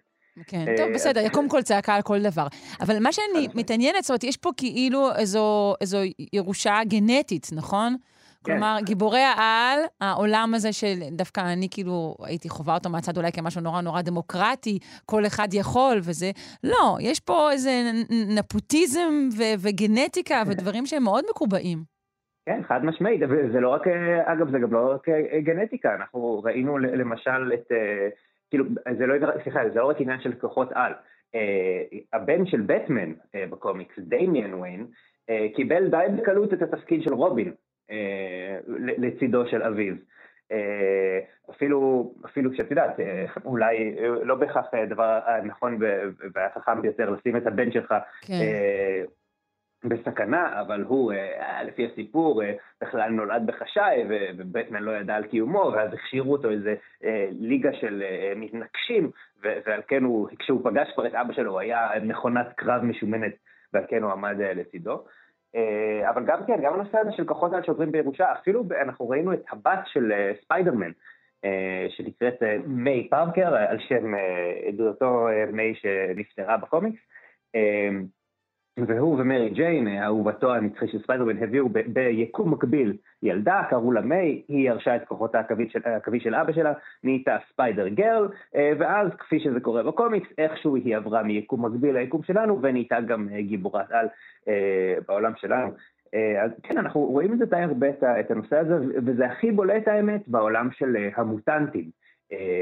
[0.46, 2.46] כן, טוב, אה, בסדר, יקום כל צעקה על כל דבר.
[2.80, 5.98] אבל מה שאני מתעניינת, זאת אומרת, יש פה כאילו איזו, איזו
[6.32, 7.96] ירושה גנטית, נכון?
[8.44, 8.52] כן.
[8.52, 13.60] כלומר, גיבורי העל, העולם הזה של דווקא אני כאילו הייתי חווה אותו מהצד אולי כמשהו
[13.60, 16.30] נורא נורא דמוקרטי, כל אחד יכול וזה,
[16.64, 17.70] לא, יש פה איזה
[18.28, 21.78] נפוטיזם ו- וגנטיקה ודברים שהם מאוד מקובעים.
[22.46, 26.42] כן, חד משמעית, וזה לא רק, אה, אגב, זה גם לא רק אה, גנטיקה, אנחנו
[26.44, 27.72] ראינו למשל את
[28.50, 28.64] כאילו,
[28.98, 30.92] זה לא, סליחה, זה לא רק עניין של כוחות על.
[31.36, 34.86] Uh, הבן של בטמן uh, בקומיקס, דמיאן וויין,
[35.30, 37.52] uh, קיבל די בקלות את התפקיד של רובין
[37.90, 37.92] uh,
[38.98, 39.94] לצידו של אביו.
[40.52, 45.78] Uh, אפילו, אפילו שאת יודעת, uh, אולי uh, לא בהכרח הדבר הנכון
[46.34, 48.34] והחכם ביותר לשים את הבן שלך כן.
[49.84, 52.52] בסכנה, אבל הוא, אה, לפי הסיפור, אה,
[52.82, 54.04] בכלל נולד בחשאי,
[54.38, 56.74] ובטמן לא ידע על קיומו, ואז הכשירו אותו איזה
[57.04, 58.02] אה, ליגה של
[58.36, 59.10] מתנקשים,
[59.42, 63.32] ועל כן הוא, כשהוא פגש כבר את אבא שלו, הוא היה מכונת קרב משומנת,
[63.72, 65.04] ועל כן הוא עמד לצידו.
[66.08, 69.42] אבל גם כן, גם הנושא הזה של כוחות על שוטרים בירושה, אפילו אנחנו ראינו את
[69.50, 70.12] הבת של
[70.44, 70.90] ספיידרמן,
[71.88, 74.14] שנקראת מיי פארקר, על שם
[74.68, 77.00] דודתו מיי שנפטרה בקומיקס.
[78.86, 84.68] והוא ומרי ג'יין, אהובתו הנצחית של ספיידרמן, הביאו ביקום מקביל ילדה, קראו לה מיי, היא
[84.68, 86.72] ירשה את כוחות העכביש של אבא שלה,
[87.04, 92.62] נהייתה Spider-Girl, אה, ואז כפי שזה קורה בקומיקס, איכשהו היא עברה מיקום מקביל ליקום שלנו,
[92.62, 94.06] ונהייתה גם אה, גיבורת על
[94.48, 95.72] אה, בעולם שלנו.
[96.42, 97.86] אז כן, אנחנו רואים את זה די הרבה,
[98.20, 98.74] את הנושא הזה,
[99.06, 101.90] וזה הכי בולט האמת בעולם של המוטנטים.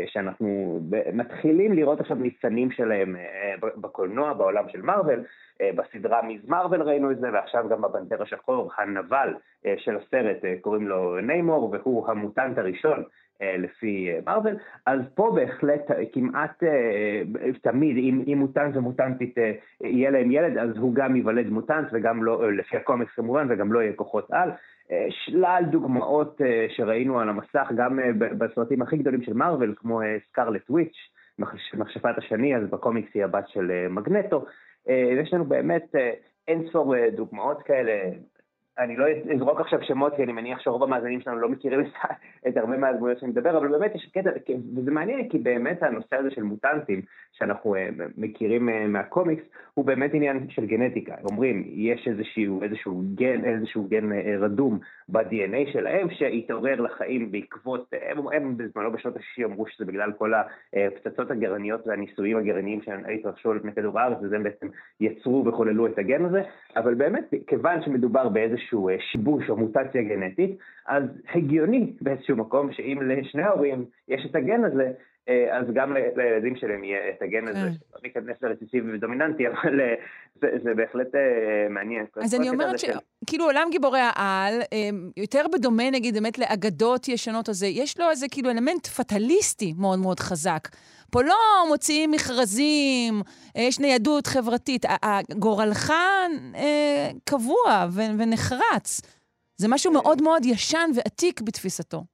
[0.06, 0.80] שאנחנו
[1.12, 3.16] מתחילים לראות עכשיו ניצנים שלהם
[3.60, 5.24] בקולנוע, בעולם של מארוול,
[5.60, 6.48] אה, בסדרה Ms.
[6.48, 9.34] Marvel ראינו את זה, ועכשיו גם בפנתר השחור, הנבל
[9.66, 13.02] אה, של הסרט אה, קוראים לו ניימור, והוא המוטנט הראשון
[13.40, 16.62] לפי מארוול, אז פה בהחלט כמעט
[17.62, 19.34] תמיד, אם, אם מוטנט ומוטנטית
[19.80, 23.82] יהיה להם ילד, אז הוא גם ייוולד מוטנט, וגם לא, לפי הקומיקס כמובן, וגם לו
[23.82, 24.50] יהיה כוחות על.
[25.11, 26.41] שלל דוגמאות
[26.76, 30.97] שראינו על המסך, גם בסרטים הכי גדולים של מרוויל, כמו סקארלט וויץ',
[31.74, 34.45] מכשפת השני, אז בקומיקס היא הבת של מגנטו,
[34.89, 36.11] אה, יש לנו באמת אה,
[36.49, 37.93] אין ספור אה, דוגמאות כאלה.
[38.78, 39.04] אני לא
[39.34, 41.80] אזרוק עכשיו שמות, כי אני מניח שרוב המאזינים שלנו לא מכירים
[42.48, 44.30] את, הרבה מהדמויות שאני מדבר, אבל באמת יש קטע,
[44.76, 47.02] וזה מעניין, כי באמת הנושא הזה של מוטנטים,
[47.32, 47.74] שאנחנו
[48.16, 49.42] מכירים מהקומיקס,
[49.74, 51.14] הוא באמת עניין של גנטיקה.
[51.24, 58.56] אומרים, יש איזשהו, איזשהו גן, איזשהו גן רדום ב-DNA שלהם, שהתעורר לחיים בעקבות, הם, הם
[58.56, 64.18] בזמנו בשנות ה-60 אמרו שזה בגלל כל הפצצות הגרעיניות והניסויים הגרעיניים שהתרחשו פני כדור הארץ,
[64.22, 64.66] וזה בעצם
[65.00, 66.42] יצרו וחוללו את הגן הזה,
[66.76, 71.02] אבל באמת, כיוון שמדובר באיזשהו אה, שיבוש או מוטציה גנטית, אז
[71.34, 74.92] הגיוני באיזשהו מקום שאם לשני ההורים יש את הגן הזה,
[75.28, 77.72] אה, אז גם לילדים שלהם יהיה את הגן הזה, כן.
[77.72, 79.94] שלא ניכנס לרציסיבי ודומיננטי, אבל אה,
[80.40, 81.08] זה, זה בהחלט
[81.70, 82.06] מעניין.
[82.16, 84.54] אז אני אומרת שכאילו עולם גיבורי העל,
[85.16, 90.20] יותר בדומה נגיד באמת לאגדות ישנות הזה, יש לו איזה כאילו אלמנט פטליסטי מאוד מאוד
[90.20, 90.68] חזק.
[91.11, 93.22] פה לא מוציאים מכרזים,
[93.57, 94.84] יש ניידות חברתית,
[95.38, 95.92] גורלך
[97.24, 97.86] קבוע
[98.18, 99.00] ונחרץ.
[99.57, 102.04] זה משהו מאוד מאוד ישן ועתיק בתפיסתו.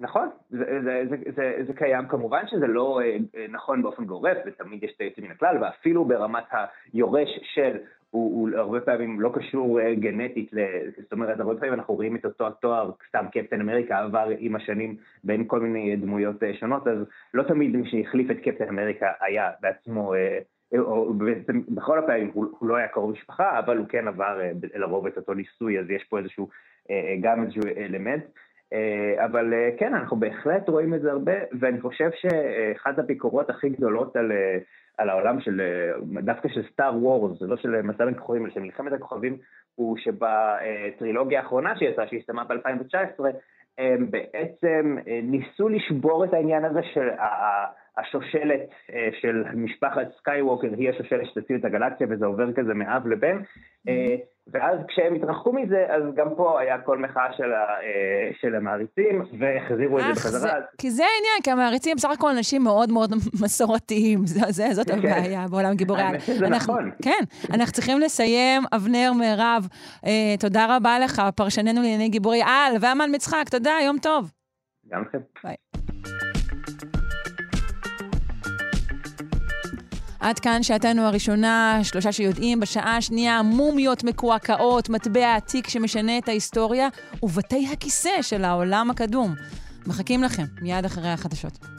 [0.00, 4.84] נכון, זה, זה, זה, זה, זה קיים, כמובן שזה לא אה, נכון באופן גורף, ותמיד
[4.84, 6.44] יש את היוצאים מן הכלל, ואפילו ברמת
[6.92, 7.76] היורש של,
[8.10, 10.50] הוא, הוא הרבה פעמים לא קשור אה, גנטית,
[11.02, 14.96] זאת אומרת, הרבה פעמים אנחנו רואים את אותו התואר, סתם קפטן אמריקה עבר עם השנים
[15.24, 16.98] בין כל מיני דמויות אה, שונות, אז
[17.34, 20.14] לא תמיד מי שהחליף את קפטן אמריקה היה בעצמו,
[20.78, 24.40] או בעצם בכל הפעמים הוא, הוא לא היה קרוב משפחה, אבל הוא כן עבר
[24.74, 26.48] לרוב את אותו ניסוי, אז יש פה איזשהו,
[27.22, 28.24] גם איזשהו אלמנט.
[28.72, 33.68] אה, אבל אה, כן, אנחנו בהחלט רואים את זה הרבה, ואני חושב שאחת הביקורות הכי
[33.68, 34.58] גדולות על, אה,
[34.98, 35.60] על העולם של,
[36.22, 39.36] דווקא של Star Wars, לא של מסע בין כוכבים, אלא של מלחמת הכוכבים,
[39.74, 43.24] הוא שבטרילוגיה האחרונה שיצאה, שהסתיימה ב-2019,
[43.78, 47.08] הם בעצם ניסו לשבור את העניין הזה של
[47.96, 48.60] השושלת
[49.20, 53.38] של משפחת סקייווקר היא השושלת שתציל את הגלקסיה וזה עובר כזה מאב לבן.
[54.52, 59.22] ואז כשהם התרחקו מזה, אז גם פה היה קול מחאה של, ה, אה, של המעריצים,
[59.38, 60.40] והחזירו את זה בחזרה.
[60.40, 63.10] זה, כי זה העניין, כי המעריצים בסך הכל אנשים מאוד מאוד
[63.42, 64.98] מסורתיים, זה, זה, זאת כן.
[64.98, 66.18] הבעיה בעולם גיבורי העל.
[66.18, 66.90] זה אנחנו, נכון.
[67.02, 67.24] כן,
[67.54, 68.62] אנחנו צריכים לסיים.
[68.76, 69.68] אבנר, מירב,
[70.06, 74.30] אה, תודה רבה לך, פרשננו לענייני גיבורי על, ואמן מצחק, תודה, יום טוב.
[74.92, 75.18] גם לכם.
[75.44, 75.54] ביי.
[80.20, 86.88] עד כאן שעתנו הראשונה, שלושה שיודעים, בשעה השנייה מומיות מקועקעות, מטבע עתיק שמשנה את ההיסטוריה,
[87.22, 89.34] ובתי הכיסא של העולם הקדום.
[89.86, 91.77] מחכים לכם, מיד אחרי החדשות.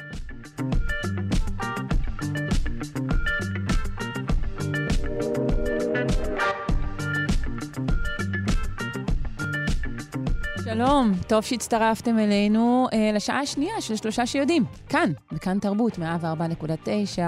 [10.79, 14.63] שלום, טוב שהצטרפתם אלינו אה, לשעה השנייה של שלושה שיודעים.
[14.89, 16.01] כאן, בכאן תרבות, 104.9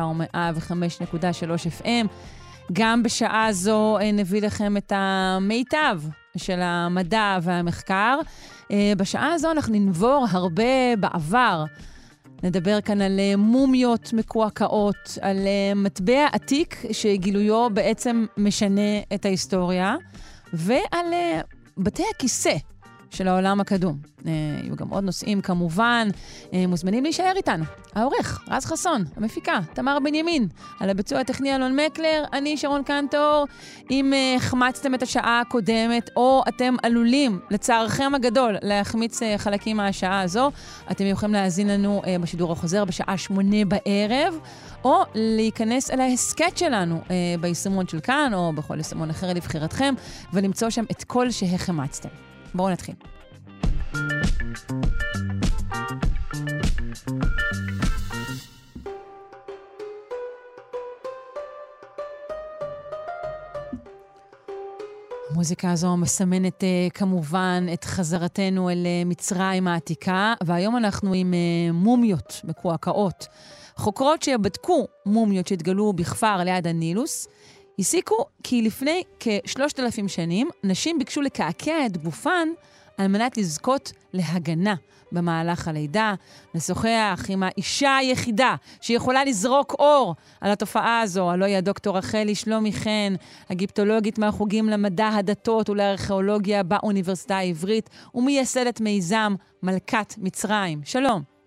[0.02, 2.08] או 105.3 FM.
[2.74, 6.02] גם בשעה זו אה, נביא לכם את המיטב
[6.38, 8.20] של המדע והמחקר.
[8.72, 11.66] אה, בשעה הזו אנחנו ננבור הרבה בעבר.
[12.44, 19.96] נדבר כאן על אה, מומיות מקועקעות, על אה, מטבע עתיק שגילויו בעצם משנה את ההיסטוריה,
[20.54, 21.42] ועל אה,
[21.78, 22.56] בתי הכיסא
[23.12, 23.98] של העולם הקדום.
[24.26, 24.32] אה,
[24.64, 26.08] יהיו גם עוד נושאים כמובן.
[26.54, 27.64] אה, מוזמנים להישאר איתנו.
[27.96, 30.48] העורך, רז חסון, המפיקה, תמר בנימין,
[30.80, 33.46] על הביצוע הטכני אלון מקלר, אני שרון קנטור.
[33.92, 40.52] אם אה, החמצתם את השעה הקודמת, או אתם עלולים, לצערכם הגדול, להחמיץ חלקים מהשעה הזו,
[40.92, 44.40] אתם יכולים להאזין לנו בשידור החוזר בשעה שמונה בערב.
[44.84, 49.94] או להיכנס אל ההסכת שלנו אה, ביישומון של כאן, או בכל יישומון אחר לבחירתכם,
[50.34, 52.31] ולמצוא שם את כל שהחמצתם.
[52.54, 52.96] בואו נתחיל.
[65.42, 71.74] המוזיקה הזו מסמנת uh, כמובן את חזרתנו אל uh, מצרים העתיקה, והיום אנחנו עם uh,
[71.74, 73.28] מומיות מקועקעות.
[73.76, 77.28] חוקרות שבדקו מומיות שהתגלו בכפר ליד הנילוס,
[77.80, 82.50] הסיקו כי לפני כשלושת אלפים שנים, נשים ביקשו לקעקע את גופן
[82.98, 84.76] על מנת לזכות להגנה
[85.12, 86.14] במהלך הלידה.
[86.56, 92.74] נשוחח עם האישה היחידה שיכולה לזרוק אור על התופעה הזו, הלוא היא הדוקטור רחלי שלומי
[92.74, 93.16] חן,
[93.50, 100.82] הגיפטולוגית מהחוגים למדע הדתות ולארכיאולוגיה באוניברסיטה העברית, ומייסדת מיזם מלכת מצרים.
[100.84, 101.41] שלום.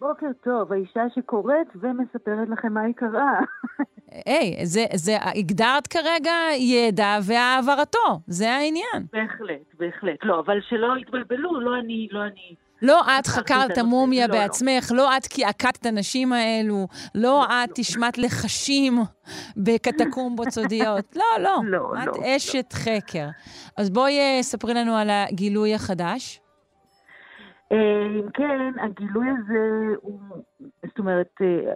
[0.00, 3.40] בוקר טוב, האישה שקוראת ומספרת לכם מה היא קראה.
[4.26, 9.06] היי, זה, זה, הגדרת כרגע ידע והעברתו, זה העניין.
[9.12, 10.18] בהחלט, בהחלט.
[10.22, 12.54] לא, אבל שלא יתבלבלו, לא אני, לא אני.
[12.82, 15.16] לא את חקרת מומיה לא, לא, בעצמך, לא.
[15.16, 18.24] את קעקעת את הנשים האלו, לא, לא את השמעת לא.
[18.24, 18.94] לחשים
[19.56, 21.16] בקטקומבות סודיות.
[21.38, 22.72] לא, לא, את אשת.
[22.72, 23.26] חקר.
[23.76, 26.40] אז בואי אה, ספרי לנו על הגילוי החדש.
[27.72, 30.20] אה, אם כן, הגילוי הזה הוא,
[30.86, 31.72] זאת אומרת, אה,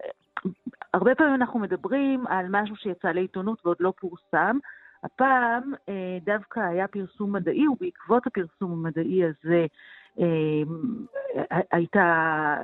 [0.94, 4.58] הרבה פעמים אנחנו מדברים על משהו שיצא לעיתונות ועוד לא פורסם.
[5.04, 9.66] הפעם אה, דווקא היה פרסום מדעי, ובעקבות הפרסום המדעי הזה
[11.70, 12.56] הייתה,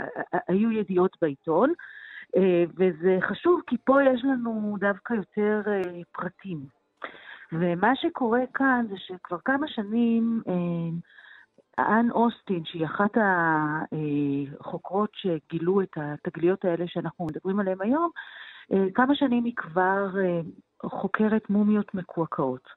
[0.49, 1.73] היו ידיעות בעיתון.
[2.77, 5.61] וזה חשוב כי פה יש לנו דווקא יותר
[6.13, 6.59] פרטים.
[7.53, 10.43] ומה שקורה כאן זה שכבר כמה שנים
[11.81, 13.11] אן אוסטין, שהיא אחת
[14.61, 18.11] החוקרות שגילו את התגליות האלה שאנחנו מדברים עליהן היום,
[18.73, 20.41] אה, כמה שנים היא כבר אה,
[20.91, 22.69] חוקרת מומיות מקועקעות.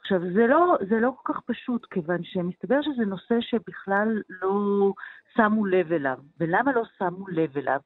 [0.00, 4.92] עכשיו, זה לא, זה לא כל כך פשוט, כיוון שמסתבר שזה נושא שבכלל לא
[5.36, 6.18] שמו לב אליו.
[6.40, 7.80] ולמה לא שמו לב אליו?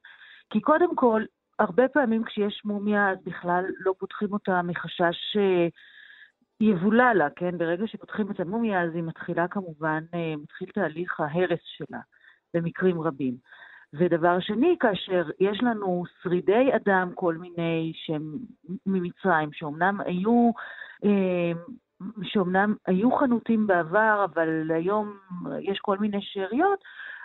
[0.51, 1.23] כי קודם כל,
[1.59, 5.37] הרבה פעמים כשיש מומיה, אז בכלל לא פותחים אותה מחשש
[6.61, 7.59] יבולע לה, כן?
[7.59, 12.01] ברגע שפותחים את המומיה, אז היא מתחילה כמובן, אה, מתחיל תהליך ההרס שלה,
[12.55, 13.35] במקרים רבים.
[13.93, 18.39] ודבר שני, כאשר יש לנו שרידי אדם, כל מיני שהם
[18.87, 20.51] ממצרים, שאומנם היו,
[21.05, 21.53] אה,
[22.23, 25.17] שאומנם היו חנותים בעבר, אבל היום
[25.61, 26.79] יש כל מיני שאריות,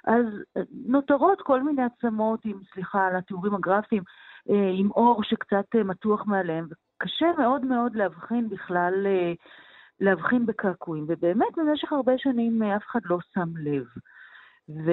[0.07, 0.25] אז
[0.71, 4.03] נותרות כל מיני עצמות עם, סליחה על התיאורים הגרפיים,
[4.49, 6.67] אה, עם אור שקצת מתוח מעליהם,
[6.97, 9.33] קשה מאוד מאוד להבחין בכלל, אה,
[9.99, 13.83] להבחין בקעקועים, ובאמת במשך הרבה שנים אה, אף אחד לא שם לב.
[14.69, 14.91] ו...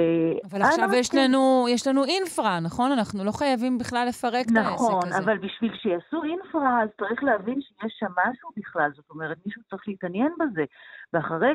[0.50, 2.92] אבל עכשיו יש לנו, יש לנו אינפרה, נכון?
[2.92, 5.16] אנחנו לא חייבים בכלל לפרק נכון, את העסק הזה.
[5.16, 8.90] נכון, אבל בשביל שיעשו אינפרה, אז צריך להבין שיש שם משהו בכלל.
[8.94, 10.64] זאת אומרת, מישהו צריך להתעניין בזה.
[11.12, 11.53] ואחרי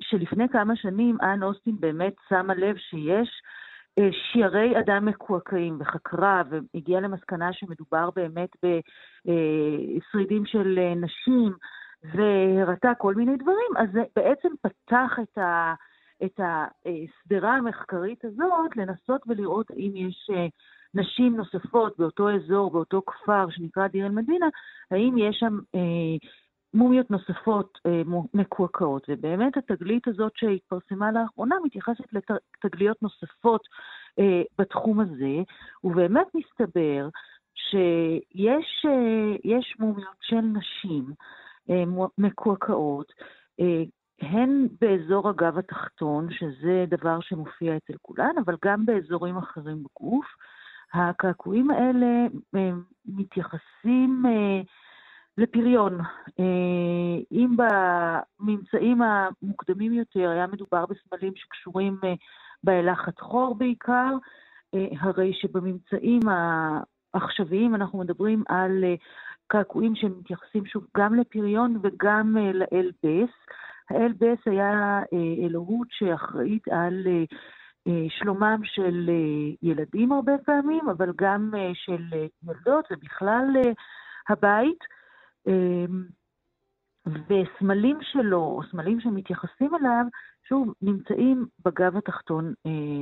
[0.00, 3.28] שלפני כמה שנים אן אוסטין באמת שמה לב שיש
[4.12, 8.50] שיערי אדם מקועקעים וחקרה והגיעה למסקנה שמדובר באמת
[9.24, 11.52] בשרידים של נשים
[12.14, 15.74] והראתה כל מיני דברים, אז זה בעצם פתח את ה...
[16.24, 20.30] את השדרה המחקרית הזאת, לנסות ולראות האם יש
[20.94, 24.46] נשים נוספות באותו אזור, באותו כפר שנקרא דיר אל-מדינה,
[24.90, 26.28] האם יש שם אה,
[26.76, 28.02] מומיות נוספות אה,
[28.34, 29.06] מקועקעות.
[29.08, 33.60] ובאמת התגלית הזאת שהתפרסמה לאחרונה מתייחסת לתגליות נוספות
[34.18, 35.42] אה, בתחום הזה,
[35.84, 37.08] ובאמת מסתבר
[37.54, 41.04] שיש אה, מומיות של נשים
[42.18, 43.12] מקועקעות,
[44.20, 50.26] הן באזור הגב התחתון, שזה דבר שמופיע אצל כולן, אבל גם באזורים אחרים בגוף.
[50.94, 52.26] הקעקועים האלה
[53.06, 54.22] מתייחסים
[55.38, 56.00] לפריון.
[56.40, 62.00] אה, אם בממצאים המוקדמים יותר היה מדובר בסמלים שקשורים
[62.64, 64.12] באילחת חור בעיקר,
[65.00, 66.20] הרי שבממצאים
[67.14, 68.84] העכשוויים אנחנו מדברים על
[69.46, 73.30] קעקועים שמתייחסים שוב גם לפריון וגם לאל בס.
[73.90, 75.00] האל בס היה
[75.44, 77.06] אלוהות שאחראית על
[77.88, 82.02] אה, שלומם של אה, ילדים הרבה פעמים, אבל גם אה, של
[82.42, 83.46] ילדות ובכלל
[84.28, 84.84] הבית.
[87.06, 90.04] וסמלים שלו, או סמלים שמתייחסים אליו,
[90.48, 92.54] שוב, נמצאים בגב התחתון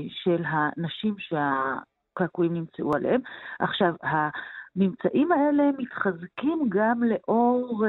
[0.08, 3.20] של הנשים שהקעקועים נמצאו עליהם.
[3.60, 7.84] עכשיו, הממצאים האלה מתחזקים גם לאור,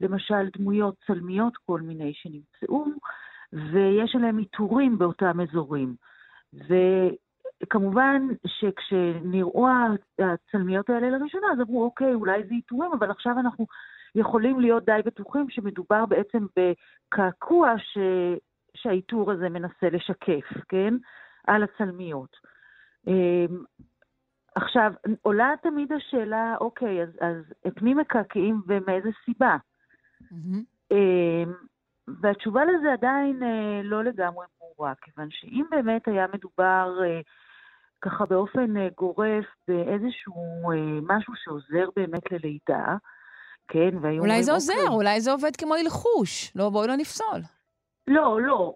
[0.00, 2.84] למשל, דמויות צלמיות כל מיני שנמצאו,
[3.52, 5.94] ויש עליהם עיטורים באותם אזורים.
[6.52, 9.68] וכמובן שכשנראו
[10.18, 13.66] הצלמיות האלה לראשונה, אז אמרו, אוקיי, אולי זה עיטורים, אבל עכשיו אנחנו
[14.14, 17.98] יכולים להיות די בטוחים שמדובר בעצם בקעקוע ש...
[18.76, 20.94] שהעיטור הזה מנסה לשקף, כן?
[21.46, 22.36] על הצלמיות.
[23.06, 23.64] אמ,
[24.54, 24.92] עכשיו,
[25.22, 29.56] עולה תמיד השאלה, אוקיי, אז, אז את מי מקעקעים ומאיזה סיבה?
[30.22, 30.94] Mm-hmm.
[32.08, 37.20] והתשובה לזה עדיין אה, לא לגמרי ברורה, כיוון שאם באמת היה מדובר אה,
[38.02, 42.96] ככה באופן אה, גורף באיזשהו משהו שעוזר באמת ללידה,
[43.68, 44.22] כן, והיו...
[44.22, 46.52] אולי זה עוזר, אוקיי, אולי זה עובד כמו הלחוש.
[46.56, 47.40] לא, בואי לא נפסול.
[48.06, 48.74] לא, לא.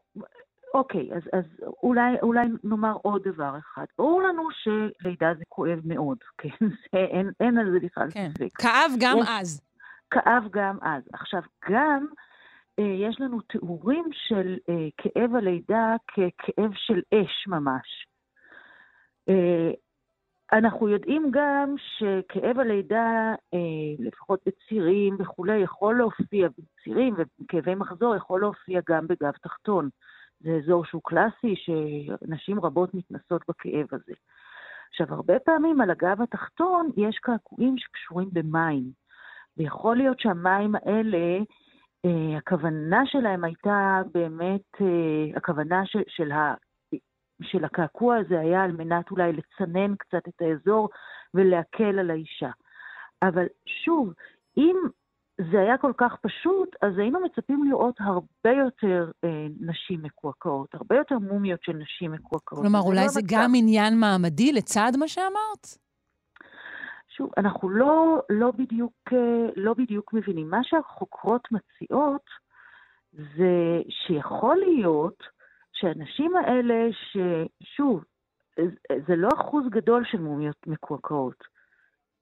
[0.74, 1.44] אוקיי, אז, אז
[1.82, 3.84] אולי, אולי נאמר עוד דבר אחד.
[3.98, 6.66] ברור לנו שלידה זה כואב מאוד, כן?
[6.68, 8.30] זה, אין, אין על זה בכלל כן.
[8.34, 8.58] ספק.
[8.58, 9.60] כאב גם יש, אז.
[10.10, 11.02] כאב גם אז.
[11.12, 12.06] עכשיו, גם
[12.78, 18.06] אה, יש לנו תיאורים של אה, כאב הלידה ככאב של אש ממש.
[19.28, 19.70] אה,
[20.52, 23.34] אנחנו יודעים גם שכאב הלידה,
[23.98, 29.88] לפחות בצירים וכולי, יכול להופיע בצירים וכאבי מחזור יכול להופיע גם בגב תחתון.
[30.40, 34.12] זה אזור שהוא קלאסי, שנשים רבות מתנסות בכאב הזה.
[34.90, 38.84] עכשיו, הרבה פעמים על הגב התחתון יש קעקועים שקשורים במים,
[39.56, 41.38] ויכול להיות שהמים האלה
[42.06, 46.30] Uh, הכוונה שלהם הייתה באמת, uh, הכוונה של, של,
[47.42, 50.88] של הקעקוע הזה היה על מנת אולי לצנן קצת את האזור
[51.34, 52.50] ולהקל על האישה.
[53.22, 53.46] אבל
[53.84, 54.12] שוב,
[54.56, 54.76] אם
[55.50, 60.96] זה היה כל כך פשוט, אז היינו מצפים לראות הרבה יותר אה, נשים מקועקעות, הרבה
[60.96, 62.62] יותר מומיות של נשים מקועקעות.
[62.62, 63.34] כלומר, אולי לא זה מצב.
[63.34, 65.66] גם עניין מעמדי לצד מה שאמרת?
[67.16, 70.50] שוב, אנחנו לא, לא, בדיוק, אה, לא בדיוק מבינים.
[70.50, 72.24] מה שהחוקרות מציעות
[73.12, 75.37] זה שיכול להיות
[75.80, 78.04] שהאנשים האלה, ששוב,
[79.06, 81.44] זה לא אחוז גדול של מומיות מקועקעות.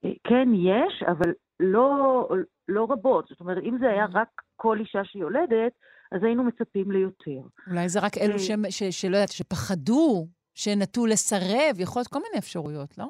[0.04, 2.28] אה, כן, יש, אבל לא,
[2.68, 3.26] לא רבות.
[3.28, 4.18] זאת אומרת, אם זה היה mm-hmm.
[4.18, 5.72] רק כל אישה שיולדת,
[6.12, 7.40] אז היינו מצפים ליותר.
[7.70, 12.18] אולי זה רק אלו אה, ש, ש, שלא יודעת, שפחדו, שנטו לסרב, יכול להיות כל
[12.18, 13.06] מיני אפשרויות, לא?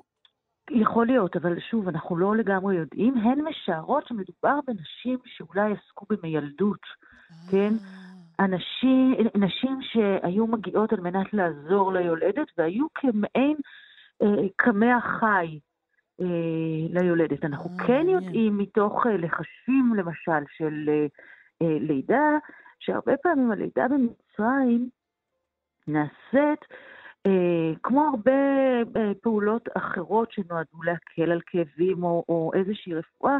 [0.70, 3.14] יכול להיות, אבל שוב, אנחנו לא לגמרי יודעים.
[3.14, 6.80] הן משערות שמדובר בנשים שאולי עסקו במיילדות,
[7.50, 7.72] כן?
[8.40, 13.56] אנשים, נשים שהיו מגיעות על מנת לעזור ליולדת, והיו כמעין
[14.22, 15.58] אה, קמע חי
[16.20, 17.44] אה, ליולדת.
[17.44, 21.06] אנחנו אה, כן יודעים מתוך אה, לחשים, למשל, של אה,
[21.62, 22.38] אה, לידה,
[22.80, 24.88] שהרבה פעמים הלידה במצרים
[25.88, 26.64] נעשית
[27.26, 28.32] אה, כמו הרבה
[28.96, 33.38] אה, פעולות אחרות שנועדו להקל על כאבים או, או איזושהי רפואה, אה,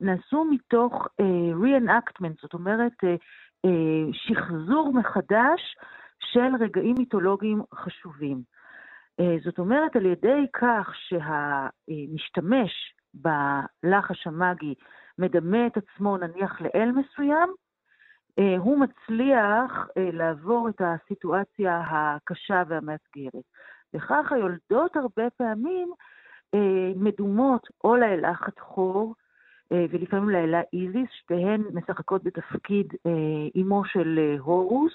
[0.00, 1.08] נעשו מתוך
[1.62, 2.92] re-enactment, זאת אומרת,
[4.12, 5.76] שחזור מחדש
[6.20, 8.42] של רגעים מיתולוגיים חשובים.
[9.44, 12.72] זאת אומרת, על ידי כך שהמשתמש
[13.14, 14.74] בלחש המאגי
[15.18, 17.48] מדמה את עצמו נניח לאל מסוים,
[18.38, 23.44] אה, הוא מצליח אה, לעבור את הסיטואציה הקשה והמאתגרת.
[23.94, 26.17] וכך היולדות הרבה פעמים אה,
[26.96, 29.14] מדומות או לאלחת חור,
[29.70, 32.94] ולפעמים לאלה איזיס, שתיהן משחקות בתפקיד
[33.54, 34.92] אימו של הורוס,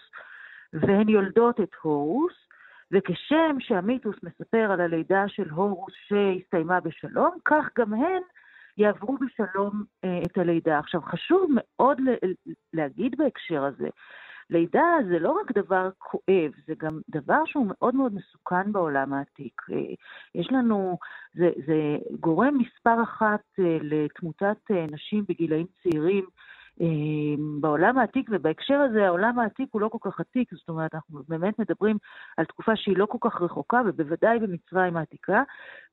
[0.74, 2.34] והן יולדות את הורוס,
[2.92, 8.22] וכשם שהמיתוס מספר על הלידה של הורוס שהסתיימה בשלום, כך גם הן
[8.78, 10.80] יעברו בשלום אה, את הלידה.
[10.80, 11.98] עכשיו, חשוב מאוד
[12.74, 13.88] להגיד בהקשר הזה,
[14.54, 19.62] לידה זה לא רק דבר כואב, זה גם דבר שהוא מאוד מאוד מסוכן בעולם העתיק.
[19.72, 19.78] אה,
[20.36, 20.98] יש לנו,
[21.34, 26.26] זה, זה גורם מספר אחת אה, לתמותת נשים בגילאים צעירים.
[27.60, 31.60] בעולם העתיק, ובהקשר הזה העולם העתיק הוא לא כל כך עתיק, זאת אומרת, אנחנו באמת
[31.60, 31.98] מדברים
[32.38, 35.44] על תקופה שהיא לא כל כך רחוקה, ובוודאי במצרים העתיקה,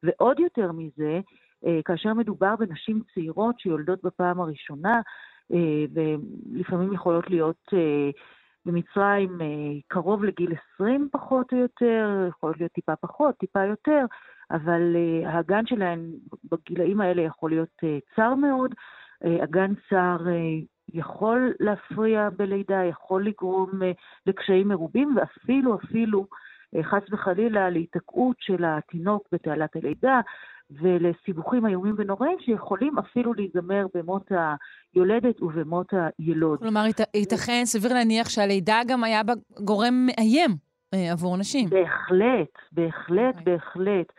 [0.03, 1.21] ועוד יותר מזה,
[1.67, 5.01] אה, כאשר מדובר בנשים צעירות שיולדות בפעם הראשונה,
[5.53, 8.11] אה, ולפעמים יכולות להיות אה,
[8.67, 9.39] במצרים
[9.89, 14.05] קרוב לגיל 20 פחות או יותר, יכולות להיות טיפה פחות, טיפה יותר,
[14.51, 14.97] אבל
[15.27, 16.11] הגן שלהן
[16.51, 17.81] בגילאים האלה יכול להיות
[18.17, 18.75] צר מאוד.
[19.25, 20.17] הגן צר
[20.95, 23.71] יכול להפריע בלידה, יכול לגרום
[24.27, 26.27] לקשיים מרובים, ואפילו, אפילו,
[26.83, 30.21] חס וחלילה, להיתקעות של התינוק בתעלת הלידה,
[30.71, 34.33] ולסיבוכים איומים ונוראים שיכולים אפילו להיגמר במות
[34.95, 36.59] היולדת ובמות הילוד.
[36.59, 39.33] כלומר, ייתכן, סביר להניח שהלידה גם היה בה
[39.65, 40.51] גורם מאיים
[40.95, 41.69] אה, עבור נשים.
[41.71, 43.43] בהחלט, בהחלט, okay.
[43.43, 44.13] בהחלט.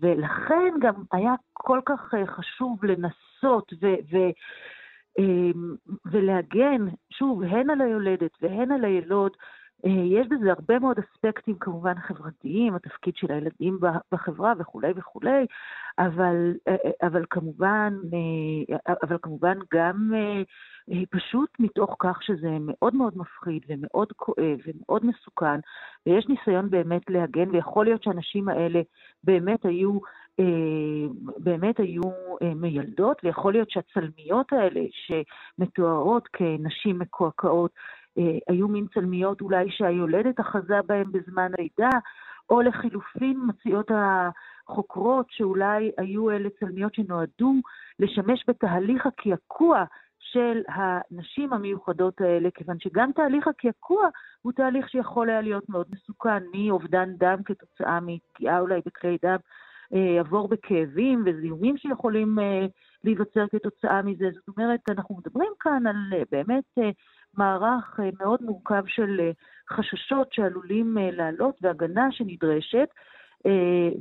[0.00, 4.30] ולכן גם היה כל כך אה, חשוב לנסות ו- ו-
[5.18, 5.74] אמ,
[6.12, 9.46] ולהגן, שוב, הן על היולדת והן על הילוד, אה,
[9.84, 13.78] יש בזה הרבה מאוד אספקטים כמובן חברתיים, התפקיד של הילדים
[14.12, 15.46] בחברה וכולי וכולי,
[15.98, 17.94] אבל, אה, אה, אבל, כמובן,
[19.02, 20.12] אבל כמובן גם
[21.10, 25.60] פשוט מתוך כך שזה מאוד מאוד מפחיד ומאוד כואב ומאוד מסוכן,
[26.06, 28.80] ויש ניסיון באמת להגן, ויכול להיות שהאנשים האלה
[29.24, 29.98] באמת היו
[31.38, 32.02] באמת היו
[32.56, 37.97] מיילדות, ויכול להיות שהצלמיות האלה שמתוארות כנשים מקועקעות, אה,
[38.48, 41.98] היו מין צלמיות אולי שהיולדת אחזה בהן בזמן הלידה,
[42.50, 47.54] או לחילופין מציעות החוקרות שאולי היו אלה צלמיות שנועדו
[47.98, 49.84] לשמש בתהליך הקעקוע
[50.18, 54.08] של הנשים המיוחדות האלה, כיוון שגם תהליך הקעקוע
[54.42, 59.36] הוא תהליך שיכול היה להיות מאוד מסוכן, מאובדן דם כתוצאה מפגיעה אולי בכלי דם,
[59.94, 62.66] אה, עבור בכאבים וזיהומים שיכולים אה,
[63.04, 64.30] להיווצר כתוצאה מזה.
[64.34, 66.94] זאת אומרת, אנחנו מדברים כאן על באמת
[67.34, 69.30] מערך אה, מאוד מורכב של אה,
[69.76, 72.88] חששות שעלולים אה, לעלות והגנה שנדרשת.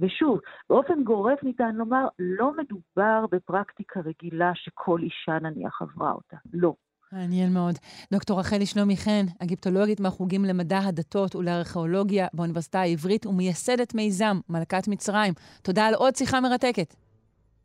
[0.02, 0.40] ושוב,
[0.70, 6.38] באופן גורף ניתן לומר, לא מדובר בפרקטיקה רגילה שכל אישה נניח עברה אותה.
[6.54, 6.74] לא.
[7.12, 7.76] מעניין מאוד.
[8.14, 15.34] דוקטור רחלי שלומי חן, אגיפטולוגית מהחוגים למדע הדתות ולארכיאולוגיה באוניברסיטה העברית ומייסדת מיזם מלכת מצרים.
[15.62, 17.07] תודה על עוד שיחה מרתקת.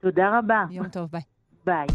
[0.03, 0.65] תודה רבה.
[0.71, 1.23] יום טוב, ביי.
[1.67, 1.87] ביי.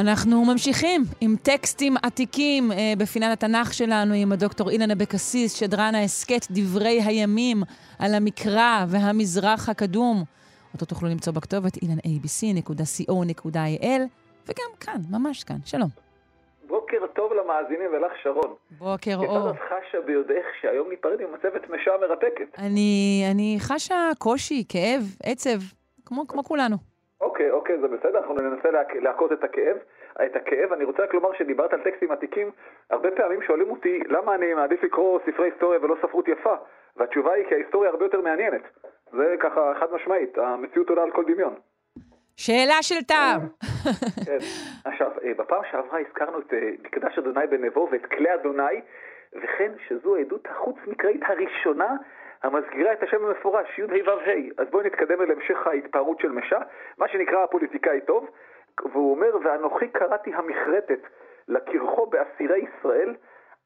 [0.00, 6.46] אנחנו ממשיכים עם טקסטים עתיקים אה, בפינת התנ"ך שלנו עם הדוקטור אילן אבקסיס, שדרן ההסכת
[6.50, 7.56] דברי הימים
[7.98, 10.24] על המקרא והמזרח הקדום.
[10.74, 12.80] אותו תוכלו למצוא בכתובת ilanabc.co.il,
[14.46, 15.56] וגם כאן, ממש כאן.
[15.64, 15.88] שלום.
[16.68, 18.54] בוקר טוב למאזינים ולך, שרון.
[18.78, 19.26] בוקר אור.
[19.26, 22.58] כיצד את חשה ביודעך שהיום ניפרד עם מצבת משה מרתקת?
[22.58, 25.58] אני, אני חשה קושי, כאב, עצב,
[26.06, 26.95] כמו, כמו כולנו.
[27.20, 28.68] אוקיי, אוקיי, זה בסדר, אנחנו ננסה
[29.00, 29.76] להכות את הכאב.
[30.24, 30.72] את הכאב.
[30.72, 32.50] אני רוצה רק לומר שדיברת על טקסטים עתיקים,
[32.90, 36.54] הרבה פעמים שואלים אותי למה אני מעדיף לקרוא ספרי היסטוריה ולא ספרות יפה,
[36.96, 38.62] והתשובה היא כי ההיסטוריה הרבה יותר מעניינת.
[39.12, 41.54] זה ככה חד משמעית, המציאות עולה על כל דמיון.
[42.36, 43.40] שאלה של טעם.
[44.26, 44.38] כן.
[44.84, 48.80] עכשיו, אה, בפעם שעברה הזכרנו את אה, מקדש אדוני בנבו ואת כלי אדוני,
[49.32, 51.96] וכן שזו העדות החוץ-מקראית הראשונה
[52.42, 54.62] המסגירה את השם המפורש, י"ה-ו"ה.
[54.62, 56.58] אז בואי נתקדם אל המשך ההתפארות של משה,
[56.98, 58.30] מה שנקרא הפוליטיקאי טוב,
[58.92, 61.00] והוא אומר, ואנוכי קראתי המכרתת
[61.48, 63.14] לקרחו באסירי ישראל,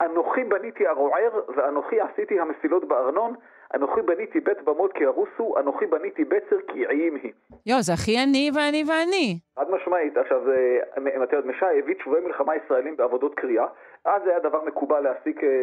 [0.03, 3.35] אנוכי בניתי הרוער, ואנוכי עשיתי המסילות בארנון,
[3.75, 7.33] אנוכי בניתי בית במות כי הרוסו, אנוכי בניתי בצר כי עיים היא.
[7.67, 9.39] יו, זה הכי אני ואני ואני.
[9.57, 10.17] חד משמעית.
[10.17, 10.43] עכשיו,
[11.25, 13.67] את יודעת, משע הביא שבויי מלחמה ישראלים בעבודות קריאה.
[14.05, 15.63] אז זה היה דבר מקובל להעסיק אה, אה,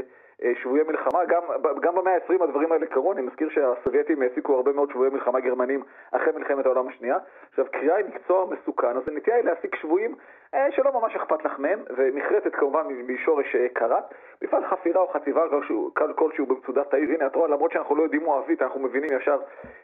[0.61, 1.25] שבויי מלחמה.
[1.25, 1.41] גם,
[1.81, 3.13] גם במאה ה-20 הדברים האלה קרו.
[3.13, 7.17] אני מזכיר שהסובייטים העסיקו הרבה מאוד שבויי מלחמה גרמנים אחרי מלחמת העולם השנייה.
[7.49, 10.15] עכשיו, קריאה היא מקצוע מסוכן, אז הנטייה היא להעסיק שבויים
[10.53, 14.03] אה, שלא ממש אכפת לך מהם, ונחרטת כמובן משורש קרת.
[14.41, 17.09] מפעל חפירה או חציבה כלשהו, כלשהו במצודת העיר.
[17.09, 19.39] הנה, את רואה, למרות שאנחנו לא יודעים מואבית, אנחנו מבינים ישר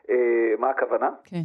[0.09, 1.09] אה, מה הכוונה.
[1.25, 1.37] כן.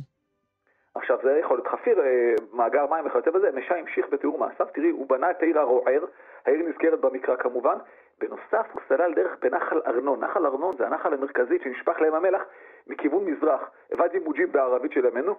[0.95, 4.91] עכשיו זה יכול להיות חפיר, אה, מאגר מים וכיוצא בזה, נשה המשיך בתיאור מעשיו, תראי,
[4.91, 6.05] הוא בנה את העיר הרוער,
[6.47, 7.79] העיר נזכרת במקרא כמובן,
[8.21, 12.43] בנוסף הוא סלל דרך בנחל ארנון, נחל ארנון זה הנחל המרכזי שנשפך לים המלח
[12.87, 15.35] מכיוון מזרח, ואדי מוג'יב בערבית של ימינו,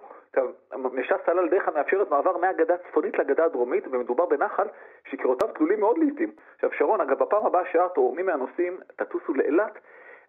[0.92, 4.66] נשה סלל דרך המאפשרת מעבר מהגדה הצפונית לגדה הדרומית, ומדובר בנחל
[5.04, 6.30] שקירותיו תלולים מאוד לעיתים.
[6.54, 9.78] עכשיו שרון, אגב, בפעם הבאה שאת או מי מהנוסעים תטוסו לאילת,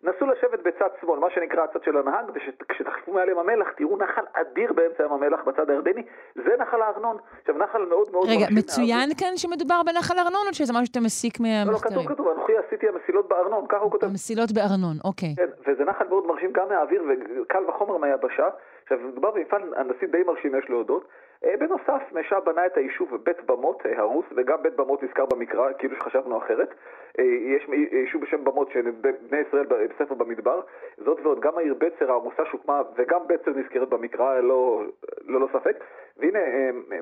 [0.04, 4.22] נסו לשבת בצד שמאל, מה שנקרא הצד של הנהג, וכשתחלפו מעל ים המלח, תראו נחל
[4.34, 6.04] אדיר באמצע ים המלח בצד הירדני,
[6.36, 7.18] זה נחל הארנון.
[7.42, 8.28] עכשיו, נחל מאוד מאוד...
[8.30, 11.96] רגע, מצוין כאן שמדובר בנחל ארנון, או שזה משהו שאתה מסיק מהמחקרים?
[11.98, 14.08] לא, לא, כתוב, כתוב, אנוכי עשיתי המסילות בארנון, ככה הוא כותב.
[14.08, 15.34] המסילות בארנון, אוקיי.
[15.38, 17.04] כן, וזה נחל מאוד מרשים גם מהאוויר,
[17.42, 18.50] וקל וחומר מהיבשה.
[18.84, 21.08] עכשיו, מדובר במפעל הנדסי די מרשים, יש להודות.
[21.46, 25.74] אה, בנוסף, משה בנה את היישוב בית במות אה, הרוס, וגם בית במות נזכר במקרא,
[25.78, 26.74] כאילו שחשבנו אחרת.
[27.20, 30.62] אה, יש יישוב בשם במות שבני ישראל בספר במדבר.
[30.98, 34.84] זאת ועוד, גם העיר בצר העמוסה שהוקמה, וגם בצר נזכרת במקרא, לא,
[35.26, 35.84] לא, לא ספק.
[36.18, 36.40] והנה,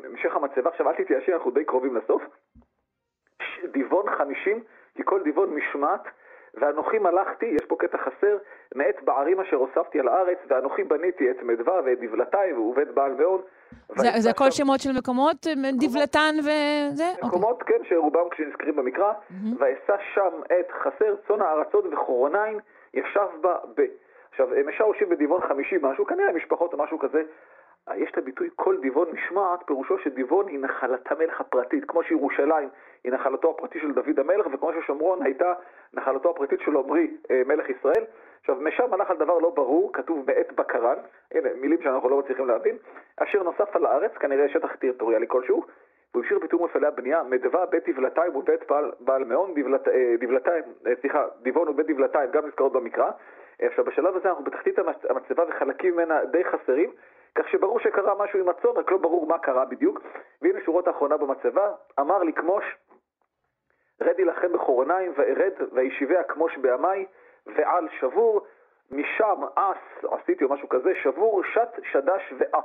[0.04, 2.24] המשך המצבה, עכשיו אל תתיישי, אנחנו די קרובים לסוף.
[3.72, 4.60] דיוון חמישים,
[4.96, 6.02] כי כל דיוון משמעת.
[6.54, 8.38] ואנוכי מלכתי, יש פה קטע חסר,
[8.76, 13.42] מאת בערים אשר הוספתי על הארץ, ואנוכי בניתי את מדווה ואת דבלתי ובית בעל מאון.
[13.96, 17.12] זה, זה הכל שמות של מקומות, דבלתן וזה?
[17.12, 17.28] אוקיי.
[17.28, 17.64] מקומות.
[17.64, 19.48] כן, שרובם כשנזכרים במקרא, mm-hmm.
[19.60, 22.60] ואשא שם את חסר צאן הארצות וחורוניים,
[22.94, 23.82] ישב בה ב.
[24.30, 27.22] עכשיו, משע הושיב בדיוון חמישי משהו, כנראה משפחות או משהו כזה,
[27.96, 32.70] יש את הביטוי כל דיוון משמעת, פירושו שדיוון היא נחלת המלך הפרטית, כמו שירושלים
[33.04, 35.54] היא נחלתו הפרטי של דוד המלך, וכמו ששומרון הייתה
[35.94, 38.04] נחלתו הפרטית של עמרי אה, מלך ישראל.
[38.40, 40.98] עכשיו, משם הלך על דבר לא ברור, כתוב מאת בקרן,
[41.32, 42.78] הנה, מילים שאנחנו לא מצליחים להבין,
[43.18, 45.64] אשר נוסף על הארץ, כנראה שטח טריטוריאלי כלשהו,
[46.14, 50.64] והוא השאיר בתיאור מפעלי הבנייה, מדבה בית דבלתיים ובית בעל, בעל מאון, דבלת, אה, דבלתיים,
[50.88, 53.12] אה, סליחה, דיבון ובית דבלתיים, גם נזכרות במקרא.
[53.62, 54.80] עכשיו, בשלב הזה אנחנו בתחתית
[55.10, 56.90] המצבה וחלקים ממנה די חסרים.
[57.36, 60.02] כך שברור שקרה משהו עם הצאן, רק לא ברור מה קרה בדיוק.
[60.42, 62.66] והנה שורות האחרונה במצבה, אמר לכמוש,
[64.02, 67.06] רד יילחם בחורניים, וארד וישיביה כמוש בעמי,
[67.46, 68.46] ועל שבור,
[68.92, 72.62] משם אס, עשיתי או משהו כזה, שבור, שת, שדש ואה.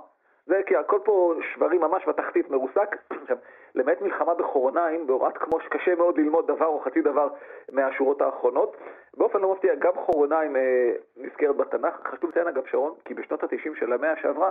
[0.47, 2.97] זה כי הכל פה שברים ממש בתחתית מרוסק.
[3.75, 7.29] למעט מלחמה בחורניים, בהוראת כמו שקשה מאוד ללמוד דבר או חצי דבר
[7.73, 8.77] מהשורות האחרונות.
[9.17, 11.95] באופן לא מפתיע, גם חורניים אה, נזכרת בתנ"ך.
[12.07, 14.51] חשוב לציין אגב, שרון, כי בשנות ה-90 של המאה שעברה,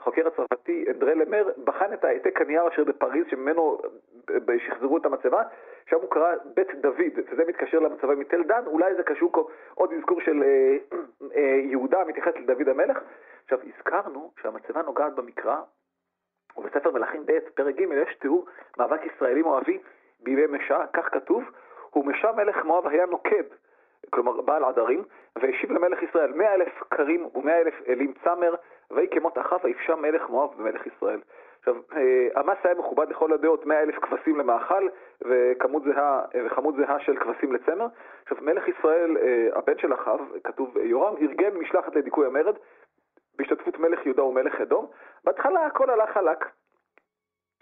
[0.00, 3.78] החוקר הצרפתי אנדרי למר בחן את העתק הנייר אשר בפריז, שממנו
[4.30, 5.42] אה, שחזרו את המצבה,
[5.86, 10.20] שם הוא קרא בית דוד, וזה מתקשר למצבה מתל דן, אולי זה קשור עוד אזכור
[10.20, 10.76] של אה,
[11.36, 12.98] אה, יהודה מתייחס לדוד המלך.
[13.44, 15.56] עכשיו, הזכרנו שהמצבה נוגעת במקרא,
[16.56, 18.46] ובספר מלכים ב', פרק ג', יש תיאור
[18.78, 19.78] מאבק ישראלי מואבי
[20.20, 21.44] בימי משה, כך כתוב,
[21.96, 23.44] ומשה מלך מואב היה נוקב,
[24.10, 25.04] כלומר בעל עדרים,
[25.36, 28.54] והשיב למלך ישראל מאה אלף קרים ומאה אלף אלים צמר,
[28.90, 31.20] ויהי כמות אחיו ויפשע מלך מואב במלך ישראל.
[31.58, 34.88] עכשיו, אה, המס היה מכובד לכל הדעות, מאה אלף כבשים למאכל
[35.22, 37.86] וכמות זהה, וכמות זהה של כבשים לצמר.
[38.22, 42.56] עכשיו, מלך ישראל, אה, הבן של אחיו, כתוב יורם, ארגן משלחת לדיכוי המרד,
[43.38, 44.86] בהשתתפות מלך יהודה ומלך אדום.
[45.24, 46.44] בהתחלה הכל הלך חלק,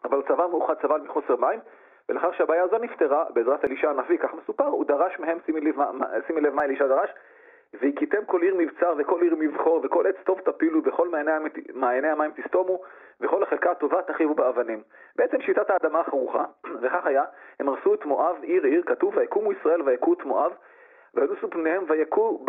[0.05, 1.61] אבל צבא מאוחד סבל מחוסר מים,
[2.09, 5.75] ולאחר שהבעיה הזו נפתרה, בעזרת אלישע הנביא, כך מסופר, הוא דרש מהם, שימי לב,
[6.27, 7.11] שימי לב מה אלישע דרש,
[7.81, 11.09] והכיתם כל עיר מבצר וכל עיר מבחור וכל עץ טוב תפילו וכל
[11.75, 12.81] מעייני המים תסתומו
[13.21, 14.83] וכל החלקה הטובה תחיבו באבנים.
[15.17, 16.45] בעצם שיטת האדמה החרוכה,
[16.81, 17.25] וכך היה,
[17.61, 20.53] הם הרסו את מואב עיר עיר, כתוב ויקומו ישראל ויכו את מואב
[21.15, 22.45] וינוסו פניהם ויכו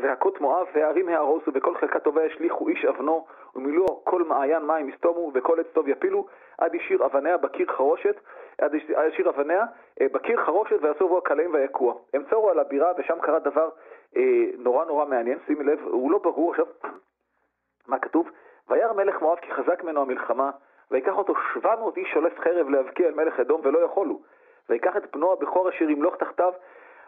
[0.00, 3.26] והכות מואב והערים ההרוסו וכל חלקה טובה ישליכו איש אבנו
[3.56, 6.26] ומילאו כל מעיין מים יסתומו וכל עץ טוב יפילו
[6.58, 8.16] עד השאיר אבניה בקיר חרושת
[8.58, 9.64] עד השאיר אבניה
[10.00, 11.94] אה, בקיר חרושת ויעשו בו הקלעים ויכוה.
[12.14, 13.68] הם צורו על הבירה ושם קרה דבר
[14.16, 16.66] אה, נורא נורא מעניין, שימי לב, הוא לא ברור עכשיו
[17.88, 18.30] מה כתוב,
[18.68, 20.50] וירא מלך מואב כי חזק ממנו המלחמה
[20.90, 24.20] ויקח אותו שבע מאות איש שולף חרב להבקיע על מלך אדום ולא יכולו
[24.68, 26.52] ויקח את בנו הבכור אשר ימלוך תחתיו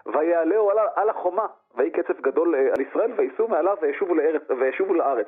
[0.06, 4.94] ויעלהו על, על החומה, ויהי קצף גדול אה, על ישראל, וייסעו מעליו וישובו, לארץ, וישובו
[4.94, 5.26] לארץ.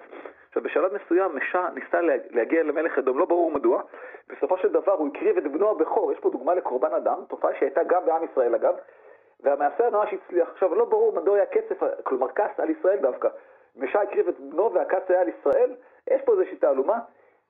[0.48, 2.01] עכשיו, בשלב מסוים משה ניסה
[2.31, 3.82] להגיע למלך אדום, לא ברור מדוע.
[4.28, 7.82] בסופו של דבר הוא הקריב את בנו הבכור, יש פה דוגמה לקורבן אדם, תופעה שהייתה
[7.85, 8.74] גם בעם ישראל אגב,
[9.40, 10.48] והמעשה ממש הצליח.
[10.48, 13.28] עכשיו, לא ברור מדוע היה קצף, כלומר כעס על ישראל דווקא.
[13.77, 15.74] משי הקריב את בנו והכעס היה על ישראל,
[16.11, 16.98] יש פה איזושהי תעלומה.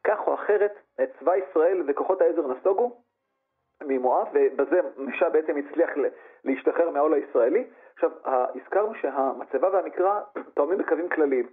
[0.05, 0.75] כך או אחרת,
[1.19, 2.97] צבא ישראל וכוחות העזר נסוגו
[3.83, 5.91] ממואב, ובזה משע בעצם הצליח
[6.45, 7.65] להשתחרר מהעול הישראלי.
[7.95, 10.21] עכשיו, הזכרנו שהמצבה והמקרא
[10.55, 11.47] תואמים בקווים כלליים.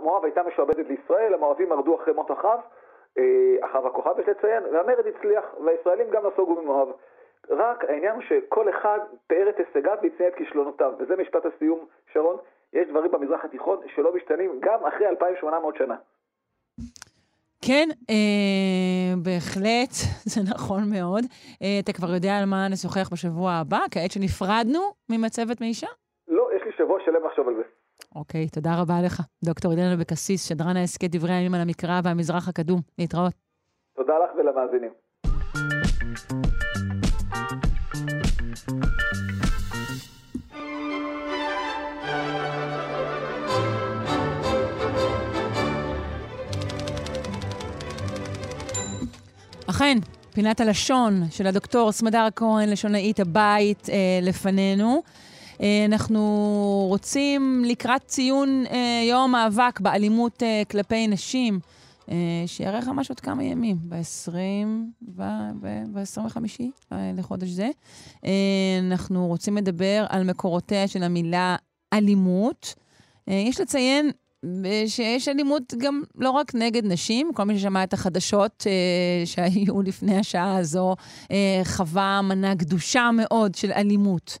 [0.00, 2.60] מואב הייתה משועבדת לישראל, המואבים מרדו אחרי מות אחאב,
[3.18, 6.88] אה, אחאב הכוכב יש לציין, והמרד הצליח, והישראלים גם נסוגו ממואב.
[7.50, 12.36] רק העניין הוא שכל אחד פאר את הישגיו והצניע את כישלונותיו, וזה משפט הסיום, שרון.
[12.72, 15.96] יש דברים במזרח התיכון שלא משתנים גם אחרי 2,800 שנה.
[17.66, 19.92] כן, אה, בהחלט,
[20.32, 21.24] זה נכון מאוד.
[21.62, 24.80] אה, אתה כבר יודע על מה נשוחח בשבוע הבא, כעת שנפרדנו
[25.10, 25.86] ממצבת מישה?
[26.28, 27.62] לא, יש לי שבוע שלם לחשוב על זה.
[28.14, 29.22] אוקיי, תודה רבה לך.
[29.44, 32.80] דוקטור אילן אבקסיס, שדרן ההסכת דברי הימים על המקרא והמזרח הקדום.
[32.98, 33.32] להתראות.
[33.96, 34.90] תודה לך ולמאזינים.
[49.76, 49.98] אכן,
[50.32, 55.02] פינת הלשון של הדוקטור סמדר כהן, לשונאית הבית, אה, לפנינו.
[55.60, 61.60] אה, אנחנו רוצים לקראת ציון אה, יום המאבק באלימות אה, כלפי נשים,
[62.10, 62.16] אה,
[62.46, 64.34] שיארך ממש עוד כמה ימים, ב-20
[65.00, 66.36] ב-25
[66.92, 67.70] אה, לחודש זה.
[68.24, 68.30] אה,
[68.82, 71.56] אנחנו רוצים לדבר על מקורותיה של המילה
[71.92, 72.74] אלימות.
[73.28, 74.10] אה, יש לציין
[74.86, 80.18] שיש אלימות גם לא רק נגד נשים, כל מי ששמע את החדשות אה, שהיו לפני
[80.18, 80.96] השעה הזו,
[81.30, 84.38] אה, חווה מנה גדושה מאוד של אלימות.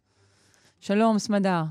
[0.80, 1.62] שלום, סמדר.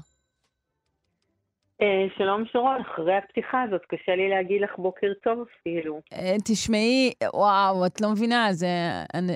[1.82, 6.02] אה, שלום שרון, אחרי הפתיחה הזאת קשה לי להגיד לך בוקר טוב אפילו.
[6.14, 8.68] אה, תשמעי, וואו, את לא מבינה, זה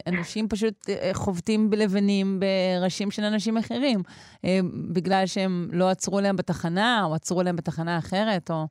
[0.07, 3.99] אנשים פשוט אה, חובטים בלבנים בראשים של אנשים אחרים,
[4.94, 8.66] בגלל שהם לא עצרו להם בתחנה, או עצרו להם בתחנה אחרת, או...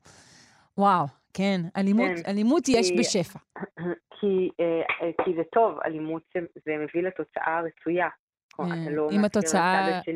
[0.77, 3.39] וואו, כן, אלימות, כן, אלימות יש כי, בשפע.
[4.19, 4.49] כי,
[5.25, 8.07] כי זה טוב, אלימות זה, זה מביא לתוצאה הרצויה.
[8.61, 10.11] אה, לא אם התוצאה, כן.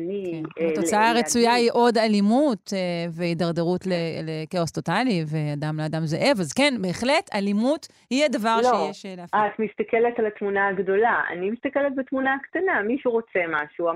[0.60, 2.78] אה, התוצאה הרצויה היא עוד אלימות אה,
[3.10, 3.90] והידרדרות כן.
[4.26, 9.42] לכאוס טוטאלי ואדם לאדם זאב, אז כן, בהחלט, אלימות היא הדבר לא, שיש להפעיל.
[9.46, 13.88] את מסתכלת על התמונה הגדולה, אני מסתכלת בתמונה הקטנה, מישהו רוצה משהו,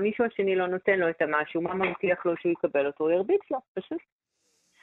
[0.00, 3.04] מישהו השני לא נותן לו את המשהו, מה מבטיח לו שהוא יקבל אותו?
[3.04, 3.98] הוא ירביץ לו, פשוט.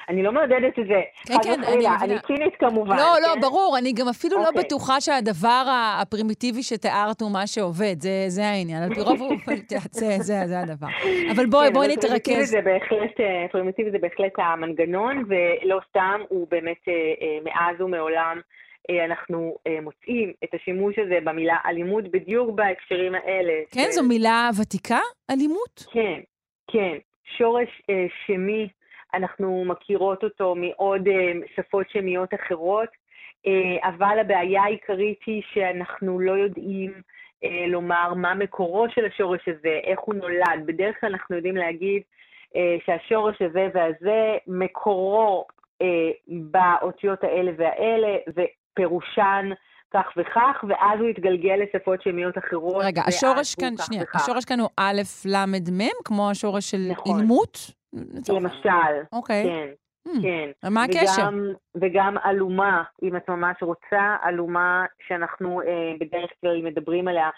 [0.10, 1.02] אני לא מעודדת את זה.
[1.28, 1.98] כן, כן, אני מבינה.
[2.02, 2.98] אני צינית כמובן.
[2.98, 3.42] לא, לא, כן?
[3.42, 4.64] ברור, אני גם אפילו לא אוקיי.
[4.64, 5.64] בטוחה שהדבר
[6.02, 8.84] הפרימיטיבי שתיארת הוא מה שעובד, זה, זה העניין.
[8.84, 9.34] על פי רוב הוא...
[9.92, 10.88] זה, זה, זה הדבר.
[11.36, 12.50] אבל בואי, כן, בואי נתרכז.
[12.50, 18.40] זה בהחלט, אה, פרימיטיבי זה בהחלט המנגנון, ולא סתם, הוא באמת אה, אה, מאז ומעולם.
[19.06, 23.54] אנחנו מוצאים את השימוש הזה במילה אלימות בדיוק בהקשרים האלה.
[23.72, 25.00] כן, זו מילה ותיקה,
[25.32, 25.86] אלימות?
[25.94, 26.20] כן,
[26.72, 26.98] כן.
[27.38, 27.82] שורש
[28.26, 28.68] שמי
[29.14, 32.90] אנחנו מכירות אותו מעוד אה, שפות שמיות אחרות,
[33.48, 36.94] אה, אבל הבעיה העיקרית היא שאנחנו לא יודעים
[37.44, 40.66] אה, לומר מה מקורו של השורש הזה, איך הוא נולד.
[40.66, 42.02] בדרך כלל אנחנו יודעים להגיד
[42.86, 45.46] שהשורש הזה והזה, מקורו
[46.28, 49.50] באותיות האלה והאלה, ופירושן
[49.94, 52.86] כך וכך, ואז הוא יתגלגל לשפות שמיות אחרות.
[52.86, 54.16] רגע, השורש כאן, שנייה, וכך.
[54.16, 57.20] השורש כאן הוא א', ל', מ', כמו השורש של נכון.
[57.20, 57.58] אילמות?
[58.30, 58.70] למשל.
[59.14, 59.44] אוקיי.
[59.44, 59.68] כן.
[60.08, 60.22] Hmm.
[60.22, 60.70] כן.
[60.70, 61.22] מה הקשר?
[61.22, 67.30] וגם, וגם אלומה, אם את ממש רוצה, אלומה שאנחנו אה, בדרך כלל מדברים עליה,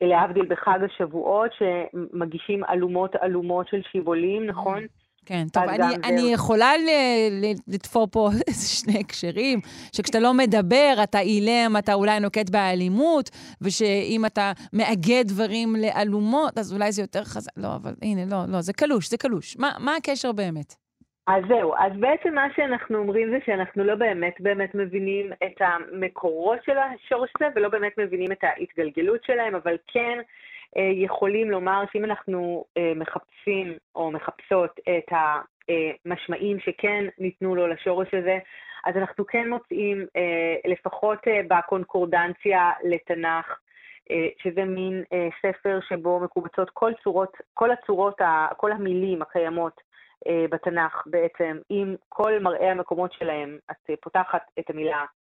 [0.00, 4.86] להבדיל בחג השבועות, שמגישים אלומות אלומות של שיבולים, נכון?
[5.26, 6.70] כן, טוב, אני, אני יכולה
[7.68, 9.58] לתפור פה איזה שני הקשרים,
[9.92, 13.30] שכשאתה לא מדבר, אתה אילם, אתה אולי נוקט באלימות,
[13.62, 17.52] ושאם אתה מאגד דברים לאלומות, אז אולי זה יותר חזק.
[17.56, 19.56] לא, אבל הנה, לא, לא, זה קלוש, זה קלוש.
[19.58, 20.84] מה, מה הקשר באמת?
[21.26, 26.58] אז זהו, אז בעצם מה שאנחנו אומרים זה שאנחנו לא באמת באמת מבינים את המקורות
[26.64, 30.18] של השורש הזה, ולא באמת מבינים את ההתגלגלות שלהם, אבל כן,
[30.82, 38.38] יכולים לומר שאם אנחנו אה, מחפשים או מחפשות את המשמעים שכן ניתנו לו לשורש הזה,
[38.84, 41.18] אז אנחנו כן מוצאים, אה, לפחות
[41.48, 43.58] בקונקורדנציה לתנ"ך,
[44.42, 45.04] שזה מין
[45.42, 48.20] ספר שבו מקובצות כל צורות, כל הצורות,
[48.56, 49.80] כל המילים הקיימות
[50.50, 55.23] בתנ"ך בעצם, עם כל מראי המקומות שלהם, את פותחת את המילה אה,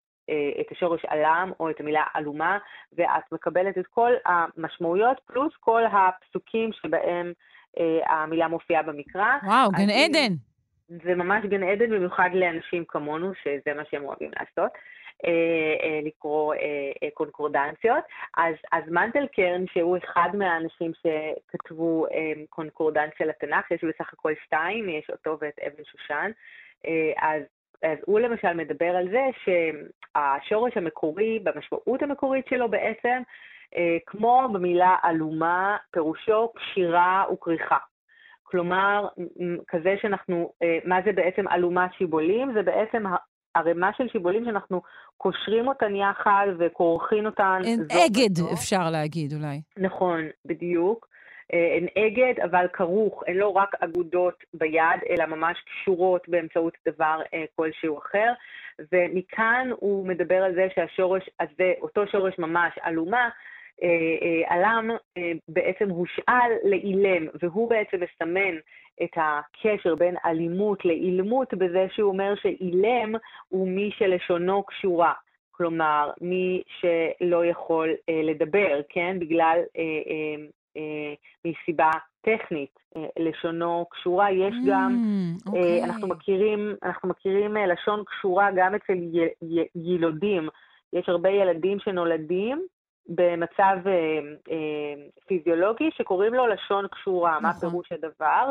[0.62, 2.58] את השורש עלם או את המילה עלומה,
[2.94, 7.34] ואת מקבלת את כל המשמעויות פלוס כל הפסוקים שבהם
[7.80, 9.28] אה, המילה מופיעה במקרא.
[9.44, 10.34] וואו, גן עדן.
[10.88, 14.72] זה ממש גן עדן, במיוחד לאנשים כמונו, שזה מה שהם אוהבים לעשות.
[16.06, 16.56] לקרוא
[17.14, 18.04] קונקורדנציות.
[18.38, 22.06] אז, אז מנטל קרן, שהוא אחד מהאנשים שכתבו
[22.50, 26.32] קונקורדנציה לתנ"ך, יש בסך הכל שתיים, יש אותו ואת אבן שושן,
[27.22, 27.42] אז
[27.84, 33.22] אז הוא למשל מדבר על זה שהשורש המקורי, במשמעות המקורית שלו בעצם,
[33.76, 37.78] אה, כמו במילה אלומה, פירושו קשירה וכריכה.
[38.44, 39.08] כלומר,
[39.68, 42.54] כזה שאנחנו, אה, מה זה בעצם אלומת שיבולים?
[42.54, 43.04] זה בעצם
[43.56, 44.82] ערימה של שיבולים שאנחנו
[45.18, 47.62] קושרים אותן יחד וכורכים אותן.
[47.92, 49.62] אגד, אפשר להגיד אולי.
[49.78, 51.09] נכון, בדיוק.
[51.54, 57.22] אה, הן אגד, אבל כרוך, הן לא רק אגודות ביד, אלא ממש קשורות באמצעות דבר
[57.34, 58.34] אה, כלשהו אחר.
[58.92, 63.30] ומכאן הוא מדבר על זה שהשורש הזה, אותו שורש ממש, אלומה,
[64.52, 68.56] אלם אה, בעצם הושאל לאילם, והוא בעצם מסמן
[69.04, 73.16] את הקשר בין אלימות לאילמות בזה שהוא אומר שאילם
[73.50, 75.14] הוא מי שלשונו קשורה.
[75.52, 79.18] כלומר, מי שלא יכול אה, לדבר, כן?
[79.20, 80.46] בגלל אה, אה,
[81.46, 81.92] מסיבה
[82.22, 84.32] טכנית, אה, לשונו קשורה.
[84.32, 85.48] יש mm, גם, okay.
[85.48, 85.84] אה, אוקיי.
[85.84, 90.50] אנחנו מכירים, אנחנו מכירים לשון קשורה גם אצל י, י, ילודים.
[90.94, 92.66] יש הרבה ילדים שנולדים
[93.10, 94.20] במצב אה,
[94.52, 94.94] אה,
[95.28, 97.32] פיזיולוגי שקוראים לו לשון קשורה.
[97.32, 97.44] נכון.
[97.44, 98.50] מה פירוש הדבר?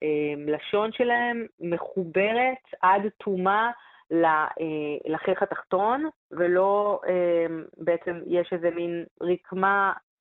[0.00, 3.70] שהלשון שה, שלהם מחוברת עד תומה
[5.06, 7.00] לחיך התחתון, ולא
[7.78, 10.11] בעצם יש איזה מין רקמה אה,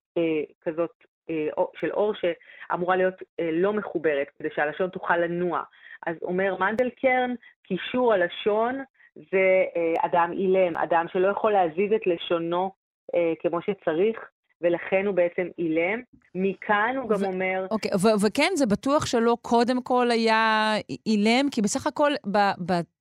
[0.62, 0.92] כזאת
[1.30, 5.64] אה, של אור שאמורה להיות אה, לא מחוברת, כדי שהלשון תוכל לנוע.
[6.06, 7.34] אז אומר מנדלקרן,
[7.64, 8.84] קישור הלשון
[9.16, 12.72] זה אה, אדם אילם, אדם שלא יכול להזיז את לשונו
[13.16, 14.30] אה, כמו שצריך,
[14.62, 16.02] ולכן הוא בעצם אילם.
[16.36, 17.66] מכאן הוא גם אומר...
[17.72, 17.92] אוקיי,
[18.26, 20.74] וכן, זה בטוח שלא קודם כל היה
[21.06, 22.12] אילם, כי בסך הכל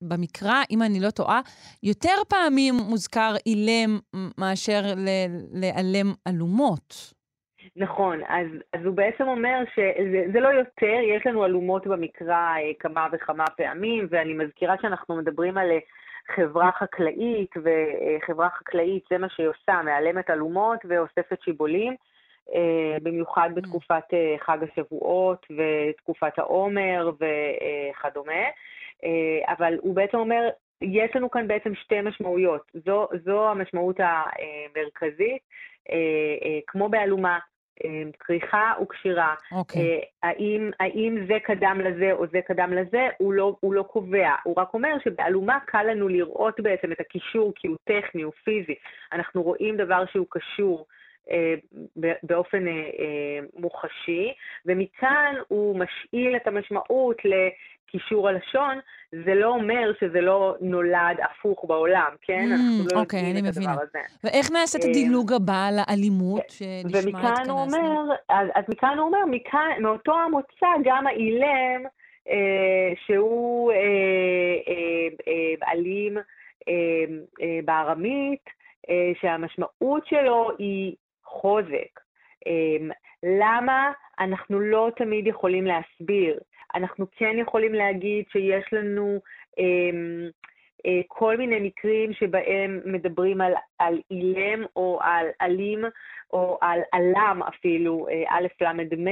[0.00, 1.40] במקרא, אם אני לא טועה,
[1.82, 3.98] יותר פעמים מוזכר אילם
[4.38, 4.80] מאשר
[5.52, 7.14] להיעלם אלומות.
[7.76, 13.06] נכון, אז, אז הוא בעצם אומר שזה לא יותר, יש לנו אלומות במקרא אה, כמה
[13.12, 15.78] וכמה פעמים, ואני מזכירה שאנחנו מדברים על אה,
[16.26, 21.96] חברה חקלאית, וחברה חקלאית זה מה שהיא עושה, מעלמת אלומות ואוספת שיבולים,
[22.54, 23.54] אה, במיוחד mm.
[23.54, 28.42] בתקופת אה, חג השבועות ותקופת העומר וכדומה.
[29.04, 30.48] אה, אבל הוא בעצם אומר,
[30.82, 32.72] יש לנו כאן בעצם שתי משמעויות.
[32.86, 35.42] זו, זו המשמעות המרכזית,
[36.66, 37.38] כמו באלומה,
[37.84, 39.34] אמ, כריכה וקשירה.
[39.52, 39.82] אוקיי.
[39.82, 44.34] אה, האם, האם זה קדם לזה או זה קדם לזה, הוא לא, הוא לא קובע.
[44.44, 48.74] הוא רק אומר שבאלומה קל לנו לראות בעצם את הקישור כי הוא טכני, הוא פיזי.
[49.12, 50.86] אנחנו רואים דבר שהוא קשור.
[51.30, 51.54] אה,
[52.22, 52.74] באופן אה,
[53.56, 54.32] מוחשי,
[54.66, 57.16] ומכאן הוא משאיל את המשמעות
[57.90, 58.78] קישור הלשון,
[59.24, 62.48] זה לא אומר שזה לא נולד הפוך בעולם, כן?
[62.50, 63.98] Mm, אנחנו לא אוקיי, יודעים את הדבר הזה.
[64.24, 68.98] ואיך נעשה את הדילוג הבא על האלימות שנשמע את ומכאן הוא אומר, אז, אז מכאן
[68.98, 71.86] הוא אומר, מכאן, מאותו המוצא גם האילם,
[72.28, 73.76] אה, שהוא אה,
[74.68, 76.18] אה, אה, אלים
[76.68, 76.74] אה,
[77.42, 78.44] אה, בארמית,
[78.90, 80.94] אה, שהמשמעות שלו היא
[81.24, 82.00] חוזק.
[82.46, 82.86] אה,
[83.22, 86.38] למה אנחנו לא תמיד יכולים להסביר?
[86.74, 89.20] אנחנו כן יכולים להגיד שיש לנו
[89.58, 90.28] אה,
[90.86, 95.84] אה, כל מיני מקרים שבהם מדברים על, על אילם או על אלים
[96.32, 99.08] או על עלם אפילו, אה, א' ל' מ',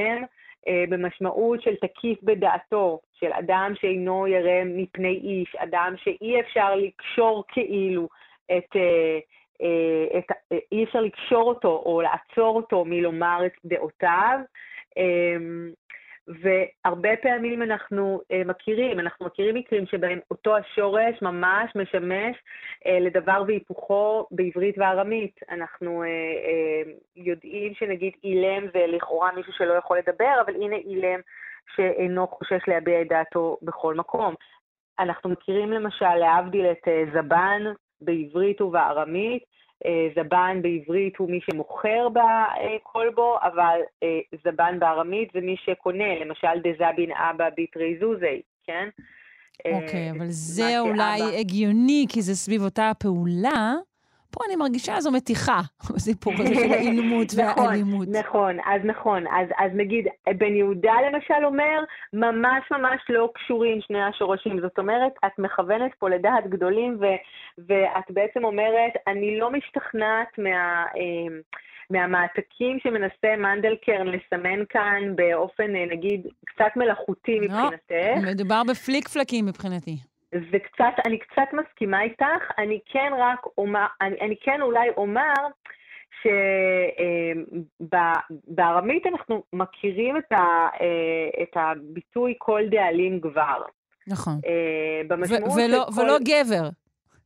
[0.67, 7.43] אה, במשמעות של תקיף בדעתו, של אדם שאינו ירא מפני איש, אדם שאי אפשר לקשור
[7.47, 8.09] כאילו
[8.57, 8.75] את...
[9.61, 14.39] אה, אה, את, אה, אי אפשר לקשור אותו או לעצור אותו מלומר את דעותיו.
[14.97, 15.71] אמ,
[16.27, 22.37] והרבה פעמים אנחנו uh, מכירים, אנחנו מכירים מקרים שבהם אותו השורש ממש משמש
[23.01, 25.39] לדבר והיפוכו בעברית וארמית.
[25.49, 26.03] אנחנו
[27.15, 31.19] יודעים שנגיד אילם זה לכאורה מישהו שלא יכול לדבר, אבל הנה אילם
[31.75, 34.33] שאינו חושש להביע את דעתו בכל מקום.
[34.99, 37.63] אנחנו מכירים למשל, להבדיל את זבן
[38.01, 39.43] בעברית ובארמית,
[39.85, 46.59] אה, זבן בעברית הוא מי שמוכר בכלבו, אבל אה, זבן בארמית זה מי שקונה, למשל
[46.63, 48.89] דזבין אבא ביטרי זוזי, כן?
[49.65, 53.73] אוקיי, אה, אבל זה אולי הגיוני, כי זה סביב אותה הפעולה.
[54.31, 55.59] פה אני מרגישה זו מתיחה,
[55.95, 58.07] בסיפור הזה של האילמות נכון, והאלימות.
[58.07, 59.27] נכון, אז נכון.
[59.27, 60.07] אז, אז נגיד,
[60.37, 61.83] בן יהודה למשל אומר,
[62.13, 64.61] ממש ממש לא קשורים שני השורשים.
[64.61, 67.05] זאת אומרת, את מכוונת פה לדעת גדולים, ו,
[67.67, 70.85] ואת בעצם אומרת, אני לא משתכנעת מה...
[70.97, 71.39] אה,
[71.89, 78.27] מהמעתקים שמנסה מנדלקרן לסמן כאן באופן, אה, נגיד, קצת מלאכותי לא, מבחינתך.
[78.31, 79.97] מדובר בפליק פלקים מבחינתי.
[80.31, 85.33] זה קצת, אני קצת מסכימה איתך, אני כן רק אומר, אני, אני כן אולי אומר
[87.81, 90.67] שבארמית אנחנו מכירים את, ה,
[91.43, 93.61] את הביטוי כל דאלים גבר.
[94.07, 94.39] נכון.
[95.07, 96.01] במשמעות ולא, כל...
[96.01, 96.69] ולא גבר.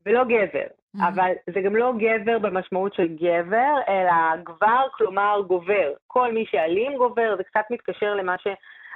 [0.05, 0.67] ולא גבר.
[0.97, 1.07] Mm-hmm.
[1.07, 5.91] אבל זה גם לא גבר במשמעות של גבר, אלא גבר, כלומר גובר.
[6.07, 8.35] כל מי שאלים גובר, זה קצת מתקשר למה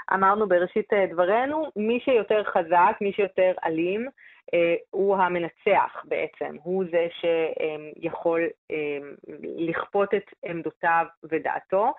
[0.10, 4.08] שאמרנו בראשית אה, דברינו, מי שיותר חזק, מי שיותר אלים,
[4.54, 8.98] אה, הוא המנצח בעצם, הוא זה שיכול אה,
[9.58, 11.94] לכפות את עמדותיו ודעתו.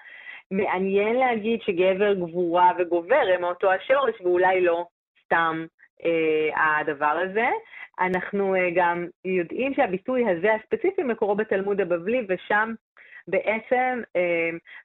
[0.51, 4.87] מעניין להגיד שגבר, גבורה וגובר הם מאותו השורש, ואולי לא
[5.25, 5.67] סתם
[6.57, 7.47] הדבר הזה.
[8.01, 12.75] אנחנו גם יודעים שהביטוי הזה הספציפי מקורו בתלמוד הבבלי, ושם
[13.29, 14.03] בעצם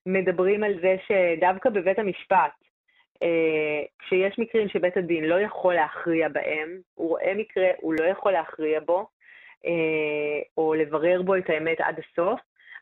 [0.06, 2.52] מדברים על זה שדווקא בבית המשפט,
[4.00, 8.80] כשיש מקרים שבית הדין לא יכול להכריע בהם, הוא רואה מקרה, הוא לא יכול להכריע
[8.80, 9.08] בו,
[10.58, 12.40] או לברר בו את האמת עד הסוף,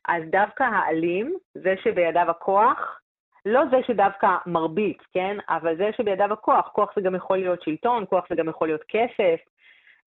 [0.08, 3.00] אז דווקא האלים, זה שבידיו הכוח,
[3.46, 5.38] לא זה שדווקא מרביץ, כן?
[5.50, 8.84] אבל זה שבידיו הכוח, כוח זה גם יכול להיות שלטון, כוח זה גם יכול להיות
[8.88, 9.40] כסף.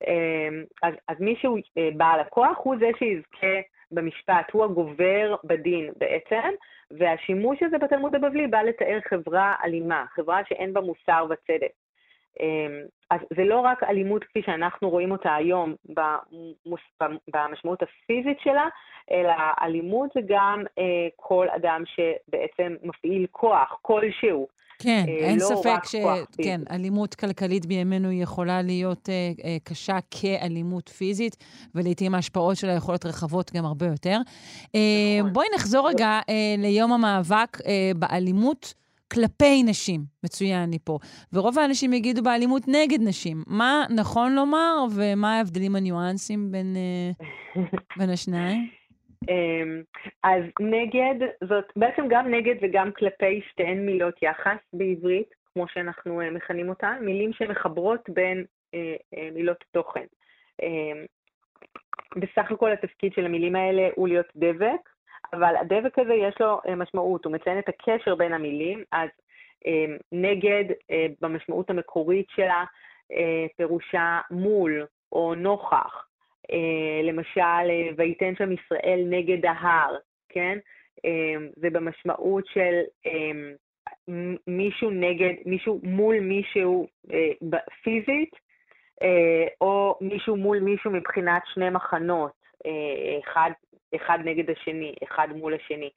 [0.06, 3.61] אמ, אז, אז מי שהוא אה, בעל הכוח הוא זה שיזכה
[3.94, 6.50] במשפט, הוא הגובר בדין בעצם,
[6.90, 11.72] והשימוש הזה בתלמוד הבבלי בא לתאר חברה אלימה, חברה שאין בה מוסר וצדק.
[12.40, 16.80] אמ, אז זה לא רק אלימות כפי שאנחנו רואים אותה היום במוס...
[17.34, 18.68] במשמעות הפיזית שלה,
[19.10, 24.48] אלא אלימות זה גם אה, כל אדם שבעצם מפעיל כוח כלשהו.
[24.78, 25.94] כן, אה, אין לא ספק ש...
[26.42, 31.36] כן, אלימות כלכלית בימינו יכולה להיות אה, אה, קשה כאלימות פיזית,
[31.74, 34.18] ולעיתים ההשפעות שלה יכולות רחבות גם הרבה יותר.
[34.74, 34.80] אה,
[35.20, 35.32] נכון.
[35.32, 38.74] בואי נחזור רגע אה, ליום המאבק אה, באלימות.
[39.12, 40.98] כלפי נשים, מצוין אני פה.
[41.32, 43.42] ורוב האנשים יגידו באלימות נגד נשים.
[43.46, 47.62] מה נכון לומר, ומה ההבדלים הניואנסים בין, אה,
[47.98, 48.68] בין השניים?
[49.28, 49.82] אמ,
[50.22, 51.14] אז נגד,
[51.44, 56.98] זאת בעצם גם נגד וגם כלפי שתיהן מילות יחס בעברית, כמו שאנחנו אה, מכנים אותן,
[57.01, 58.44] מילים שמחברות בין
[58.74, 60.06] אה, מילות תוכן.
[60.62, 61.05] אמ,
[62.16, 64.88] בסך הכל התפקיד של המילים האלה הוא להיות דבק,
[65.32, 69.09] אבל הדבק הזה יש לו אה, משמעות, הוא מציין את הקשר בין המילים, אז
[69.66, 72.64] אה, נגד אה, במשמעות המקורית שלה
[73.56, 76.06] פירושה מול או נוכח.
[77.02, 79.96] למשל, ויתן שם ישראל נגד ההר,
[80.28, 80.58] כן?
[81.56, 82.80] זה במשמעות של
[84.46, 86.86] מישהו נגד, מישהו מול מישהו
[87.82, 88.30] פיזית,
[89.60, 92.32] או מישהו מול מישהו מבחינת שני מחנות,
[93.24, 93.50] אחד
[93.96, 95.90] אחד נגד השני, אחד מול השני.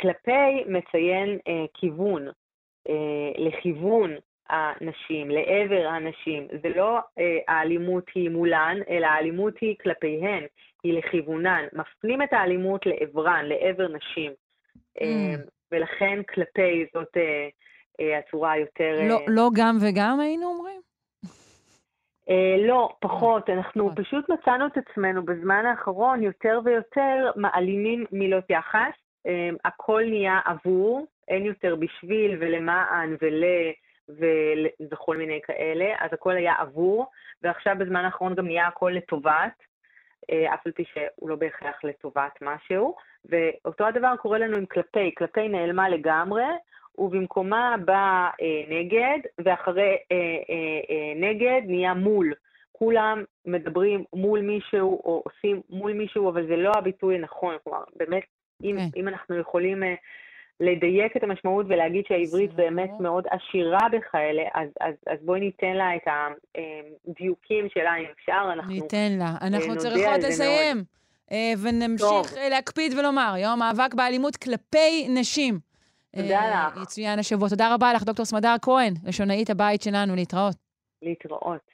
[0.00, 2.28] כלפי מציין אה, כיוון,
[2.88, 4.10] אה, לכיוון
[4.52, 6.48] הנשים, לעבר הנשים.
[6.62, 10.44] זה לא אה, האלימות היא מולן, אלא האלימות היא כלפיהן,
[10.84, 11.64] היא לכיוונן.
[11.72, 14.32] מפנים את האלימות לעברן, לעבר נשים.
[15.00, 15.50] אה, mm.
[15.72, 17.48] ולכן כלפי זאת אה,
[18.00, 18.98] אה, הצורה היותר...
[19.08, 19.24] לא, אה...
[19.28, 20.80] לא גם וגם היינו אומרים?
[22.30, 23.50] אה, לא, פחות.
[23.50, 24.06] אנחנו פחות.
[24.06, 28.94] פשוט מצאנו את עצמנו בזמן האחרון יותר ויותר מעלימים מילות יחס.
[29.26, 33.44] אה, הכל נהיה עבור, אין יותר בשביל ולמען ול...
[34.90, 37.06] וכל מיני כאלה, אז הכל היה עבור,
[37.42, 39.52] ועכשיו בזמן האחרון גם נהיה הכל לטובת,
[40.30, 42.94] אה, אף על פי שהוא לא בהכרח לטובת משהו,
[43.24, 46.44] ואותו הדבר קורה לנו עם כלפי, כלפי נעלמה לגמרי,
[46.98, 50.16] ובמקומה בא אה, נגד, ואחרי אה,
[50.50, 52.32] אה, אה, נגד נהיה מול.
[52.72, 57.56] כולם מדברים מול מישהו או עושים מול מישהו, אבל זה לא הביטוי הנכון.
[57.64, 58.22] כלומר, באמת,
[58.62, 58.94] אם, okay.
[58.94, 59.00] כן.
[59.00, 59.94] אם אנחנו יכולים אה,
[60.62, 65.96] לדייק את המשמעות ולהגיד שהעברית באמת מאוד עשירה בכאלה, אז, אז, אז בואי ניתן לה
[65.96, 68.52] את הדיוקים שלה, אם אפשר.
[68.52, 69.24] אנחנו ניתן לה.
[69.24, 70.84] אה, אנחנו צריכות לסיים.
[71.32, 72.38] אה, ונמשיך טוב.
[72.50, 75.58] להקפיד ולומר, יום מאבק באלימות כלפי נשים.
[76.16, 76.82] תודה אה, לך.
[76.82, 77.48] יצוין השבוע.
[77.48, 80.14] תודה רבה לך, דוקטור סמדר כהן, לשונאית הבית שלנו.
[80.14, 80.56] להתראות.
[81.02, 81.72] להתראות.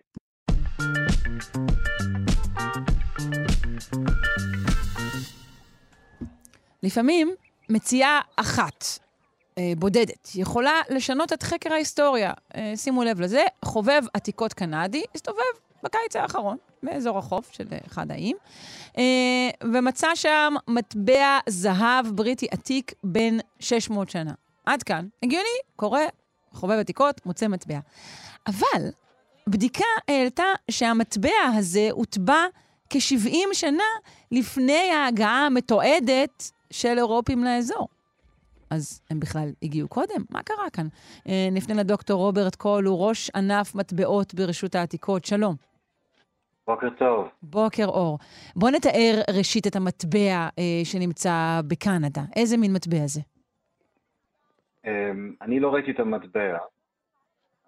[6.82, 7.35] לפעמים
[7.69, 8.85] מציאה אחת,
[9.59, 12.32] אה, בודדת, יכולה לשנות את חקר ההיסטוריה.
[12.57, 15.43] אה, שימו לב לזה, חובב עתיקות קנדי הסתובב
[15.82, 18.36] בקיץ האחרון באזור החוף של אחד האיים,
[18.99, 19.03] אה,
[19.65, 24.32] ומצא שם מטבע זהב בריטי עתיק בן 600 שנה.
[24.66, 25.07] עד כאן.
[25.23, 26.03] הגיוני, קורה,
[26.53, 27.78] חובב עתיקות, מוצא מטבע.
[28.47, 28.90] אבל
[29.47, 32.45] בדיקה העלתה שהמטבע הזה הוטבע
[32.90, 33.85] כ-70 שנה
[34.32, 37.89] לפני ההגעה המתועדת של אירופים לאזור.
[38.70, 40.24] אז הם בכלל הגיעו קודם?
[40.31, 40.86] מה קרה כאן?
[41.28, 45.24] אה, נפנה לדוקטור רוברט קול, הוא ראש ענף מטבעות ברשות העתיקות.
[45.24, 45.55] שלום.
[46.69, 47.28] בוקר טוב.
[47.43, 48.19] בוקר אור.
[48.57, 52.23] בוא נתאר ראשית את המטבע אה, שנמצא בקנדה.
[52.36, 53.20] איזה מין מטבע זה?
[54.86, 55.11] אה,
[55.43, 56.59] אני לא ראיתי את המטבע,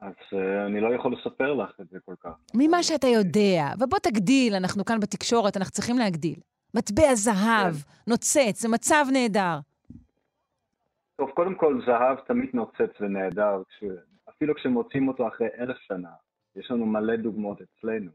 [0.00, 2.30] אז אה, אני לא יכול לספר לך את זה כל כך.
[2.54, 6.38] ממה שאתה יודע, ובוא תגדיל, אנחנו כאן בתקשורת, אנחנו צריכים להגדיל.
[6.74, 8.10] מטבע זהב, כן.
[8.10, 9.58] נוצץ, זה מצב נהדר.
[11.16, 13.62] טוב, קודם כל, זהב תמיד נוצץ ונהדר,
[14.28, 16.10] אפילו כשמוצאים אותו אחרי אלף שנה.
[16.56, 18.10] יש לנו מלא דוגמאות אצלנו.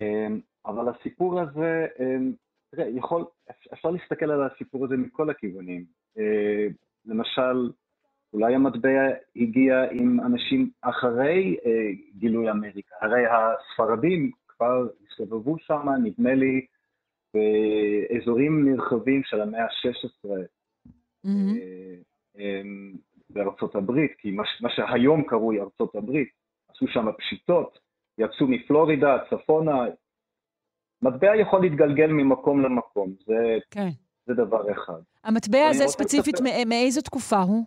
[0.00, 2.32] אמ, אבל הסיפור הזה, אמ,
[2.70, 3.24] תראה, יכול,
[3.72, 5.84] אפשר להסתכל על הסיפור הזה מכל הכיוונים.
[6.18, 6.66] אה,
[7.06, 7.70] למשל,
[8.32, 12.94] אולי המטבע הגיע עם אנשים אחרי אה, גילוי אמריקה.
[13.00, 16.66] הרי הספרדים כבר הסתובבו שם, נדמה לי,
[17.34, 20.28] באזורים נרחבים של המאה ה-16
[21.26, 22.38] mm-hmm.
[23.30, 26.28] בארצות הברית, כי מה, מה שהיום קרוי ארצות הברית,
[26.68, 27.78] עשו שם פשיטות,
[28.18, 29.84] יצאו מפלורידה, צפונה.
[31.02, 33.88] מטבע יכול להתגלגל ממקום למקום, זה, כן.
[34.26, 35.00] זה דבר אחד.
[35.24, 36.68] המטבע הזה ספציפית, לספר...
[36.68, 37.64] מאיזו תקופה הוא?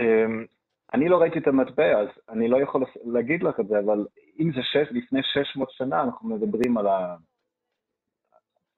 [0.00, 0.44] אמ,
[0.94, 4.06] אני לא ראיתי את המטבע, אז אני לא יכול להגיד לך את זה, אבל
[4.40, 7.16] אם זה שש, לפני 600 שנה, אנחנו מדברים על ה...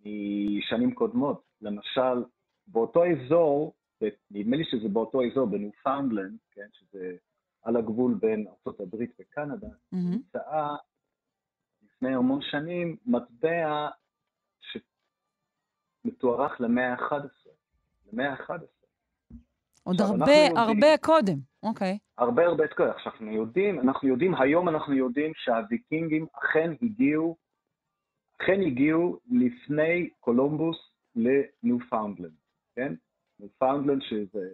[0.04, 1.42] משנים קודמות.
[1.60, 2.24] למשל,
[2.66, 3.74] באותו אזור,
[4.30, 7.16] נדמה לי שזה באותו אזור, בניופאונדלנד, כן, שזה
[7.68, 9.66] על הגבול בין ארה"ב וקנדה.
[9.92, 10.76] נמצאה
[11.82, 13.88] לפני המון שנים מטבע
[16.04, 17.50] שמתוארך למאה ה-11.
[18.12, 18.52] למאה ה-11.
[19.84, 21.98] עוד הרבה, יודעים, הרבה קודם, אוקיי.
[22.18, 22.90] הרבה הרבה קודם.
[22.90, 27.36] עכשיו, אנחנו יודעים, אנחנו יודעים, היום אנחנו יודעים שהוויקינגים אכן הגיעו,
[28.40, 30.76] אכן הגיעו לפני קולומבוס
[31.16, 32.32] לניופאונדלנד,
[32.76, 32.94] כן?
[33.40, 34.48] ניופאונדלנד שזה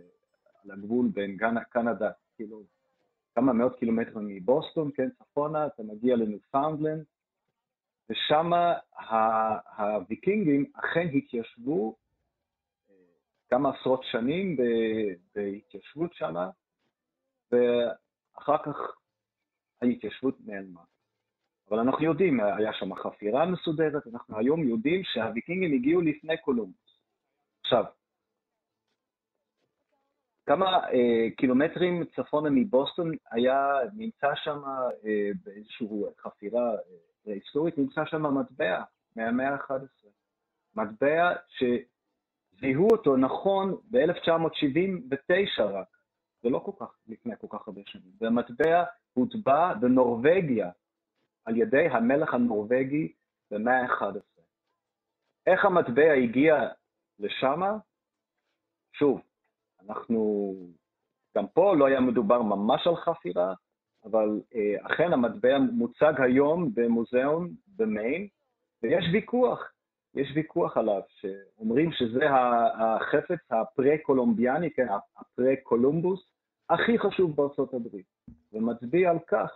[0.64, 1.36] על הגבול בין
[1.70, 2.62] קנדה, כאילו,
[3.34, 7.04] כמה מאות קילומטרים מבוסטון, כן, צפונה, אתה מגיע לניופאונדלנד,
[8.10, 8.50] ושם
[9.76, 11.96] הוויקינגים אכן התיישבו
[12.90, 12.94] אה,
[13.50, 14.56] כמה עשרות שנים
[15.34, 16.34] בהתיישבות שם,
[17.52, 18.76] ואחר כך
[19.82, 20.80] ההתיישבות נעלמה.
[21.70, 27.00] אבל אנחנו יודעים, היה שם חפירה מסודרת, אנחנו היום יודעים שהוויקינגים הגיעו לפני קולומבוס.
[27.60, 27.84] עכשיו,
[30.46, 34.62] כמה אה, קילומטרים צפונה מבוסטון היה, נמצא שם
[35.04, 35.86] אה, באיזושהי
[36.18, 36.70] חפירה
[37.26, 38.82] אה, היסטורית, נמצא שם מטבע
[39.16, 40.06] מהמאה ה-11.
[40.76, 45.88] מטבע שזיהו אותו נכון ב-1979 רק,
[46.42, 48.12] זה לא כל כך לפני כל כך הרבה שנים.
[48.20, 50.70] והמטבע הוטבע בנורבגיה
[51.44, 53.12] על ידי המלך הנורבגי
[53.50, 54.40] במאה ה-11.
[55.46, 56.68] איך המטבע הגיע
[57.18, 57.60] לשם?
[58.92, 59.20] שוב,
[59.88, 60.54] אנחנו,
[61.36, 63.54] גם פה לא היה מדובר ממש על חפירה,
[64.04, 68.28] אבל אה, אכן המטבע מוצג היום במוזיאון במיין,
[68.82, 69.72] ויש ויכוח,
[70.14, 72.24] יש ויכוח עליו, שאומרים שזה
[72.74, 74.86] החפץ הפרה-קולומביאני, כן,
[75.16, 76.20] הפרה-קולומבוס,
[76.70, 78.06] הכי חשוב בארצות הברית,
[78.52, 79.50] ומצביע על כך,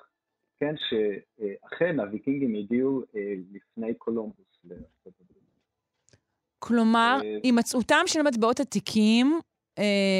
[0.60, 5.38] כן, שאכן הוויקינגים הגיעו אה, לפני קולומבוס לארצות הברית.
[6.58, 9.40] כלומר, אה, הימצאותם של מטבעות עתיקים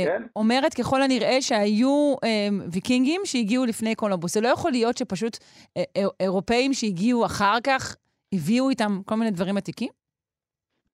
[0.06, 0.22] כן.
[0.36, 4.35] אומרת ככל הנראה שהיו אה, ויקינגים שהגיעו לפני קולומבוס.
[4.35, 5.39] זה לא יכול להיות שפשוט
[5.76, 5.82] אה,
[6.20, 7.97] אירופאים שהגיעו אחר כך
[8.35, 9.89] הביאו איתם כל מיני דברים עתיקים?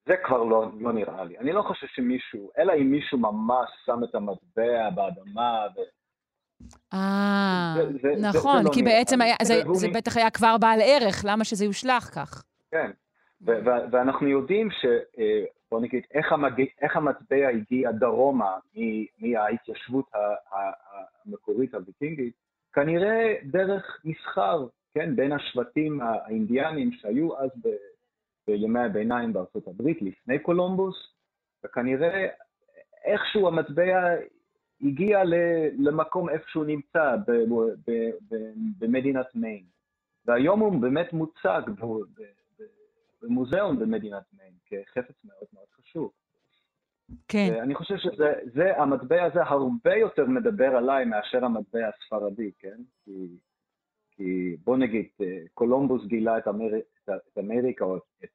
[0.08, 1.38] זה כבר לא, לא נראה לי.
[1.38, 5.80] אני לא חושב שמישהו, אלא אם מישהו ממש שם את המטבע באדמה ו...
[6.92, 7.74] אה,
[8.18, 11.24] נכון, זה, זה כי לא בעצם היה, זה, זה, זה בטח היה כבר בעל ערך,
[11.24, 12.44] למה שזה יושלך כך?
[12.70, 12.90] כן,
[13.92, 14.86] ואנחנו יודעים ש...
[15.74, 16.64] בוא נגיד, איך, המג...
[16.80, 18.58] איך המטבע הגיע דרומה
[19.18, 20.10] מההתיישבות
[21.26, 22.34] המקורית הוויקינגית,
[22.72, 27.68] כנראה דרך מסחר, כן, בין השבטים האינדיאנים שהיו אז ב...
[28.46, 30.96] בימי הביניים בארצות הברית, לפני קולומבוס,
[31.64, 32.26] וכנראה
[33.04, 34.14] איכשהו המטבע
[34.82, 35.22] הגיע
[35.78, 37.16] למקום איפה שהוא נמצא,
[38.78, 39.64] במדינת מיין.
[40.26, 41.62] והיום הוא באמת מוצג
[43.24, 46.10] במוזיאון במדינת מיין כחפץ מאוד מאוד חשוב.
[47.28, 47.54] כן.
[47.62, 52.76] אני חושב שזה, המטבע הזה הרבה יותר מדבר עליי מאשר המטבע הספרדי, כן?
[53.04, 53.28] כי,
[54.10, 55.06] כי בוא נגיד,
[55.54, 56.66] קולומבוס גילה את, אמר,
[57.04, 58.28] את אמריקה או את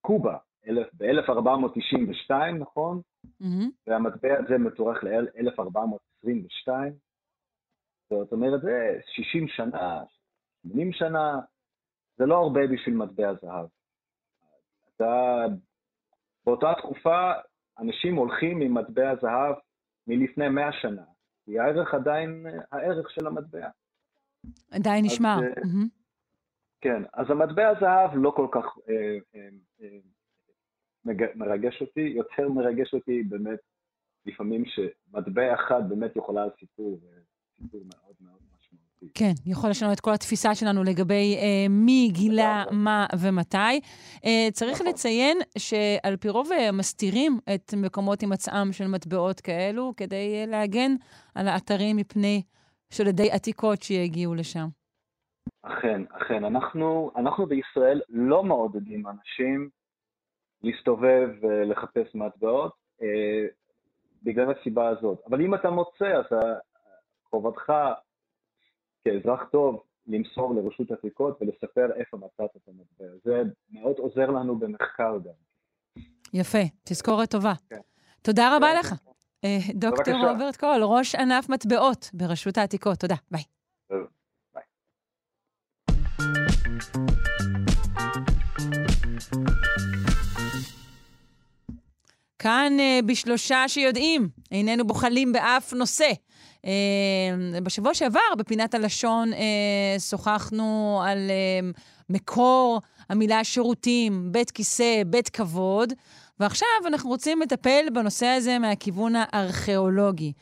[0.00, 0.36] קובה
[0.98, 3.00] ב-1492, נכון?
[3.26, 3.70] Mm-hmm.
[3.86, 6.68] והמטבע הזה מתוארך ל-1422.
[8.10, 10.02] זאת אומרת, זה 60 שנה,
[10.62, 11.40] 80 שנה,
[12.16, 13.66] זה לא הרבה בשביל מטבע זהב.
[14.96, 15.44] אתה,
[16.46, 17.32] באותה תקופה,
[17.78, 19.54] אנשים הולכים עם מטבע זהב
[20.06, 21.02] מלפני 100 שנה,
[21.44, 23.68] כי הערך עדיין הערך של המטבע.
[24.70, 25.36] עדיין נשמר.
[25.38, 25.88] אז, mm-hmm.
[26.80, 29.48] כן, אז המטבע זהב לא כל כך אה, אה,
[29.82, 29.98] אה,
[31.34, 33.58] מרגש אותי, יותר מרגש אותי באמת
[34.26, 37.00] לפעמים שמטבע אחד באמת יכולה על סיפור,
[37.56, 38.45] סיפור מאוד מאוד.
[39.14, 43.80] כן, יכול לשנות את כל התפיסה שלנו לגבי אה, מי גילה מה ומתי.
[44.24, 44.86] אה, צריך נכון.
[44.86, 50.92] לציין שעל פי רוב אה, מסתירים את מקומות הימצאם של מטבעות כאלו, כדי אה, להגן
[51.34, 52.42] על האתרים מפני
[52.90, 54.66] שודדי עתיקות שיגיעו לשם.
[55.62, 56.44] אכן, אכן.
[56.44, 59.68] אנחנו, אנחנו בישראל לא מעודדים אנשים
[60.62, 62.72] להסתובב ולחפש מטבעות
[63.02, 63.46] אה,
[64.22, 65.18] בגלל הסיבה הזאת.
[65.28, 66.38] אבל אם אתה מוצא, אז
[67.30, 67.72] חובתך
[69.06, 73.18] כאזרח טוב למסור לרשות עתיקות ולספר איפה מצאת את המטבע.
[73.24, 76.02] זה מאוד עוזר לנו במחקר גם.
[76.34, 77.52] יפה, תזכורת טובה.
[77.70, 77.76] כן.
[78.22, 78.78] תודה רבה כן.
[78.78, 78.94] לך.
[79.44, 82.98] אה, דוקטור רוברט קול, ראש ענף מטבעות ברשות העתיקות.
[82.98, 83.42] תודה, ביי.
[84.54, 84.62] ביי.
[92.38, 96.08] כאן uh, בשלושה שיודעים, איננו בוחלים באף נושא.
[96.66, 99.36] Uh, בשבוע שעבר, בפינת הלשון, uh,
[99.98, 101.80] שוחחנו על uh,
[102.10, 105.92] מקור המילה שירותים, בית כיסא, בית כבוד,
[106.40, 110.32] ועכשיו אנחנו רוצים לטפל בנושא הזה מהכיוון הארכיאולוגי.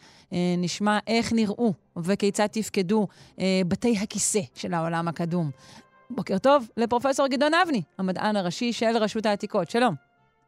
[0.59, 3.07] נשמע איך נראו וכיצד תפקדו
[3.69, 5.51] בתי הכיסא של העולם הקדום.
[6.11, 9.71] בוקר טוב לפרופסור גדעון אבני, המדען הראשי של רשות העתיקות.
[9.71, 9.95] שלום.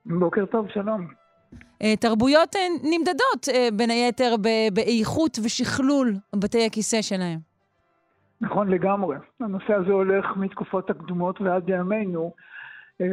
[0.07, 1.26] בוקר טוב, שלום.
[1.83, 4.35] אה, תרבויות אה, נמדדות אה, בין היתר
[4.75, 7.39] באיכות ושכלול בתי הכיסא שלהם.
[8.41, 9.17] נכון לגמרי.
[9.41, 12.33] הנושא הזה הולך מתקופות הקדומות ועד ימינו.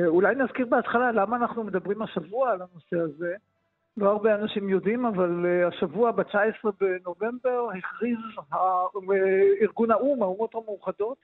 [0.07, 3.33] אולי נזכיר בהתחלה למה אנחנו מדברים השבוע על הנושא הזה.
[3.97, 8.17] לא הרבה אנשים יודעים, אבל השבוע, ב-19 בנובמבר, הכריז
[9.61, 11.17] ארגון האו"ם, האומות המאוחדות,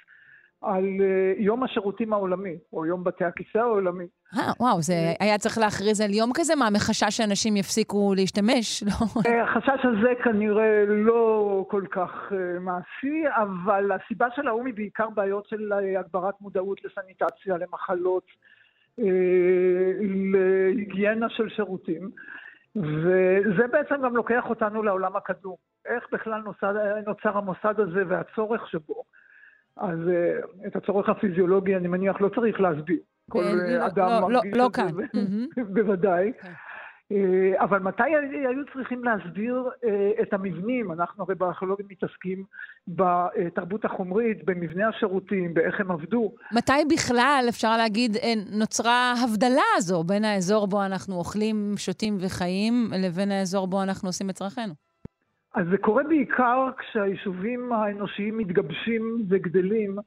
[0.61, 4.07] על אה, יום השירותים העולמי, או יום בתי הכיסא העולמי.
[4.37, 6.55] אה, וואו, זה אה, היה צריך להכריז על יום כזה?
[6.55, 8.83] מה, מחשש שאנשים יפסיקו להשתמש?
[8.87, 8.91] לא.
[9.25, 15.47] אה, החשש הזה כנראה לא כל כך מעשי, אבל הסיבה של האו"ם היא בעיקר בעיות
[15.47, 18.23] של הגברת מודעות לסניטציה, למחלות,
[20.73, 22.11] להיגיינה של שירותים.
[22.75, 25.55] וזה בעצם גם לוקח אותנו לעולם הקדום.
[25.85, 26.73] איך בכלל נוצר,
[27.07, 29.03] נוצר המוסד הזה והצורך שבו.
[29.79, 32.99] אז uh, את הצורך הפיזיולוגי, אני מניח, לא צריך להסביר.
[33.29, 34.87] כל אה, לא, אדם לא, מרגיש לא, לא כאן.
[35.75, 36.31] בוודאי.
[36.41, 36.51] כן.
[37.11, 38.03] אה, אבל מתי
[38.49, 39.69] היו צריכים להסביר
[40.21, 40.91] את המבנים?
[40.91, 42.43] אנחנו הרי בארכיאולוגים מתעסקים
[42.87, 46.33] בתרבות החומרית, במבנה השירותים, באיך הם עבדו.
[46.51, 48.17] מתי בכלל, אפשר להגיד,
[48.51, 54.29] נוצרה הבדלה הזו בין האזור בו אנחנו אוכלים, שותים וחיים, לבין האזור בו אנחנו עושים
[54.29, 54.88] את צרכינו?
[55.55, 59.97] אז זה קורה בעיקר כשהיישובים האנושיים מתגבשים וגדלים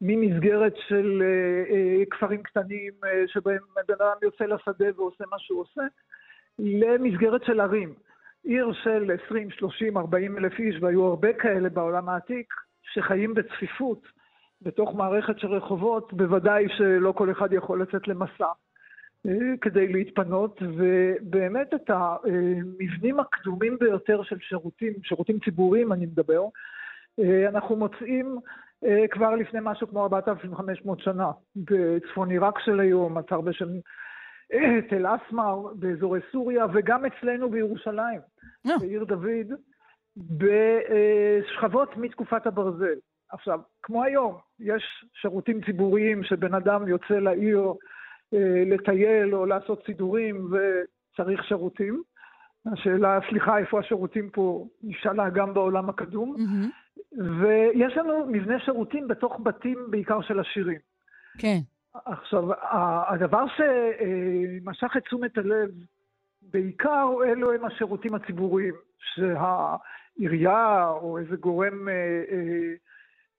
[0.00, 5.60] ממסגרת של אה, אה, כפרים קטנים אה, שבהם בן אדם יוצא לשדה ועושה מה שהוא
[5.60, 5.82] עושה,
[6.58, 7.94] למסגרת של ערים.
[8.44, 14.02] עיר של 20, 30, 40 אלף איש, והיו הרבה כאלה בעולם העתיק, שחיים בצפיפות
[14.62, 18.46] בתוך מערכת של רחובות, בוודאי שלא כל אחד יכול לצאת למסע.
[19.60, 26.44] כדי להתפנות, ובאמת את המבנים הקדומים ביותר של שירותים, שירותים ציבוריים אני מדבר,
[27.48, 28.38] אנחנו מוצאים
[29.10, 33.68] כבר לפני משהו כמו 4,500 שנה, בצפון עיראק של היום, אתר בשם
[34.88, 38.20] תל אסמר, באזורי סוריה, וגם אצלנו בירושלים.
[38.66, 38.78] אה.
[38.80, 39.52] בעיר דוד,
[40.16, 42.98] בשכבות מתקופת הברזל.
[43.30, 47.72] עכשיו, כמו היום, יש שירותים ציבוריים שבן אדם יוצא לעיר אה,
[48.66, 52.02] לטייל או לעשות סידורים וצריך שירותים.
[52.72, 56.36] השאלה, סליחה, איפה השירותים פה, נשאלה גם בעולם הקדום.
[56.36, 56.82] Mm-hmm.
[57.40, 60.78] ויש לנו מבנה שירותים בתוך בתים בעיקר של עשירים.
[61.38, 61.58] כן.
[62.04, 62.44] עכשיו,
[63.08, 65.70] הדבר שמשך את תשומת הלב
[66.42, 68.74] בעיקר אלו הם השירותים הציבוריים,
[70.18, 71.94] עירייה או איזה גורם אה,
[72.30, 72.72] אה,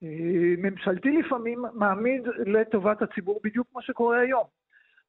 [0.02, 4.44] אה, ממשלתי לפעמים מעמיד לטובת הציבור, בדיוק כמו שקורה היום.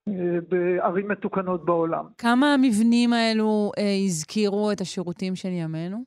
[0.09, 2.05] אה, בערים מתוקנות בעולם.
[2.17, 6.03] כמה המבנים האלו אה, הזכירו את השירותים של ימינו?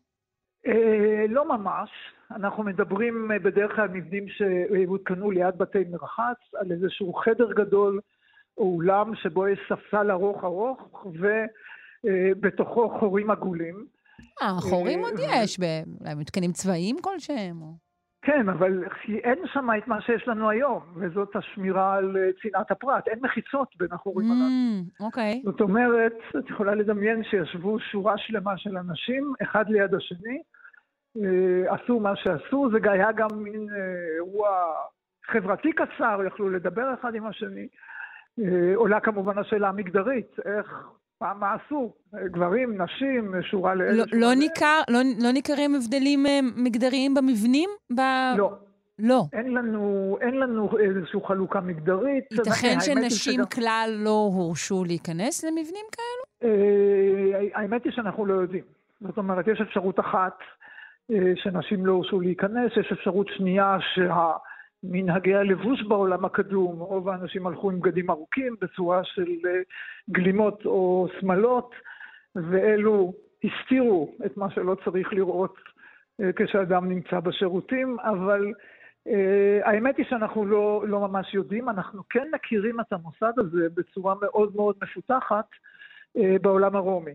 [0.66, 1.90] אה, לא ממש.
[2.30, 8.00] אנחנו מדברים בדרך כלל מבנים שהותקנו ליד בתי מרחץ, על איזשהו חדר גדול
[8.58, 11.06] או אולם שבו יש ספסל ארוך ארוך
[12.04, 13.86] ובתוכו חורים עגולים.
[14.42, 15.58] אה, חורים עוד יש,
[16.00, 17.56] אולי מתקנים צבאיים כלשהם?
[18.22, 23.08] כן, אבל אין שם את מה שיש לנו היום, וזאת השמירה על אה, צנעת הפרט.
[23.08, 24.44] אין מחיצות בין החורים הללו.
[24.44, 25.42] Mm, אוקיי.
[25.44, 30.42] זאת אומרת, את יכולה לדמיין שישבו שורה שלמה של אנשים, אחד ליד השני,
[31.16, 34.48] אה, עשו מה שעשו, זה היה גם מין אה, אירוע
[35.26, 37.68] חברתי קצר, יכלו לדבר אחד עם השני.
[38.74, 40.88] עולה כמובן השאלה המגדרית, איך
[41.20, 41.92] מה, מה עשו?
[42.24, 43.92] גברים, נשים, שורה לאלה.
[43.92, 47.70] לא, לא, ניכר, לא, לא ניכרים הבדלים אה, מגדריים במבנים?
[47.96, 48.00] ב...
[48.36, 48.52] לא.
[48.98, 49.24] לא.
[49.32, 52.24] אין לנו, אין לנו איזושהי חלוקה מגדרית.
[52.32, 53.44] ייתכן שנשים שגם...
[53.44, 56.52] כלל לא הורשו להיכנס למבנים כאלו?
[56.52, 58.64] אה, האמת היא שאנחנו לא יודעים.
[59.00, 60.38] זאת אומרת, יש אפשרות אחת
[61.10, 64.32] אה, שנשים לא הורשו להיכנס, יש אפשרות שנייה שה...
[64.82, 69.60] מנהגי הלבוש בעולם הקדום, רוב האנשים הלכו עם בגדים ארוכים בצורה של אה,
[70.10, 71.74] גלימות או שמלות,
[72.34, 73.12] ואלו
[73.44, 75.54] הסתירו את מה שלא צריך לראות
[76.20, 78.52] אה, כשאדם נמצא בשירותים, אבל
[79.08, 84.14] uh, האמת היא שאנחנו לא, לא ממש יודעים, אנחנו כן מכירים את המוסד הזה בצורה
[84.22, 85.46] מאוד מאוד מפותחת
[86.18, 87.14] uh, בעולם הרומי.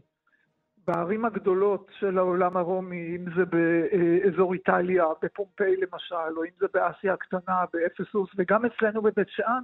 [0.88, 7.14] בערים הגדולות של העולם הרומי, אם זה באזור איטליה, בפומפיי למשל, או אם זה באסיה
[7.14, 9.64] הקטנה, באפסוס, וגם אצלנו בבית שאן,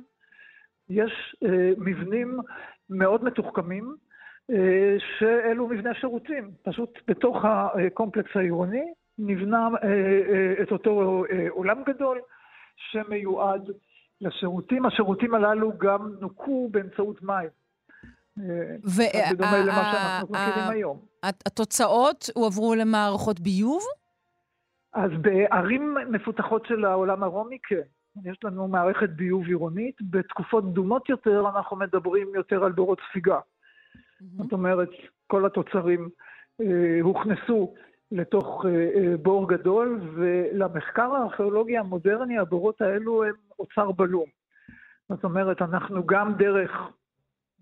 [0.89, 2.39] יש אה, מבנים
[2.89, 3.95] מאוד מתוחכמים,
[4.51, 6.51] אה, שאלו מבני שירותים.
[6.63, 12.19] פשוט בתוך הקומפלקס העירוני נבנה אה, את אותו עולם גדול
[12.75, 13.69] שמיועד
[14.21, 14.85] לשירותים.
[14.85, 17.49] השירותים הללו גם נוקו באמצעות מים.
[18.39, 20.99] בדומה למה שאנחנו מכירים היום.
[21.23, 23.83] התוצאות הועברו למערכות ביוב?
[24.93, 27.81] אז בערים מפותחות של העולם הרומי, כן.
[28.23, 29.95] יש לנו מערכת ביוב עירונית.
[30.01, 33.39] בתקופות קדומות יותר אנחנו מדברים יותר על בורות ספיגה.
[34.37, 34.89] זאת אומרת,
[35.27, 36.09] כל התוצרים
[36.61, 37.73] אה, הוכנסו
[38.11, 44.25] לתוך אה, אה, בור גדול, ולמחקר הארכיאולוגי המודרני הבורות האלו הם אוצר בלום.
[45.09, 46.71] זאת אומרת, אנחנו גם דרך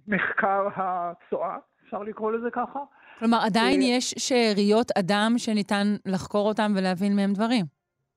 [0.07, 2.79] מחקר הצואה, אפשר לקרוא לזה ככה.
[3.19, 7.65] כלומר, עדיין אה, יש שאריות אדם שניתן לחקור אותם ולהבין מהם דברים.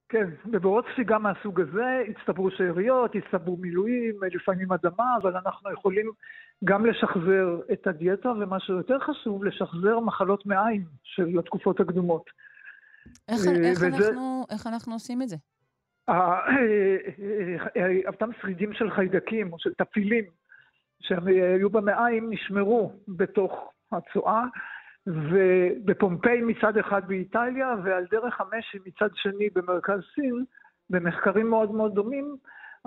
[0.09, 6.11] כן, בבורות ספיגה מהסוג הזה הצטברו שאריות, הצטברו מילואים, לפעמים אדמה, אבל אנחנו יכולים
[6.65, 12.31] גם לשחזר את הדיאטה, ומה שיותר חשוב, לשחזר מחלות מעיים של התקופות הקדומות.
[13.29, 14.09] איך, אה, איך, וזה...
[14.09, 15.37] אנחנו, איך אנחנו עושים את זה?
[18.07, 20.25] אותם שרידים של חיידקים או של טפילים
[21.01, 24.45] שהיו במעיים נשמרו בתוך הצואה,
[25.07, 30.45] ובפומפיי מצד אחד באיטליה, ועל דרך המשי מצד שני במרכז סין,
[30.91, 32.37] במחקרים מאוד מאוד דומים,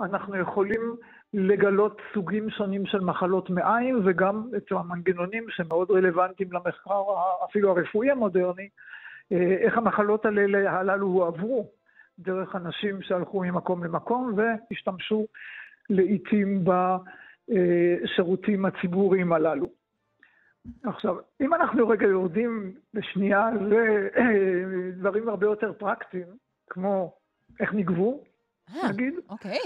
[0.00, 0.96] אנחנו יכולים
[1.34, 7.02] לגלות סוגים שונים של מחלות מעיים, וגם את המנגנונים שמאוד רלוונטיים למחקר
[7.44, 8.68] אפילו הרפואי המודרני,
[9.30, 10.26] איך המחלות
[10.66, 11.70] הללו הועברו
[12.18, 15.26] דרך אנשים שהלכו ממקום למקום והשתמשו
[15.90, 16.70] לעיתים ב...
[18.04, 19.66] השירותים הציבוריים הללו.
[20.84, 26.26] עכשיו, אם אנחנו רגע יורדים בשנייה לדברים הרבה יותר פרקטיים,
[26.70, 27.14] כמו
[27.60, 28.20] איך נגבו,
[28.70, 29.14] אה, נגיד.
[29.28, 29.58] אוקיי.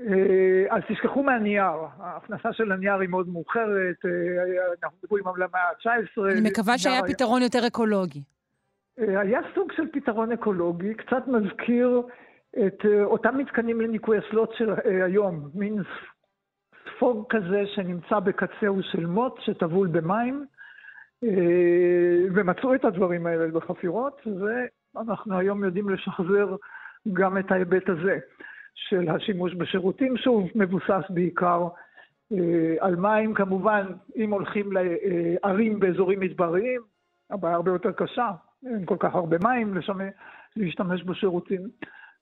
[0.00, 4.10] אה, אז תשכחו מהנייר, ההכנסה של הנייר היא מאוד מאוחרת, אה,
[4.82, 6.32] אנחנו מדברים על המאה ה-19.
[6.32, 8.22] אני מקווה שהיה פתרון יותר אקולוגי.
[8.96, 12.02] היה סוג של פתרון אקולוגי, קצת מזכיר
[12.66, 15.82] את אותם מתקנים לניקוי אסלות של היום, מין
[17.02, 20.46] ספוג כזה שנמצא בקצהו של מוט שטבול במים,
[21.24, 21.28] אה,
[22.34, 24.20] ומצאו את הדברים האלה בחפירות,
[24.94, 26.56] ואנחנו היום יודעים לשחזר
[27.12, 28.18] גם את ההיבט הזה
[28.74, 31.68] של השימוש בשירותים, שוב, מבוסס בעיקר
[32.32, 33.34] אה, על מים.
[33.34, 36.80] כמובן, אם הולכים לערים באזורים מדבריים,
[37.30, 38.30] הבעיה הרבה יותר קשה,
[38.66, 40.12] אין כל כך הרבה מים לשמש,
[40.56, 41.60] להשתמש בשירותים,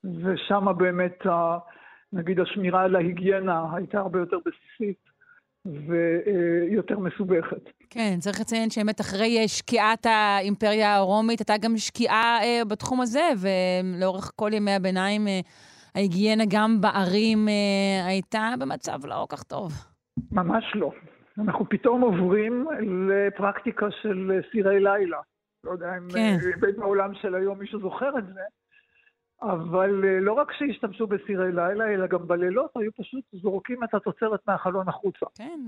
[0.04, 1.26] ושם באמת
[2.12, 5.10] נגיד השמירה על ההיגיינה הייתה הרבה יותר בסיסית
[5.64, 7.70] ויותר מסובכת.
[7.90, 14.32] כן, צריך לציין שבאמת אחרי שקיעת האימפריה הרומית, הייתה גם שקיעה אה, בתחום הזה, ולאורך
[14.36, 15.40] כל ימי הביניים אה,
[15.94, 19.72] ההיגיינה גם בערים אה, הייתה במצב לא כל כך טוב.
[20.32, 20.92] ממש לא.
[21.38, 22.66] אנחנו פתאום עוברים
[23.08, 25.18] לפרקטיקה של סירי לילה.
[25.64, 26.36] לא יודע אם כן.
[26.64, 28.40] אה, בעולם של היום מישהו זוכר את זה,
[29.42, 34.40] אבל אה, לא רק שהשתמשו בסירי לילה, אלא גם בלילות היו פשוט זורקים את התוצרת
[34.48, 35.26] מהחלון החוצה.
[35.34, 35.60] כן.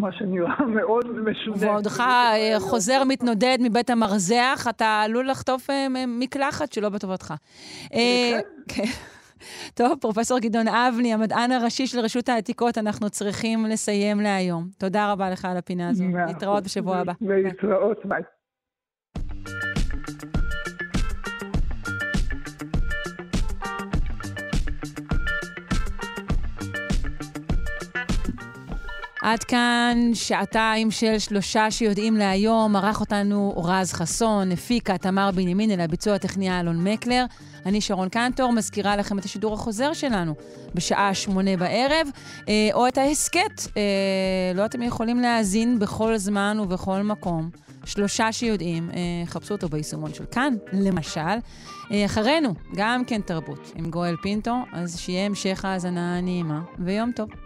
[0.00, 1.56] מה שנראה מאוד משונה.
[1.58, 7.34] ועודך אה, חוזר מתנודד מבית המרזח, אתה עלול לחטוף אה, מקלחת שלא בטובתך.
[7.94, 8.82] אה, כן.
[9.74, 14.68] טוב, פרופסור גדעון אבני, המדען הראשי של רשות העתיקות, אנחנו צריכים לסיים להיום.
[14.78, 16.04] תודה רבה לך על הפינה הזו.
[16.26, 16.64] להתראות.
[16.64, 17.12] בשבוע הבא.
[17.20, 18.22] להתראות, ביי.
[29.26, 32.76] עד כאן שעתיים של שלושה שיודעים להיום.
[32.76, 37.24] ערך אותנו רז חסון, הפיקה תמר בנימין, אל הביצוע הטכני אלון מקלר.
[37.66, 40.34] אני שרון קנטור, מזכירה לכם את השידור החוזר שלנו
[40.74, 42.08] בשעה שמונה בערב,
[42.48, 43.76] אה, או את ההסכת.
[43.76, 43.82] אה,
[44.54, 47.50] לא אתם יכולים להאזין בכל זמן ובכל מקום.
[47.84, 51.36] שלושה שיודעים, אה, חפשו אותו ביישומון של כאן, למשל.
[52.06, 57.45] אחרינו, גם כן תרבות, עם גואל פינטו, אז שיהיה המשך האזנה נעימה, ויום טוב.